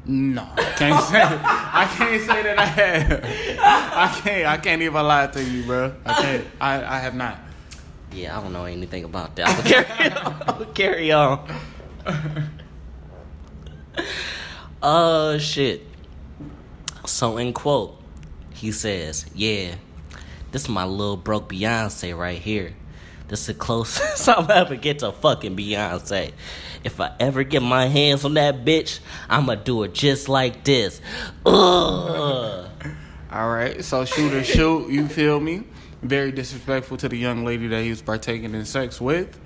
No, 0.06 0.47
I 0.58 0.64
can't 0.76 1.04
say. 1.06 1.22
I 1.24 1.86
can't 1.95 2.22
say 2.22 2.43
that 2.43 2.60
I 2.60 2.66
have. 2.66 3.12
I 3.64 4.20
can't. 4.22 4.45
I 4.47 4.58
can't 4.58 4.82
even 4.82 5.04
lie 5.04 5.28
to 5.28 5.43
you, 5.43 5.64
bro. 5.64 5.93
I 6.06 6.22
can't. 6.22 6.47
I, 6.60 6.97
I 6.97 6.99
have 6.99 7.16
not. 7.16 7.38
Yeah, 8.12 8.38
I 8.38 8.41
don't 8.41 8.51
know 8.51 8.66
anything 8.66 9.06
about 9.06 9.36
that. 9.38 9.47
Gonna 9.47 9.64
carry 9.64 10.12
on. 10.12 10.74
Carry 10.74 11.12
on. 11.12 12.49
Oh 14.82 15.38
shit. 15.38 15.84
So 17.06 17.38
in 17.38 17.54
quote, 17.54 18.01
he 18.54 18.74
says, 18.74 19.26
"Yeah, 19.34 19.76
this 20.51 20.64
is 20.64 20.70
my 20.70 20.84
little 20.84 21.16
broke 21.16 21.49
Beyonce 21.49 22.18
right 22.18 22.39
here. 22.39 22.74
This 23.34 23.40
is 23.40 23.48
the 23.48 23.54
closest 23.56 24.30
I'll 24.30 24.52
ever 24.52 24.76
get 24.76 25.00
to 25.00 25.12
fucking 25.12 25.58
Beyonce. 25.58 26.34
If 26.84 27.02
I 27.02 27.16
ever 27.20 27.44
get 27.44 27.64
my 27.64 27.88
hands 27.88 28.26
on 28.26 28.36
that 28.36 28.64
bitch, 28.64 29.00
I'ma 29.28 29.56
do 29.56 29.82
it 29.82 29.96
just 29.96 30.30
like 30.30 30.64
this. 30.64 31.02
Ugh. 31.44 32.70
All 33.32 33.50
right. 33.50 33.84
So 33.84 34.06
shoot 34.06 34.32
or 34.36 34.44
shoot. 34.44 34.92
You 34.92 35.08
feel 35.08 35.40
me? 35.40 35.64
Very 36.04 36.32
disrespectful 36.32 36.98
to 36.98 37.10
the 37.10 37.18
young 37.18 37.44
lady 37.44 37.66
that 37.70 37.82
he 37.82 37.90
was 37.90 38.04
partaking 38.04 38.54
in 38.54 38.66
sex 38.66 39.02
with. 39.02 39.40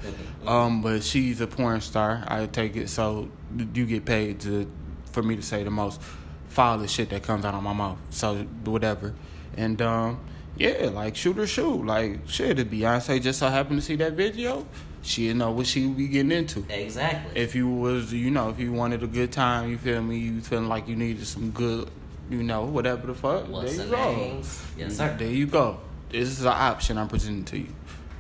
Um, 0.45 0.81
but 0.81 1.01
she's 1.01 1.39
a 1.39 1.47
porn 1.47 1.79
star. 1.79 2.25
I 2.27 2.45
take 2.47 2.75
it. 2.75 2.89
So 2.89 3.29
you 3.73 3.85
get 3.85 4.03
paid 4.03 4.41
to 4.41 4.69
for 5.13 5.23
me 5.23 5.37
to 5.37 5.41
say 5.41 5.63
the 5.63 5.71
most 5.71 6.01
foul 6.49 6.85
shit 6.87 7.09
that 7.11 7.23
comes 7.23 7.45
out 7.45 7.53
of 7.53 7.63
my 7.63 7.71
mouth. 7.71 7.99
So 8.09 8.35
whatever. 8.65 9.13
And 9.55 9.81
um, 9.81 10.19
yeah, 10.57 10.89
like 10.89 11.15
shoot 11.15 11.37
or 11.37 11.47
shoot. 11.47 11.85
Like 11.85 12.27
shit. 12.27 12.59
If 12.59 12.67
Beyonce 12.69 13.21
just 13.21 13.39
so 13.39 13.47
happened 13.49 13.79
to 13.79 13.85
see 13.85 13.95
that 13.97 14.13
video, 14.13 14.65
she 15.01 15.31
know 15.33 15.51
what 15.51 15.67
she 15.67 15.87
be 15.87 16.07
getting 16.07 16.31
into. 16.31 16.65
Exactly. 16.69 17.39
if 17.41 17.55
you 17.55 17.67
was 17.69 18.11
you 18.13 18.29
know 18.31 18.49
if 18.49 18.59
you 18.59 18.73
wanted 18.73 19.03
a 19.03 19.07
good 19.07 19.31
time 19.31 19.69
you 19.69 19.77
feel 19.77 20.01
me 20.01 20.17
you 20.17 20.41
feeling 20.41 20.67
like 20.67 20.87
you 20.87 20.95
needed 20.95 21.25
some 21.25 21.51
good 21.51 21.89
you 22.29 22.43
know 22.43 22.65
whatever 22.65 23.07
the 23.07 23.13
fuck 23.13 23.47
What's 23.47 23.77
there 23.77 23.85
the 23.85 23.91
you 23.91 23.95
go 23.97 24.15
names? 24.17 24.65
Yes, 24.77 24.97
sir. 24.97 25.15
there 25.17 25.29
you 25.29 25.45
go 25.47 25.79
this 26.09 26.27
is 26.27 26.41
an 26.41 26.47
option 26.47 26.97
i'm 26.97 27.07
presenting 27.07 27.45
to 27.45 27.57
you 27.59 27.69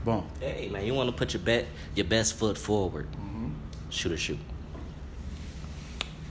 boom 0.05 0.23
Hey 0.39 0.69
man, 0.69 0.85
you 0.85 0.93
want 0.93 1.09
to 1.09 1.15
put 1.15 1.33
your 1.33 1.41
bet 1.43 1.65
your 1.93 2.05
best 2.05 2.35
foot 2.35 2.57
forward. 2.57 3.07
Mm-hmm. 3.11 3.49
Shoot 3.89 4.11
or 4.13 4.17
shoot. 4.17 4.39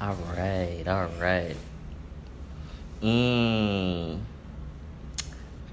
All 0.00 0.16
right, 0.36 0.84
all 0.86 1.09
right. 1.20 1.57
Mmm. 3.02 4.20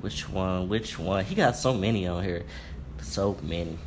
Which 0.03 0.27
one? 0.27 0.67
Which 0.67 0.99
one? 0.99 1.23
He 1.23 1.33
got 1.33 1.55
so 1.55 1.73
many 1.73 2.05
on 2.07 2.21
here. 2.25 2.43
So 3.01 3.37
many. 3.41 3.77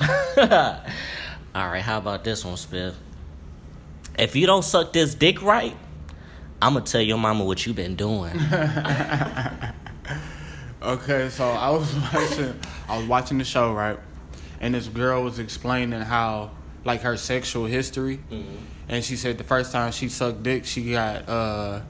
all 0.00 0.08
right, 1.54 1.80
how 1.80 1.98
about 1.98 2.24
this 2.24 2.44
one, 2.44 2.56
Spiff? 2.56 2.94
If 4.18 4.34
you 4.34 4.48
don't 4.48 4.64
suck 4.64 4.92
this 4.92 5.14
dick 5.14 5.40
right, 5.42 5.76
I'm 6.60 6.72
gonna 6.74 6.84
tell 6.84 7.02
your 7.02 7.18
mama 7.18 7.44
what 7.44 7.64
you 7.66 7.72
been 7.72 7.94
doing. 7.94 8.36
okay 10.82 11.30
so 11.30 11.48
i 11.48 11.70
was 11.70 11.94
watching 12.12 12.60
i 12.88 12.98
was 12.98 13.06
watching 13.06 13.38
the 13.38 13.44
show 13.44 13.72
right 13.72 13.98
and 14.60 14.74
this 14.74 14.86
girl 14.86 15.22
was 15.22 15.38
explaining 15.38 15.98
how 15.98 16.50
like 16.84 17.00
her 17.00 17.16
sexual 17.16 17.64
history 17.64 18.20
and 18.86 19.02
she 19.02 19.16
said 19.16 19.38
the 19.38 19.44
first 19.44 19.72
time 19.72 19.90
she 19.92 20.10
sucked 20.10 20.42
dick 20.42 20.66
she 20.66 20.90
got 20.92 21.26
uh 21.26 21.80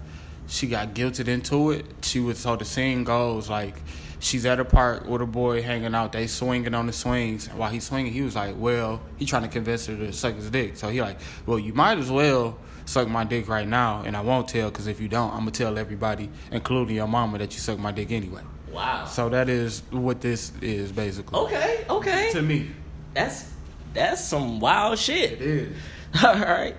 she 0.47 0.67
got 0.67 0.95
guilted 0.95 1.29
into 1.29 1.71
it 1.71 1.85
she 2.03 2.21
was 2.21 2.39
so 2.39 2.57
the 2.57 2.65
scene 2.65 3.05
goes 3.05 3.49
like 3.49 3.75
she's 4.21 4.45
at 4.47 4.61
a 4.61 4.65
park 4.65 5.07
with 5.09 5.21
a 5.23 5.27
boy 5.27 5.63
hanging 5.63 5.95
out 5.95 6.13
they 6.13 6.27
swinging 6.27 6.75
on 6.75 6.87
the 6.87 6.93
swings 6.93 7.47
while 7.49 7.71
he's 7.71 7.85
swinging 7.85 8.13
he 8.13 8.23
was 8.23 8.35
like 8.37 8.55
well 8.59 9.01
he 9.17 9.25
trying 9.27 9.43
to 9.43 9.49
convince 9.49 9.87
her 9.87 9.97
to 9.97 10.13
suck 10.13 10.35
his 10.35 10.51
dick 10.51 10.77
so 10.77 10.89
he 10.89 11.01
like 11.01 11.19
well 11.47 11.59
you 11.59 11.73
might 11.73 11.99
as 11.99 12.11
well 12.11 12.57
suck 12.87 13.09
my 13.09 13.25
dick 13.25 13.49
right 13.49 13.67
now 13.69 14.03
and 14.05 14.17
i 14.17 14.21
won't 14.21 14.47
tell 14.49 14.69
because 14.71 14.87
if 14.87 15.01
you 15.01 15.09
don't 15.09 15.31
i'm 15.33 15.39
gonna 15.41 15.51
tell 15.51 15.79
everybody 15.79 16.29
including 16.53 16.97
your 16.97 17.09
mama 17.09 17.39
that 17.39 17.53
you 17.55 17.59
suck 17.61 17.79
my 17.79 17.91
dick 17.93 18.11
anyway 18.11 18.43
Wow. 18.71 19.05
So 19.05 19.29
that 19.29 19.49
is 19.49 19.85
what 19.93 20.21
this 20.21 20.51
is 20.61 20.91
basically. 20.91 21.39
Okay, 21.39 21.85
okay. 21.89 22.31
To 22.33 22.43
me, 22.43 22.73
That's 23.13 23.49
that's 23.93 24.25
some 24.25 24.59
wild 24.59 24.99
shit. 24.99 25.31
it 25.35 25.41
is. 25.43 25.77
All 26.25 26.35
right. 26.35 26.75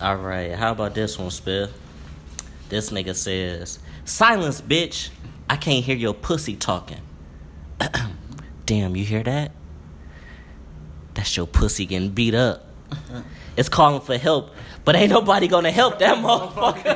All 0.00 0.16
right. 0.16 0.52
How 0.52 0.72
about 0.72 0.94
this 0.94 1.18
one, 1.18 1.28
Spiff? 1.30 1.70
This 2.68 2.90
nigga 2.90 3.14
says, 3.14 3.78
"Silence, 4.04 4.60
bitch. 4.60 5.10
I 5.50 5.56
can't 5.56 5.84
hear 5.84 5.96
your 5.96 6.14
pussy 6.14 6.54
talking." 6.56 7.00
Damn, 8.66 8.94
you 8.96 9.04
hear 9.04 9.22
that? 9.22 9.52
That's 11.14 11.36
your 11.36 11.46
pussy 11.46 11.86
getting 11.86 12.10
beat 12.10 12.34
up. 12.34 12.66
It's 13.56 13.68
calling 13.68 14.00
for 14.02 14.16
help, 14.16 14.54
but 14.84 14.94
ain't 14.94 15.10
nobody 15.10 15.48
gonna 15.48 15.72
help 15.72 15.98
that 15.98 16.18
motherfucker. 16.24 16.94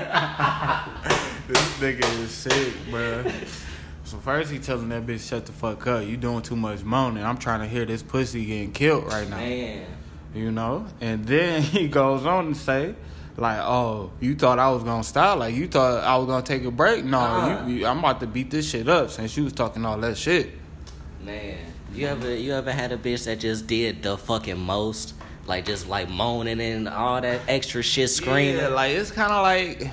This 1.48 1.78
nigga 1.80 2.22
is 2.22 2.30
sick, 2.30 2.72
bruh. 2.88 3.28
So 4.04 4.16
first 4.18 4.52
he 4.52 4.60
telling 4.60 4.88
that 4.90 5.04
bitch 5.04 5.28
shut 5.28 5.44
the 5.46 5.50
fuck 5.50 5.84
up. 5.88 6.06
You 6.06 6.16
doing 6.16 6.42
too 6.42 6.54
much 6.54 6.84
moaning. 6.84 7.24
I'm 7.24 7.36
trying 7.36 7.62
to 7.62 7.66
hear 7.66 7.84
this 7.84 8.04
pussy 8.04 8.44
getting 8.44 8.70
killed 8.70 9.06
right 9.12 9.28
now. 9.28 9.38
Man. 9.38 9.86
You 10.34 10.50
know? 10.50 10.86
And 11.00 11.24
then 11.26 11.62
he 11.76 11.88
goes 11.88 12.24
on 12.26 12.48
to 12.48 12.54
say, 12.54 12.94
like, 13.36 13.60
oh, 13.60 14.10
you 14.20 14.34
thought 14.34 14.58
I 14.58 14.70
was 14.70 14.82
gonna 14.84 15.04
stop? 15.04 15.38
Like 15.38 15.54
you 15.54 15.66
thought 15.68 16.04
I 16.04 16.16
was 16.16 16.26
gonna 16.26 16.44
take 16.44 16.64
a 16.64 16.70
break? 16.70 17.04
No, 17.04 17.18
Uh-uh. 17.18 17.66
you, 17.66 17.76
you, 17.76 17.86
I'm 17.86 17.98
about 17.98 18.20
to 18.20 18.26
beat 18.26 18.50
this 18.50 18.68
shit 18.70 18.88
up 18.88 19.10
since 19.10 19.36
you 19.36 19.44
was 19.44 19.52
talking 19.52 19.84
all 19.84 19.98
that 19.98 20.16
shit. 20.18 20.50
Man, 21.24 21.58
you 21.94 22.06
ever 22.08 22.34
you 22.34 22.52
ever 22.52 22.72
had 22.72 22.92
a 22.92 22.98
bitch 22.98 23.24
that 23.24 23.40
just 23.40 23.66
did 23.66 24.02
the 24.02 24.18
fucking 24.18 24.58
most, 24.58 25.14
like 25.46 25.64
just 25.64 25.88
like 25.88 26.10
moaning 26.10 26.60
and 26.60 26.88
all 26.88 27.20
that 27.20 27.40
extra 27.48 27.82
shit, 27.82 28.10
screaming? 28.10 28.56
Yeah, 28.56 28.68
like 28.68 28.92
it's 28.92 29.10
kind 29.10 29.32
of 29.32 29.42
like 29.42 29.90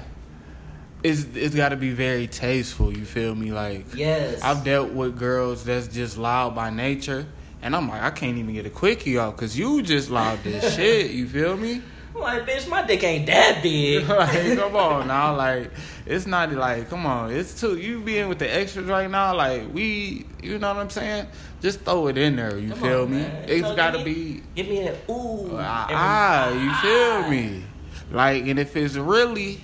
it's 1.01 1.25
it's 1.33 1.55
got 1.55 1.69
to 1.69 1.77
be 1.77 1.91
very 1.91 2.27
tasteful. 2.27 2.91
You 2.95 3.05
feel 3.05 3.33
me? 3.35 3.51
Like 3.53 3.85
yes. 3.95 4.41
I've 4.41 4.65
dealt 4.65 4.91
with 4.91 5.17
girls 5.17 5.63
that's 5.63 5.87
just 5.87 6.17
loud 6.17 6.55
by 6.55 6.71
nature, 6.71 7.25
and 7.61 7.75
I'm 7.75 7.87
like 7.89 8.01
I 8.01 8.09
can't 8.11 8.37
even 8.37 8.53
get 8.53 8.65
a 8.65 8.69
quickie 8.69 9.17
off 9.17 9.35
because 9.35 9.57
you 9.57 9.81
just 9.81 10.09
loud 10.09 10.43
this 10.43 10.75
shit. 10.77 11.11
You 11.11 11.27
feel 11.27 11.57
me? 11.57 11.81
I'm 12.15 12.21
like, 12.21 12.47
bitch, 12.47 12.67
my 12.67 12.85
dick 12.85 13.03
ain't 13.03 13.27
that 13.27 13.61
big. 13.61 14.07
like 14.09 14.57
come 14.57 14.75
on 14.75 15.07
now, 15.07 15.35
like 15.35 15.71
it's 16.05 16.25
not 16.25 16.51
like 16.51 16.89
come 16.89 17.05
on, 17.05 17.31
it's 17.31 17.59
too 17.59 17.77
you 17.77 18.01
being 18.01 18.27
with 18.29 18.39
the 18.39 18.53
extras 18.53 18.85
right 18.87 19.09
now. 19.09 19.35
Like 19.35 19.73
we, 19.73 20.25
you 20.41 20.57
know 20.57 20.73
what 20.73 20.81
I'm 20.81 20.89
saying? 20.89 21.27
Just 21.61 21.81
throw 21.81 22.07
it 22.07 22.17
in 22.17 22.37
there. 22.37 22.57
You 22.57 22.69
Come 22.69 22.79
feel 22.79 23.01
on, 23.03 23.11
me? 23.11 23.17
man. 23.17 23.45
It's 23.49 23.67
So 23.67 23.75
got 23.75 23.91
to 23.91 24.03
be. 24.03 24.41
Give 24.55 24.67
me 24.67 24.87
an 24.87 24.95
ooh. 25.09 25.51
Ah, 25.55 25.87
ah, 25.91 26.49
you 26.53 26.73
feel 26.75 27.29
me? 27.29 27.63
Like, 28.11 28.47
and 28.47 28.57
if 28.57 28.75
it's 28.77 28.95
really, 28.95 29.59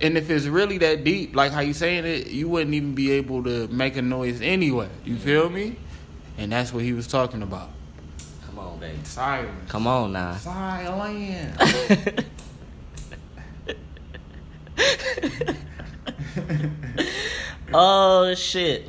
and 0.00 0.16
if 0.16 0.30
it's 0.30 0.46
really 0.46 0.78
that 0.78 1.02
deep, 1.04 1.34
like 1.34 1.50
how 1.52 1.60
you 1.60 1.72
saying 1.74 2.04
it, 2.06 2.28
you 2.28 2.48
wouldn't 2.48 2.72
even 2.74 2.94
be 2.94 3.10
able 3.12 3.42
to 3.44 3.66
make 3.68 3.96
a 3.96 4.02
noise 4.02 4.40
anyway. 4.40 4.88
You 5.04 5.16
feel 5.16 5.50
me? 5.50 5.76
And 6.38 6.50
that's 6.52 6.72
what 6.72 6.82
he 6.82 6.92
was 6.92 7.06
talking 7.06 7.42
about. 7.42 7.70
Come 8.46 8.58
on, 8.58 8.78
baby. 8.78 8.98
Silence. 9.04 9.70
Come 9.70 9.86
on 9.86 10.12
now. 10.12 10.36
Silence. 10.36 11.56
oh 17.72 18.34
shit. 18.34 18.88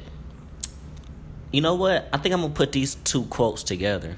You 1.52 1.62
know 1.62 1.76
what? 1.76 2.10
I 2.12 2.18
think 2.18 2.34
I'm 2.34 2.41
gonna 2.41 2.54
put 2.54 2.72
these 2.72 2.96
two 2.96 3.24
quotes 3.26 3.64
together. 3.64 4.18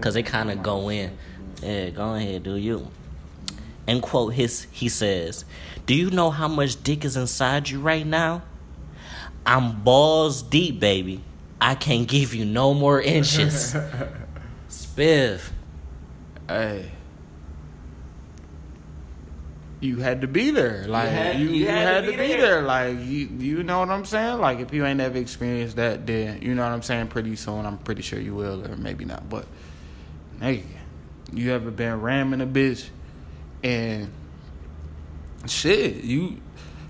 Cause 0.00 0.14
they 0.14 0.22
kind 0.24 0.50
of 0.50 0.62
go 0.62 0.88
in. 0.90 1.16
Yeah, 1.62 1.90
go 1.90 2.14
ahead, 2.14 2.42
do 2.42 2.56
you? 2.56 2.88
And 3.86 4.02
quote 4.02 4.34
his, 4.34 4.66
he 4.72 4.88
says, 4.88 5.44
"Do 5.86 5.94
you 5.94 6.10
know 6.10 6.30
how 6.30 6.48
much 6.48 6.82
dick 6.82 7.04
is 7.04 7.16
inside 7.16 7.68
you 7.68 7.80
right 7.80 8.04
now? 8.04 8.42
I'm 9.46 9.82
balls 9.82 10.42
deep, 10.42 10.80
baby. 10.80 11.22
I 11.62 11.74
can't 11.76 12.08
give 12.08 12.34
you 12.34 12.44
no 12.44 12.74
more 12.74 13.00
inches." 13.00 13.74
Spiff. 14.68 15.50
Hey. 16.48 16.90
You 19.80 19.96
had 19.96 20.20
to 20.20 20.28
be 20.28 20.50
there. 20.52 20.84
Like 20.86 21.08
had- 21.08 21.40
you, 21.40 21.48
you 21.48 21.54
you, 21.54 21.66
had 21.66 21.84
to 21.84 21.86
had, 21.94 22.04
be 22.06 22.10
to 22.12 22.16
be 22.18 22.28
there. 22.28 22.40
there. 22.40 22.62
Like 22.62 22.98
you 23.00 23.26
you 23.38 23.62
know 23.62 23.80
what 23.80 23.88
I'm 23.90 24.04
saying? 24.04 24.38
Like 24.38 24.60
if 24.60 24.72
you 24.72 24.84
ain't 24.86 25.00
ever 25.00 25.18
experienced 25.18 25.76
that 25.76 26.06
then 26.06 26.40
you 26.42 26.54
know 26.54 26.62
what 26.62 26.72
I'm 26.72 26.82
saying, 26.82 27.08
pretty 27.08 27.34
soon 27.36 27.66
I'm 27.66 27.78
pretty 27.78 28.02
sure 28.02 28.20
you 28.20 28.34
will 28.34 28.64
or 28.64 28.76
maybe 28.76 29.04
not. 29.04 29.28
But 29.28 29.46
hey, 30.40 30.64
you 31.32 31.52
ever 31.52 31.70
been 31.70 32.00
ramming 32.00 32.40
a 32.40 32.46
bitch 32.46 32.88
and 33.64 34.10
shit, 35.46 36.04
you 36.04 36.40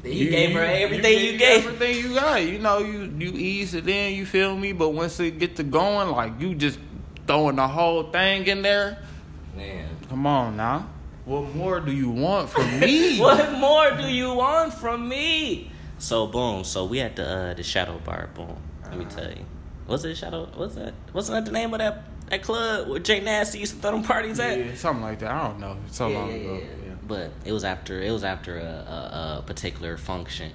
You 0.05 0.30
gave 0.30 0.53
her 0.55 0.62
everything 0.64 1.18
you 1.24 1.38
gave. 1.38 1.64
Everything 1.66 1.96
you 2.05 2.14
got. 2.14 2.42
You 2.42 2.59
know, 2.59 2.78
you 2.78 3.12
you 3.18 3.32
ease 3.34 3.74
it 3.74 3.88
in, 3.88 4.14
you 4.14 4.26
feel 4.26 4.57
me? 4.57 4.72
But 4.72 4.90
once 4.90 5.20
it 5.20 5.38
get 5.38 5.57
to 5.57 5.62
going, 5.62 6.09
like 6.09 6.40
you 6.40 6.55
just 6.55 6.78
throwing 7.26 7.57
the 7.57 7.68
whole 7.68 8.11
thing 8.11 8.46
in 8.46 8.62
there. 8.62 8.98
Man. 9.57 9.88
Come 10.09 10.26
on 10.26 10.57
now. 10.57 10.88
What 11.24 11.55
more 11.55 11.78
do 11.78 11.92
you 11.92 12.11
want 12.11 12.48
from 12.50 12.80
me? 12.80 13.20
What 13.20 13.53
more 13.53 13.92
do 13.92 14.09
you 14.09 14.34
want 14.34 14.74
from 14.74 15.09
me? 15.09 15.70
So 15.98 16.26
boom. 16.26 16.64
So 16.64 16.84
we 16.86 17.00
at 17.00 17.14
the 17.14 17.24
uh, 17.24 17.55
the 17.55 17.62
Shadow 17.62 17.98
Bar. 18.05 18.30
Boom. 18.34 18.57
Let 18.90 18.98
me 18.98 19.05
tell 19.05 19.30
you. 19.30 19.44
What's 19.86 20.03
it 20.05 20.16
Shadow? 20.16 20.48
What's 20.57 20.74
that? 20.74 20.94
Wasn't 21.12 21.36
that 21.36 21.44
the 21.44 21.53
name 21.53 21.72
of 21.74 21.78
that 21.78 22.03
that 22.28 22.42
club 22.42 22.88
where 22.88 22.98
Jay 22.98 23.20
Nasty 23.20 23.61
used 23.61 23.74
to 23.76 23.80
throw 23.80 23.92
them 23.92 24.03
parties 24.03 24.40
at? 24.40 24.59
Yeah, 24.59 24.74
something 24.74 25.05
like 25.05 25.20
that. 25.20 25.30
I 25.30 25.46
don't 25.48 25.61
know. 25.61 25.76
So 25.92 26.09
Yeah, 26.09 26.18
long 26.18 26.28
yeah, 26.30 26.36
ago. 26.36 26.55
yeah. 26.61 26.82
But 27.07 27.30
it 27.44 27.53
was 27.53 27.64
after 27.64 28.00
it 28.00 28.11
was 28.11 28.24
after 28.24 28.59
a, 28.59 28.62
a, 28.62 29.38
a 29.38 29.42
particular 29.46 29.96
function, 29.96 30.53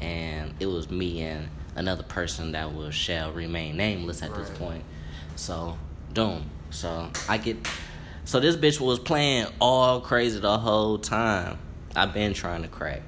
and 0.00 0.54
it 0.58 0.66
was 0.66 0.90
me 0.90 1.20
and 1.22 1.48
another 1.76 2.02
person 2.02 2.52
that 2.52 2.74
will 2.74 2.90
shall 2.90 3.32
remain 3.32 3.76
nameless 3.76 4.22
at 4.22 4.34
this 4.34 4.50
point. 4.50 4.84
So, 5.36 5.78
doom. 6.12 6.50
So 6.70 7.10
I 7.28 7.38
get. 7.38 7.56
So 8.24 8.38
this 8.38 8.56
bitch 8.56 8.80
was 8.80 8.98
playing 8.98 9.46
all 9.60 10.00
crazy 10.00 10.38
the 10.38 10.58
whole 10.58 10.98
time. 10.98 11.58
I've 11.96 12.14
been 12.14 12.32
trying 12.32 12.62
to 12.62 12.68
crack, 12.68 13.02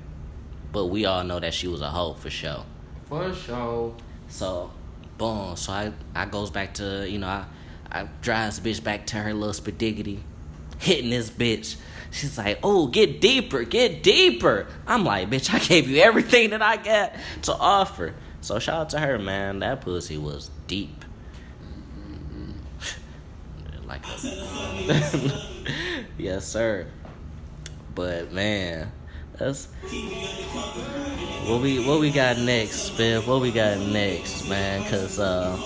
but 0.73 0.87
we 0.87 1.05
all 1.05 1.23
know 1.23 1.39
that 1.39 1.55
she 1.55 1.69
was 1.69 1.81
a 1.81 1.89
hoe 1.89 2.15
for 2.15 2.31
sure. 2.31 2.65
For 3.05 3.33
sure. 3.33 3.95
So, 4.29 4.73
boom. 5.19 5.55
So 5.57 5.73
I, 5.73 5.93
I 6.15 6.25
goes 6.25 6.51
back 6.51 6.75
to, 6.75 7.09
you 7.09 7.19
know, 7.19 7.29
I, 7.29 7.45
I 7.91 8.09
drives 8.23 8.59
the 8.59 8.69
bitch 8.69 8.83
back 8.83 9.07
to 9.09 9.17
her 9.19 9.33
little 9.33 9.55
spadiggity, 9.55 10.21
hitting 10.83 11.11
this 11.11 11.31
bitch. 11.31 11.77
She's 12.11 12.37
like, 12.37 12.59
oh, 12.63 12.89
get 12.89 13.23
deeper, 13.23 13.65
get 13.65 14.03
deeper. 14.03 14.67
I'm 14.87 15.05
like, 15.05 15.31
bitch, 15.31 15.53
I 15.53 15.59
gave 15.59 15.89
you 15.89 16.03
everything 16.03 16.51
that 16.51 16.61
I 16.61 16.77
got 16.77 17.15
to 17.43 17.55
offer. 17.55 18.13
So 18.43 18.59
shout 18.59 18.81
out 18.81 18.91
to 18.91 18.99
her, 18.99 19.19
man. 19.19 19.61
That 19.61 19.81
pussy 19.81 20.19
was 20.19 20.51
deep. 20.67 21.05
like 23.87 24.03
yes, 26.19 26.47
sir. 26.47 26.87
But 27.95 28.33
man, 28.33 28.91
that's 29.39 29.67
what 31.47 31.63
we 31.63 31.87
what 31.87 32.01
we 32.01 32.11
got 32.11 32.39
next, 32.39 32.91
Spiff? 32.91 33.27
What 33.27 33.41
we 33.41 33.53
got 33.53 33.79
next, 33.79 34.49
man? 34.49 34.89
Cause 34.91 35.19
uh 35.19 35.57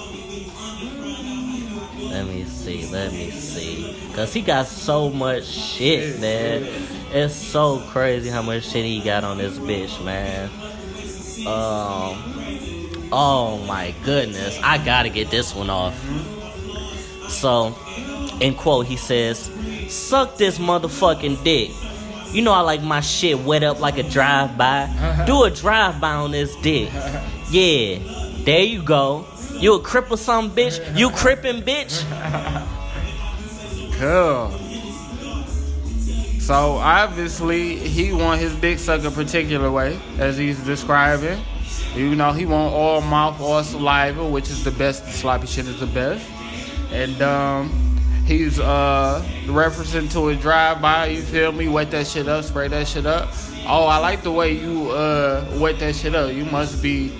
let 2.17 2.27
me 2.27 2.45
see, 2.45 2.91
let 2.91 3.13
me 3.13 3.31
see. 3.31 3.95
Cause 4.15 4.33
he 4.33 4.41
got 4.41 4.67
so 4.67 5.11
much 5.11 5.45
shit, 5.45 6.19
man. 6.19 6.67
It's 7.13 7.35
so 7.35 7.81
crazy 7.91 8.31
how 8.31 8.41
much 8.41 8.65
shit 8.65 8.87
he 8.87 9.03
got 9.03 9.23
on 9.23 9.37
this 9.37 9.59
bitch, 9.59 10.03
man. 10.03 10.49
Um 11.47 13.07
Oh 13.13 13.63
my 13.69 13.95
goodness. 14.03 14.59
I 14.63 14.83
gotta 14.83 15.11
get 15.11 15.31
this 15.31 15.55
one 15.55 15.69
off. 15.69 15.95
So, 17.29 17.77
in 18.41 18.55
quote, 18.55 18.87
he 18.87 18.97
says, 18.97 19.51
Suck 19.89 20.39
this 20.39 20.59
motherfucking 20.59 21.45
dick. 21.45 21.71
You 22.33 22.41
know 22.43 22.53
I 22.53 22.61
like 22.61 22.83
my 22.83 23.01
shit 23.03 23.39
wet 23.41 23.63
up 23.63 23.79
like 23.81 23.99
a 23.99 24.03
drive-by. 24.03 25.25
Do 25.27 25.45
a 25.45 25.51
drive-by 25.51 26.13
on 26.15 26.31
this 26.31 26.57
dick. 26.57 26.91
Yeah, 27.49 27.99
there 28.45 28.65
you 28.65 28.83
go. 28.83 29.25
You 29.61 29.75
a 29.75 29.81
crip 29.81 30.11
or 30.11 30.17
some 30.17 30.51
bitch? 30.51 30.81
You 30.97 31.11
crippin' 31.11 31.63
bitch? 31.63 32.05
Cool. 33.99 34.51
So 36.41 36.77
obviously 36.77 37.77
he 37.77 38.13
want 38.13 38.41
his 38.41 38.55
dick 38.57 38.79
sucked 38.79 39.05
a 39.05 39.11
particular 39.11 39.71
way, 39.71 39.99
as 40.19 40.37
he's 40.37 40.63
describing. 40.65 41.41
You 41.95 42.15
know, 42.15 42.33
he 42.33 42.45
want 42.45 42.75
all 42.75 43.01
mouth, 43.01 43.41
all 43.41 43.65
saliva, 43.65 44.25
which 44.29 44.51
is 44.51 44.63
the 44.63 44.71
best. 44.71 45.07
The 45.07 45.13
sloppy 45.13 45.47
shit 45.47 45.67
is 45.67 45.81
the 45.81 45.87
best. 45.87 46.25
And 46.93 47.21
um, 47.23 47.71
he's 48.27 48.61
uh 48.61 49.25
referencing 49.47 50.11
to 50.13 50.29
a 50.29 50.37
drive-by. 50.37 51.07
You 51.07 51.23
feel 51.23 51.53
me? 51.53 51.69
Wet 51.69 51.91
that 51.93 52.07
shit 52.07 52.29
up, 52.29 52.45
spray 52.45 52.69
that 52.69 52.87
shit 52.87 53.07
up. 53.07 53.31
Oh, 53.67 53.87
I 53.87 53.97
like 53.99 54.23
the 54.23 54.31
way 54.31 54.53
you 54.53 54.91
uh 54.91 55.45
wet 55.59 55.79
that 55.81 55.97
shit 55.97 56.15
up. 56.15 56.33
You 56.33 56.45
must 56.45 56.83
be 56.83 57.11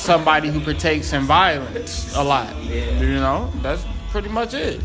somebody 0.00 0.48
who 0.48 0.60
partakes 0.60 1.12
in 1.12 1.22
violence 1.22 2.14
a 2.16 2.24
lot. 2.24 2.48
Yeah. 2.64 3.00
You 3.00 3.14
know, 3.14 3.52
that's 3.62 3.84
pretty 4.10 4.28
much 4.28 4.54
it. 4.54 4.80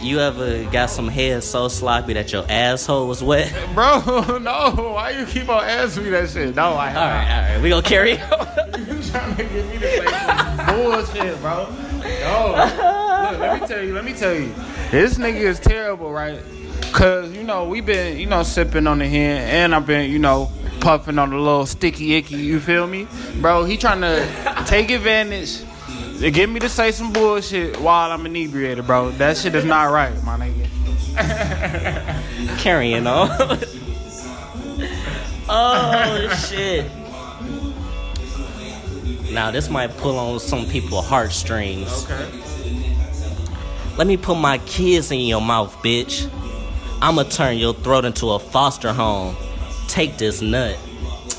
you 0.00 0.18
ever 0.20 0.64
got 0.70 0.90
some 0.90 1.08
hair 1.08 1.40
so 1.40 1.68
sloppy 1.68 2.12
that 2.14 2.32
your 2.32 2.44
asshole 2.48 3.06
was 3.06 3.22
wet? 3.22 3.52
Bro, 3.74 4.38
no. 4.42 4.92
Why 4.94 5.10
you 5.10 5.26
keep 5.26 5.48
on 5.48 5.64
asking 5.64 6.04
me 6.04 6.10
that 6.10 6.30
shit? 6.30 6.54
No, 6.54 6.72
I 6.74 6.88
All 6.88 6.94
right, 6.94 7.30
all 7.30 7.54
right, 7.54 7.62
we 7.62 7.68
gonna 7.70 7.82
carry 7.82 8.20
on. 8.20 8.48
You 8.74 9.02
trying 9.02 9.36
to 9.36 9.44
get 9.44 9.66
me 9.68 9.78
to 9.78 9.88
say 9.88 10.06
some 10.06 10.66
bullshit, 10.66 11.40
bro? 11.40 11.68
No. 12.02 13.30
Look, 13.30 13.40
let 13.40 13.60
me 13.60 13.66
tell 13.68 13.82
you. 13.82 13.94
Let 13.94 14.04
me 14.04 14.12
tell 14.12 14.34
you. 14.34 14.52
This 14.90 15.16
nigga 15.16 15.36
is 15.36 15.60
terrible, 15.60 16.10
right? 16.12 16.40
Cause 16.92 17.30
you 17.32 17.44
know 17.44 17.68
we 17.68 17.80
been 17.80 18.18
you 18.18 18.26
know 18.26 18.42
sipping 18.42 18.86
on 18.88 18.98
the 18.98 19.06
hen, 19.06 19.42
and 19.48 19.74
I've 19.74 19.86
been 19.86 20.10
you 20.10 20.18
know 20.18 20.50
puffing 20.84 21.18
on 21.18 21.30
the 21.30 21.36
little 21.36 21.64
sticky 21.64 22.14
icky. 22.14 22.36
You 22.36 22.60
feel 22.60 22.86
me, 22.86 23.08
bro? 23.40 23.64
He 23.64 23.78
trying 23.78 24.02
to 24.02 24.64
take 24.66 24.90
advantage. 24.90 25.62
To 26.20 26.30
get 26.30 26.48
me 26.50 26.60
to 26.60 26.68
say 26.68 26.92
some 26.92 27.10
bullshit 27.12 27.80
while 27.80 28.12
I'm 28.12 28.24
inebriated, 28.26 28.86
bro. 28.86 29.10
That 29.12 29.38
shit 29.38 29.54
is 29.54 29.64
not 29.64 29.84
right, 29.90 30.12
my 30.22 30.38
nigga. 30.38 30.68
Carrying 32.58 33.06
on. 33.06 33.30
oh 35.48 36.46
shit. 36.48 36.90
Now 39.32 39.50
this 39.50 39.70
might 39.70 39.96
pull 39.96 40.18
on 40.18 40.38
some 40.38 40.66
people's 40.66 41.06
heartstrings. 41.06 42.04
Okay. 42.04 42.42
Let 43.96 44.06
me 44.06 44.18
put 44.18 44.36
my 44.36 44.58
kids 44.58 45.10
in 45.10 45.20
your 45.20 45.40
mouth, 45.40 45.74
bitch. 45.82 46.30
I'ma 47.00 47.22
turn 47.22 47.56
your 47.56 47.72
throat 47.72 48.04
into 48.04 48.30
a 48.32 48.38
foster 48.38 48.92
home. 48.92 49.34
Take 49.94 50.16
this 50.16 50.42
nut. 50.42 50.76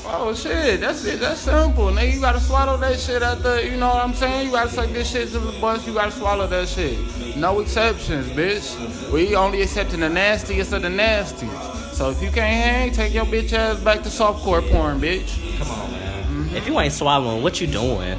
Oh 0.06 0.32
shit, 0.34 0.80
that's 0.80 1.04
it. 1.04 1.20
That's 1.20 1.40
simple. 1.40 1.88
Nigga, 1.88 2.14
you 2.14 2.20
gotta 2.22 2.40
swallow 2.40 2.78
that 2.78 2.98
shit 2.98 3.20
at 3.20 3.42
the. 3.42 3.62
You 3.62 3.76
know 3.76 3.88
what 3.88 4.02
I'm 4.02 4.14
saying? 4.14 4.46
You 4.46 4.52
gotta 4.52 4.70
suck 4.70 4.88
this 4.92 5.10
shit 5.10 5.28
to 5.32 5.40
the 5.40 5.60
bus. 5.60 5.86
You 5.86 5.92
gotta 5.92 6.10
swallow 6.10 6.46
that 6.46 6.66
shit. 6.66 7.36
No 7.36 7.60
exceptions, 7.60 8.28
bitch. 8.28 9.12
We 9.12 9.36
only 9.36 9.60
accepting 9.60 10.00
the 10.00 10.08
nastiest 10.08 10.72
of 10.72 10.80
the 10.80 10.88
nasties. 10.88 11.92
So 11.92 12.08
if 12.08 12.22
you 12.22 12.30
can't 12.30 12.64
hang, 12.64 12.92
take 12.92 13.12
your 13.12 13.26
bitch 13.26 13.52
ass 13.52 13.78
back 13.80 14.02
to 14.04 14.08
softcore 14.08 14.66
porn, 14.70 15.02
bitch. 15.02 15.58
Come 15.58 15.70
on, 15.70 15.90
man. 15.90 16.56
If 16.56 16.66
you 16.66 16.80
ain't 16.80 16.94
swallowing, 16.94 17.42
what 17.42 17.60
you 17.60 17.66
doing? 17.66 18.18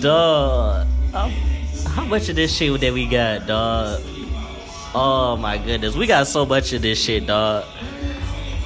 Dog. 0.00 0.86
How, 1.12 1.28
how 1.90 2.04
much 2.06 2.30
of 2.30 2.36
this 2.36 2.56
shit 2.56 2.80
that 2.80 2.94
we 2.94 3.06
got, 3.06 3.46
dog? 3.46 4.02
Oh 4.94 5.36
my 5.36 5.58
goodness, 5.58 5.96
we 5.96 6.06
got 6.06 6.28
so 6.28 6.46
much 6.46 6.72
of 6.72 6.82
this 6.82 7.02
shit, 7.02 7.26
dog. 7.26 7.64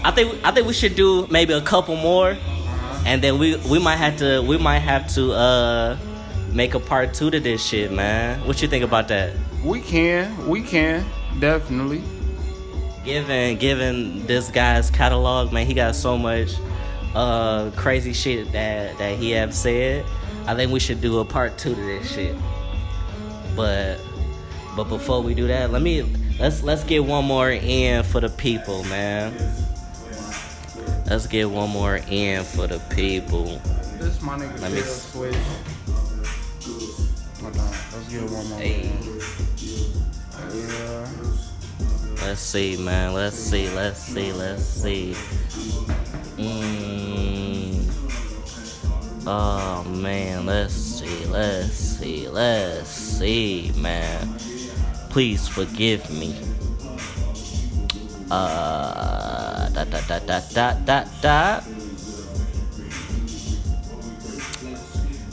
I 0.05 0.11
think 0.11 0.39
I 0.45 0.51
think 0.51 0.67
we 0.67 0.75
should 0.75 0.95
do 0.95 1.27
maybe 1.29 1.55
a 1.55 1.63
couple 1.63 1.97
more, 1.97 2.37
and 3.07 3.23
then 3.23 3.39
we 3.39 3.57
we 3.71 3.79
might 3.79 3.97
have 3.97 4.17
to 4.19 4.43
we 4.43 4.59
might 4.59 4.81
have 4.81 5.13
to 5.15 5.33
uh 5.33 5.97
make 6.53 6.75
a 6.75 6.81
part 6.81 7.15
two 7.15 7.31
to 7.31 7.41
this 7.41 7.65
shit, 7.65 7.93
man. 7.93 8.47
What 8.47 8.61
you 8.61 8.69
think 8.69 8.85
about 8.85 9.09
that? 9.09 9.35
We 9.65 9.81
can, 9.81 10.47
we 10.47 10.63
can, 10.63 11.05
definitely. 11.41 12.03
Given 13.05 13.57
given 13.57 14.27
this 14.27 14.51
guy's 14.51 14.91
catalog, 14.91 15.53
man, 15.53 15.67
he 15.67 15.73
got 15.73 15.97
so 15.97 16.19
much 16.19 16.53
uh 17.15 17.71
crazy 17.75 18.13
shit 18.13 18.53
that 18.53 18.99
that 18.99 19.19
he 19.19 19.31
have 19.31 19.55
said. 19.55 20.05
I 20.47 20.55
think 20.55 20.73
we 20.73 20.81
should 20.81 21.01
do 21.01 21.21
a 21.21 21.25
part 21.25 21.57
two 21.57 21.75
to 21.75 21.81
this 21.81 22.13
shit. 22.13 22.37
But 23.57 23.99
but 24.77 24.85
before 24.85 25.23
we 25.23 25.35
do 25.35 25.49
that, 25.49 25.73
let 25.73 25.83
me 25.83 26.03
let's 26.39 26.63
let's 26.63 26.85
get 26.85 27.05
one 27.05 27.25
more 27.25 27.51
in 27.51 28.03
for 28.05 28.21
the 28.21 28.29
people, 28.29 28.85
man. 28.85 29.35
Let's 31.07 31.27
get 31.27 31.49
one 31.51 31.71
more 31.71 32.01
in 32.11 32.45
for 32.45 32.67
the 32.67 32.79
people. 32.95 33.61
This 33.99 34.21
my 34.21 34.37
nigga 34.39 34.61
Let 34.61 34.73
me 34.73 34.81
s- 34.81 35.11
switch. 35.13 35.35
Hold 37.41 37.57
on, 37.57 37.71
let's 37.93 38.09
get 38.11 38.23
one 38.31 38.49
more. 38.49 38.59
Hey, 38.61 38.91
Yeah. 40.55 41.07
let's 42.27 42.41
see, 42.41 42.77
man. 42.77 43.15
Let's 43.15 43.37
see. 43.37 43.69
Let's 43.71 43.99
see. 44.01 44.33
Let's 44.33 44.65
see. 44.65 45.15
Mm. 46.37 47.85
Oh 49.27 49.85
man, 49.85 50.47
let's 50.47 50.75
see. 50.75 51.25
Let's 51.27 51.75
see. 51.75 52.29
Let's 52.29 52.89
see, 52.91 53.73
man. 53.77 54.37
Please 55.11 55.49
forgive 55.49 56.09
me. 56.11 56.35
Uh, 58.31 59.69
dot 59.71 59.91
dot 59.91 60.05
dot 60.07 60.27
dot 60.27 60.45
dot 60.55 60.87
dot 60.87 61.07
dot. 61.23 61.65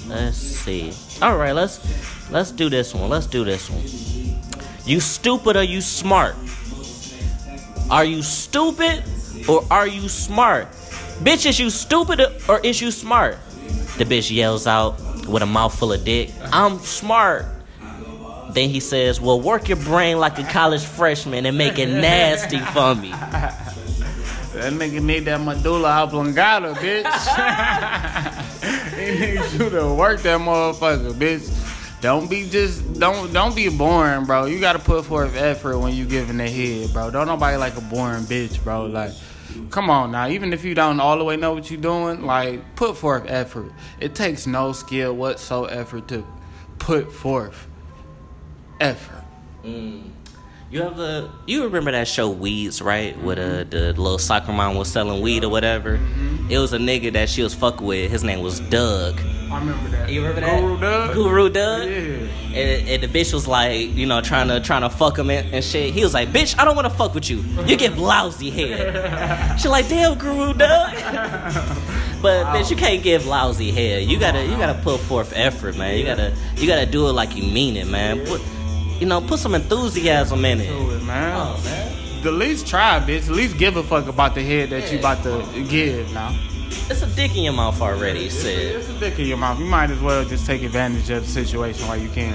Let's 0.07 0.37
see. 0.37 0.93
All 1.21 1.37
right, 1.37 1.51
let's 1.51 1.79
let's 2.31 2.51
do 2.51 2.69
this 2.69 2.93
one. 2.93 3.09
Let's 3.09 3.27
do 3.27 3.43
this 3.43 3.69
one. 3.69 3.83
You 4.85 4.99
stupid 4.99 5.57
or 5.57 5.63
you 5.63 5.81
smart? 5.81 6.35
Are 7.89 8.05
you 8.05 8.21
stupid 8.21 9.03
or 9.47 9.65
are 9.69 9.87
you 9.87 10.07
smart? 10.09 10.67
Bitch, 11.21 11.45
is 11.45 11.59
you 11.59 11.69
stupid 11.69 12.21
or 12.47 12.59
is 12.59 12.81
you 12.81 12.91
smart? 12.91 13.37
The 13.97 14.05
bitch 14.05 14.31
yells 14.33 14.67
out 14.67 14.99
with 15.27 15.41
a 15.41 15.45
mouthful 15.45 15.91
of 15.93 16.03
dick. 16.03 16.31
I'm 16.51 16.79
smart. 16.79 17.45
Then 18.55 18.69
he 18.69 18.79
says, 18.79 19.19
Well, 19.19 19.39
work 19.39 19.67
your 19.67 19.77
brain 19.77 20.17
like 20.17 20.39
a 20.39 20.43
college 20.43 20.83
freshman 20.83 21.45
and 21.45 21.57
make 21.57 21.77
it 21.77 21.89
nasty 21.89 22.59
for 22.59 22.95
me. 22.95 23.13
That 24.55 24.71
nigga 24.71 25.03
need 25.03 25.25
that 25.25 25.41
medulla 25.41 26.03
oblongata, 26.03 26.75
bitch. 26.75 27.03
he 28.95 29.19
needs 29.19 29.53
you 29.53 29.69
to 29.69 29.93
work 29.93 30.21
that 30.21 30.39
motherfucker, 30.39 31.11
bitch. 31.11 31.51
Don't 31.99 32.29
be 32.29 32.47
just 32.47 32.97
don't 32.97 33.33
don't 33.33 33.53
be 33.53 33.67
boring, 33.67 34.23
bro. 34.23 34.45
You 34.45 34.61
gotta 34.61 34.79
put 34.79 35.03
forth 35.03 35.35
effort 35.35 35.77
when 35.79 35.93
you 35.93 36.05
giving 36.05 36.37
the 36.37 36.49
head, 36.49 36.93
bro. 36.93 37.11
Don't 37.11 37.27
nobody 37.27 37.57
like 37.57 37.75
a 37.75 37.81
boring 37.81 38.23
bitch, 38.23 38.63
bro. 38.63 38.85
Like, 38.85 39.11
come 39.71 39.89
on 39.89 40.13
now. 40.13 40.29
Even 40.29 40.53
if 40.53 40.63
you 40.63 40.73
don't 40.73 41.01
all 41.01 41.17
the 41.17 41.25
way 41.25 41.35
know 41.35 41.53
what 41.53 41.69
you're 41.69 41.81
doing, 41.81 42.21
like 42.21 42.77
put 42.77 42.95
forth 42.95 43.25
effort. 43.27 43.73
It 43.99 44.15
takes 44.15 44.47
no 44.47 44.71
skill 44.71 45.13
whatsoever 45.17 45.99
to 45.99 46.25
put 46.79 47.11
forth 47.11 47.67
effort. 48.79 49.23
You 50.71 50.81
ever 50.81 51.29
you 51.45 51.63
remember 51.63 51.91
that 51.91 52.07
show 52.07 52.29
Weeds, 52.29 52.81
right? 52.81 53.17
With 53.21 53.37
uh, 53.37 53.63
the 53.63 53.93
little 53.93 54.17
soccer 54.17 54.51
mom 54.51 54.75
was 54.75 54.91
selling 54.91 55.21
weed 55.21 55.43
or 55.43 55.49
whatever. 55.49 55.99
It 56.49 56.57
was 56.57 56.73
a 56.73 56.77
nigga 56.77 57.13
that 57.13 57.29
she 57.29 57.43
was 57.43 57.53
fucking 57.53 57.85
with. 57.85 58.11
His 58.11 58.23
name 58.23 58.41
was 58.41 58.59
Doug. 58.59 59.19
I 59.51 59.59
remember 59.59 59.89
that. 59.89 60.09
You 60.09 60.25
remember 60.25 60.41
that? 60.41 60.59
Guru 60.59 60.79
Doug? 60.79 61.13
Guru 61.13 61.49
Doug. 61.49 61.87
Yeah. 61.87 62.57
And, 62.59 62.89
and 62.89 63.03
the 63.03 63.07
bitch 63.07 63.31
was 63.31 63.47
like, 63.47 63.95
you 63.95 64.05
know, 64.05 64.21
trying 64.21 64.47
to 64.47 64.59
trying 64.59 64.81
to 64.81 64.89
fuck 64.89 65.17
him 65.17 65.29
and, 65.29 65.53
and 65.53 65.63
shit. 65.63 65.93
He 65.93 66.03
was 66.03 66.13
like, 66.13 66.29
bitch, 66.29 66.57
I 66.59 66.65
don't 66.65 66.75
want 66.75 66.87
to 66.87 66.93
fuck 66.93 67.13
with 67.13 67.29
you. 67.29 67.43
You 67.67 67.77
give 67.77 67.97
lousy 67.97 68.49
head. 68.49 69.57
she 69.59 69.67
like, 69.67 69.87
damn, 69.87 70.17
Guru 70.17 70.53
Doug. 70.53 70.93
but 72.21 72.47
bitch, 72.47 72.71
you 72.71 72.75
can't 72.75 73.03
give 73.03 73.25
lousy 73.27 73.71
head. 73.71 74.03
You 74.09 74.19
gotta 74.19 74.43
you 74.43 74.57
gotta 74.57 74.79
put 74.81 74.99
forth 74.99 75.31
effort, 75.35 75.77
man. 75.77 75.97
You 75.97 76.05
gotta 76.05 76.35
you 76.57 76.67
gotta 76.67 76.85
do 76.85 77.07
it 77.07 77.13
like 77.13 77.35
you 77.35 77.43
mean 77.43 77.77
it, 77.77 77.87
man. 77.87 78.25
Put, 78.25 78.41
you 78.99 79.05
know, 79.05 79.21
put 79.21 79.39
some 79.39 79.55
enthusiasm 79.55 80.43
in 80.45 80.61
it. 80.61 80.67
Do 80.67 80.91
it, 80.91 81.03
man. 81.03 81.33
Oh 81.35 81.61
man, 81.63 82.21
The 82.23 82.31
least 82.31 82.67
try, 82.67 82.99
bitch. 82.99 83.23
At 83.29 83.35
least 83.35 83.57
give 83.57 83.75
a 83.77 83.83
fuck 83.83 84.07
about 84.07 84.35
the 84.35 84.41
head 84.43 84.69
that 84.71 84.91
you 84.91 84.99
about 84.99 85.23
to 85.23 85.43
give 85.67 86.11
now. 86.13 86.35
it's 86.89 87.01
a 87.01 87.07
dick 87.15 87.35
in 87.35 87.43
your 87.43 87.53
mouth 87.53 87.81
already. 87.81 88.19
He 88.21 88.25
It's, 88.27 88.35
said. 88.41 88.75
it's 88.75 88.89
a 88.89 88.99
dick 88.99 89.19
in 89.19 89.27
your 89.27 89.37
mouth. 89.37 89.59
You 89.59 89.65
might 89.65 89.89
as 89.91 89.99
well 89.99 90.23
just 90.25 90.45
take 90.45 90.63
advantage 90.63 91.09
of 91.09 91.23
the 91.25 91.29
situation 91.31 91.87
while 91.87 91.97
you 91.97 92.09
can. 92.09 92.33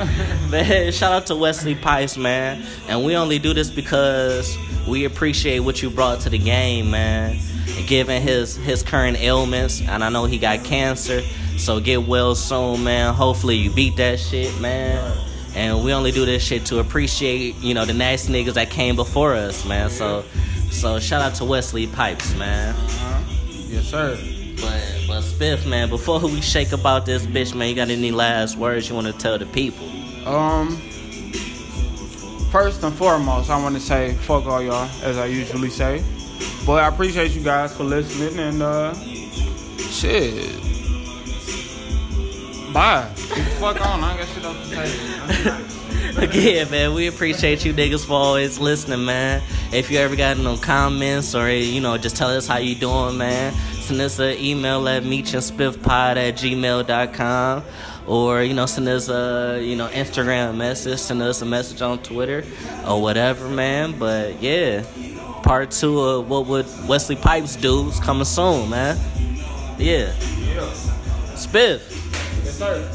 Man, 0.50 0.92
shout 0.92 1.12
out 1.12 1.26
to 1.26 1.36
Wesley 1.36 1.74
Pipes, 1.74 2.16
man. 2.16 2.64
And 2.88 3.04
we 3.04 3.16
only 3.16 3.38
do 3.38 3.52
this 3.52 3.70
because 3.70 4.56
we 4.88 5.04
appreciate 5.04 5.60
what 5.60 5.82
you 5.82 5.90
brought 5.90 6.20
to 6.20 6.30
the 6.30 6.38
game, 6.38 6.90
man. 6.90 7.38
Given 7.86 8.22
his 8.22 8.56
his 8.56 8.82
current 8.82 9.18
ailments, 9.20 9.80
and 9.82 10.02
I 10.02 10.08
know 10.08 10.24
he 10.24 10.38
got 10.38 10.64
cancer, 10.64 11.20
so 11.60 11.78
get 11.78 12.02
well 12.02 12.34
soon, 12.34 12.84
man. 12.84 13.14
Hopefully 13.14 13.56
you 13.56 13.70
beat 13.70 13.96
that 13.96 14.18
shit, 14.18 14.58
man. 14.60 15.16
And 15.54 15.84
we 15.84 15.92
only 15.92 16.10
do 16.10 16.24
this 16.24 16.42
shit 16.42 16.64
to 16.66 16.78
appreciate, 16.78 17.56
you 17.56 17.74
know, 17.74 17.84
the 17.84 17.92
nasty 17.92 18.32
niggas 18.32 18.54
that 18.54 18.70
came 18.70 18.96
before 18.96 19.34
us, 19.34 19.64
man. 19.66 19.90
So, 19.90 20.24
so 20.70 20.98
shout 20.98 21.20
out 21.20 21.34
to 21.36 21.44
Wesley 21.44 21.86
Pipes, 21.86 22.34
man. 22.36 22.74
Uh-huh. 22.74 23.22
Yes, 23.68 23.86
sir. 23.86 24.16
But 24.56 25.04
but 25.06 25.22
Spiff, 25.22 25.66
man, 25.66 25.88
before 25.88 26.20
we 26.20 26.40
shake 26.40 26.72
about 26.72 27.04
this 27.06 27.26
bitch, 27.26 27.54
man, 27.54 27.68
you 27.68 27.74
got 27.74 27.90
any 27.90 28.10
last 28.10 28.56
words 28.56 28.88
you 28.88 28.94
want 28.94 29.06
to 29.06 29.12
tell 29.12 29.38
the 29.38 29.46
people? 29.46 29.86
Um. 30.26 30.76
First 32.50 32.82
and 32.82 32.92
foremost, 32.92 33.48
I 33.48 33.62
want 33.62 33.76
to 33.76 33.80
say 33.80 34.14
fuck 34.14 34.44
all 34.46 34.60
y'all, 34.60 34.88
as 35.02 35.18
I 35.18 35.26
usually 35.26 35.70
say. 35.70 36.02
But 36.66 36.82
I 36.82 36.88
appreciate 36.88 37.30
you 37.30 37.42
guys 37.42 37.76
for 37.76 37.84
listening 37.84 38.38
and 38.38 38.62
uh, 38.62 38.92
shit. 39.78 40.69
Bye. 42.72 43.04
Fuck 43.58 43.84
on. 43.86 44.02
I 44.04 44.10
ain't 44.10 44.20
got 44.20 44.28
shit 44.28 44.44
else 44.44 44.70
to 44.70 44.86
say. 44.86 45.80
Again, 46.16 46.70
man, 46.70 46.94
we 46.94 47.06
appreciate 47.06 47.64
you 47.64 47.72
niggas 47.72 48.04
for 48.04 48.14
always 48.14 48.58
listening, 48.58 49.04
man. 49.04 49.42
If 49.72 49.90
you 49.90 49.98
ever 49.98 50.16
got 50.16 50.38
no 50.38 50.56
comments 50.56 51.34
or 51.34 51.50
you 51.50 51.80
know, 51.80 51.96
just 51.98 52.16
tell 52.16 52.30
us 52.30 52.46
how 52.46 52.58
you 52.58 52.74
doing, 52.74 53.16
man. 53.16 53.54
send 53.80 54.00
us 54.00 54.18
an 54.18 54.36
email 54.38 54.88
at 54.88 55.04
meechandspiffpod 55.04 56.16
at 56.16 56.34
gmail.com 56.34 57.64
or 58.06 58.42
you 58.42 58.54
know 58.54 58.66
send 58.66 58.88
us 58.88 59.08
a 59.08 59.60
you 59.62 59.76
know 59.76 59.88
Instagram 59.88 60.56
message, 60.56 60.98
send 60.98 61.22
us 61.22 61.42
a 61.42 61.46
message 61.46 61.80
on 61.80 62.02
Twitter 62.02 62.44
or 62.86 63.00
whatever, 63.00 63.48
man. 63.48 63.96
But 63.98 64.42
yeah, 64.42 64.84
part 65.42 65.70
two 65.70 66.00
of 66.00 66.28
what 66.28 66.46
would 66.46 66.66
Wesley 66.88 67.16
Pipes 67.16 67.56
do 67.56 67.88
is 67.88 68.00
coming 68.00 68.24
soon, 68.24 68.70
man. 68.70 68.96
Yeah, 69.78 70.12
Spiff. 71.34 71.96
Sir. 72.60 72.86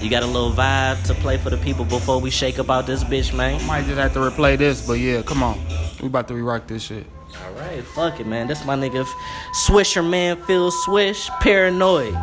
You 0.00 0.10
got 0.10 0.24
a 0.24 0.26
little 0.26 0.50
vibe 0.50 1.04
to 1.04 1.14
play 1.14 1.38
for 1.38 1.48
the 1.48 1.56
people 1.56 1.84
before 1.84 2.20
we 2.20 2.28
shake 2.28 2.58
about 2.58 2.88
this 2.88 3.04
bitch, 3.04 3.32
man. 3.32 3.64
Might 3.68 3.84
just 3.84 3.96
have 3.96 4.12
to 4.14 4.18
replay 4.18 4.58
this, 4.58 4.84
but 4.84 4.94
yeah, 4.94 5.22
come 5.22 5.44
on. 5.44 5.60
We 6.00 6.08
about 6.08 6.26
to 6.26 6.34
re-rock 6.34 6.66
this 6.66 6.82
shit. 6.82 7.06
All 7.44 7.52
right, 7.52 7.84
fuck 7.84 8.18
it, 8.18 8.26
man. 8.26 8.48
This 8.48 8.64
my 8.64 8.74
nigga 8.74 9.06
Swisher 9.64 10.04
man, 10.04 10.42
Phil 10.42 10.72
Swish, 10.72 11.28
paranoid. 11.40 12.14